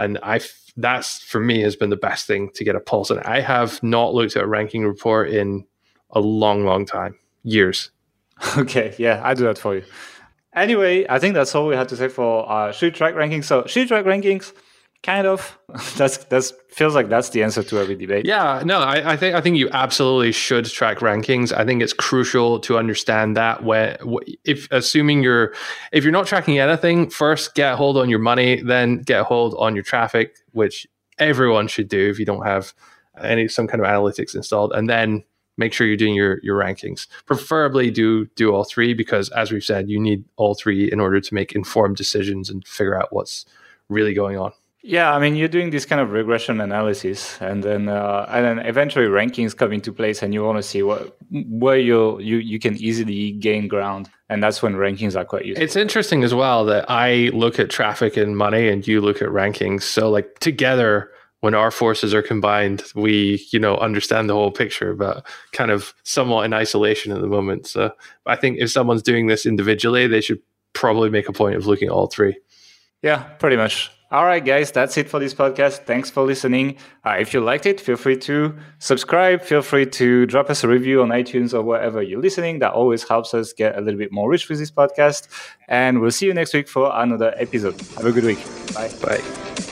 And 0.00 0.18
I 0.22 0.40
that's 0.76 1.22
for 1.22 1.40
me 1.40 1.60
has 1.60 1.76
been 1.76 1.90
the 1.90 1.96
best 1.96 2.26
thing 2.26 2.50
to 2.54 2.64
get 2.64 2.76
a 2.76 2.80
pulse. 2.80 3.10
And 3.10 3.20
I 3.20 3.40
have 3.40 3.82
not 3.82 4.14
looked 4.14 4.36
at 4.36 4.42
a 4.42 4.46
ranking 4.46 4.84
report 4.84 5.30
in 5.30 5.66
a 6.10 6.20
long, 6.20 6.64
long 6.64 6.86
time, 6.86 7.18
years. 7.42 7.90
Okay, 8.58 8.92
yeah, 8.98 9.20
I 9.22 9.34
do 9.34 9.44
that 9.44 9.58
for 9.58 9.76
you. 9.76 9.84
Anyway, 10.52 11.06
I 11.08 11.20
think 11.20 11.34
that's 11.34 11.54
all 11.54 11.68
we 11.68 11.76
had 11.76 11.88
to 11.90 11.96
say 11.96 12.08
for 12.08 12.50
uh, 12.50 12.72
should 12.72 12.94
track 12.94 13.14
rankings. 13.14 13.44
So 13.44 13.64
shoot 13.66 13.86
track 13.86 14.04
rankings 14.04 14.52
kind 15.02 15.26
of. 15.26 15.58
That's 15.96 16.18
that's 16.18 16.52
feels 16.68 16.94
like 16.94 17.08
that's 17.08 17.30
the 17.30 17.42
answer 17.42 17.62
to 17.62 17.78
every 17.78 17.96
debate. 17.96 18.26
Yeah 18.26 18.62
no 18.64 18.80
I, 18.80 19.12
I, 19.12 19.16
think 19.16 19.34
i 19.34 19.40
think 19.40 19.56
you 19.56 19.68
absolutely 19.72 20.32
should 20.32 20.66
track 20.66 20.98
rankings. 20.98 21.52
I 21.52 21.64
think 21.64 21.82
it's 21.82 21.92
crucial 21.92 22.60
to 22.60 22.78
understand 22.78 23.36
that 23.36 23.64
when 23.64 23.96
if 24.44 24.68
assuming 24.70 25.22
you're 25.22 25.54
if 25.92 26.04
you're 26.04 26.12
not 26.12 26.26
tracking 26.26 26.58
anything 26.58 27.08
first 27.10 27.54
get 27.54 27.72
a 27.72 27.76
hold 27.76 27.96
on 27.96 28.10
your 28.10 28.18
money 28.18 28.62
then 28.62 28.98
get 28.98 29.20
a 29.20 29.24
hold 29.24 29.54
on 29.58 29.74
your 29.74 29.82
traffic 29.82 30.36
which 30.52 30.86
everyone 31.18 31.68
should 31.68 31.88
do 31.88 32.10
if 32.10 32.18
you 32.18 32.26
don't 32.26 32.46
have 32.46 32.74
any 33.20 33.48
some 33.48 33.66
kind 33.66 33.82
of 33.82 33.86
analytics 33.86 34.34
installed 34.34 34.72
and 34.72 34.88
then 34.90 35.24
make 35.56 35.72
sure 35.72 35.86
you're 35.86 35.96
doing 35.96 36.14
your 36.14 36.38
your 36.42 36.58
rankings. 36.58 37.06
Preferably 37.26 37.90
do 37.90 38.26
do 38.36 38.54
all 38.54 38.64
three 38.64 38.94
because 38.94 39.30
as 39.30 39.52
we've 39.52 39.64
said 39.64 39.88
you 39.88 39.98
need 39.98 40.24
all 40.36 40.54
three 40.54 40.90
in 40.90 41.00
order 41.00 41.20
to 41.20 41.34
make 41.34 41.52
informed 41.52 41.96
decisions 41.96 42.50
and 42.50 42.66
figure 42.66 42.98
out 42.98 43.08
what's 43.10 43.44
really 43.88 44.14
going 44.14 44.38
on 44.38 44.52
yeah, 44.84 45.14
I 45.14 45.20
mean, 45.20 45.36
you're 45.36 45.48
doing 45.48 45.70
this 45.70 45.86
kind 45.86 46.00
of 46.00 46.10
regression 46.10 46.60
analysis, 46.60 47.40
and 47.40 47.62
then 47.62 47.88
uh, 47.88 48.26
and 48.28 48.44
then 48.44 48.66
eventually 48.66 49.06
rankings 49.06 49.56
come 49.56 49.72
into 49.72 49.92
place, 49.92 50.22
and 50.22 50.34
you 50.34 50.42
want 50.42 50.58
to 50.58 50.62
see 50.62 50.82
what 50.82 51.16
where 51.30 51.78
you 51.78 52.18
you 52.18 52.38
you 52.38 52.58
can 52.58 52.76
easily 52.76 53.30
gain 53.32 53.68
ground, 53.68 54.10
and 54.28 54.42
that's 54.42 54.60
when 54.60 54.74
rankings 54.74 55.14
are 55.14 55.24
quite 55.24 55.44
useful. 55.44 55.62
It's 55.62 55.76
interesting 55.76 56.24
as 56.24 56.34
well 56.34 56.64
that 56.64 56.86
I 56.88 57.30
look 57.32 57.60
at 57.60 57.70
traffic 57.70 58.16
and 58.16 58.36
money, 58.36 58.68
and 58.68 58.84
you 58.84 59.00
look 59.00 59.22
at 59.22 59.28
rankings. 59.28 59.82
So 59.82 60.10
like 60.10 60.40
together, 60.40 61.12
when 61.40 61.54
our 61.54 61.70
forces 61.70 62.12
are 62.12 62.22
combined, 62.22 62.82
we 62.96 63.46
you 63.52 63.60
know 63.60 63.76
understand 63.76 64.28
the 64.28 64.34
whole 64.34 64.50
picture, 64.50 64.94
but 64.94 65.24
kind 65.52 65.70
of 65.70 65.94
somewhat 66.02 66.44
in 66.44 66.52
isolation 66.52 67.12
at 67.12 67.20
the 67.20 67.28
moment. 67.28 67.68
So 67.68 67.92
I 68.26 68.34
think 68.34 68.58
if 68.58 68.72
someone's 68.72 69.02
doing 69.02 69.28
this 69.28 69.46
individually, 69.46 70.08
they 70.08 70.20
should 70.20 70.40
probably 70.72 71.08
make 71.08 71.28
a 71.28 71.32
point 71.32 71.54
of 71.54 71.68
looking 71.68 71.86
at 71.86 71.94
all 71.94 72.08
three. 72.08 72.36
Yeah, 73.00 73.22
pretty 73.38 73.56
much. 73.56 73.92
All 74.12 74.26
right, 74.26 74.44
guys, 74.44 74.70
that's 74.70 74.98
it 74.98 75.08
for 75.08 75.18
this 75.18 75.32
podcast. 75.32 75.86
Thanks 75.86 76.10
for 76.10 76.22
listening. 76.22 76.76
Uh, 77.02 77.16
if 77.18 77.32
you 77.32 77.40
liked 77.40 77.64
it, 77.64 77.80
feel 77.80 77.96
free 77.96 78.18
to 78.18 78.54
subscribe. 78.78 79.40
Feel 79.40 79.62
free 79.62 79.86
to 79.86 80.26
drop 80.26 80.50
us 80.50 80.62
a 80.62 80.68
review 80.68 81.00
on 81.00 81.08
iTunes 81.08 81.54
or 81.54 81.62
wherever 81.62 82.02
you're 82.02 82.20
listening. 82.20 82.58
That 82.58 82.74
always 82.74 83.08
helps 83.08 83.32
us 83.32 83.54
get 83.54 83.74
a 83.78 83.80
little 83.80 83.98
bit 83.98 84.12
more 84.12 84.28
rich 84.28 84.50
with 84.50 84.58
this 84.58 84.70
podcast. 84.70 85.28
And 85.66 86.02
we'll 86.02 86.10
see 86.10 86.26
you 86.26 86.34
next 86.34 86.52
week 86.52 86.68
for 86.68 86.92
another 86.94 87.32
episode. 87.38 87.80
Have 87.96 88.04
a 88.04 88.12
good 88.12 88.24
week. 88.24 88.44
Bye. 88.74 88.92
Bye. 89.00 89.71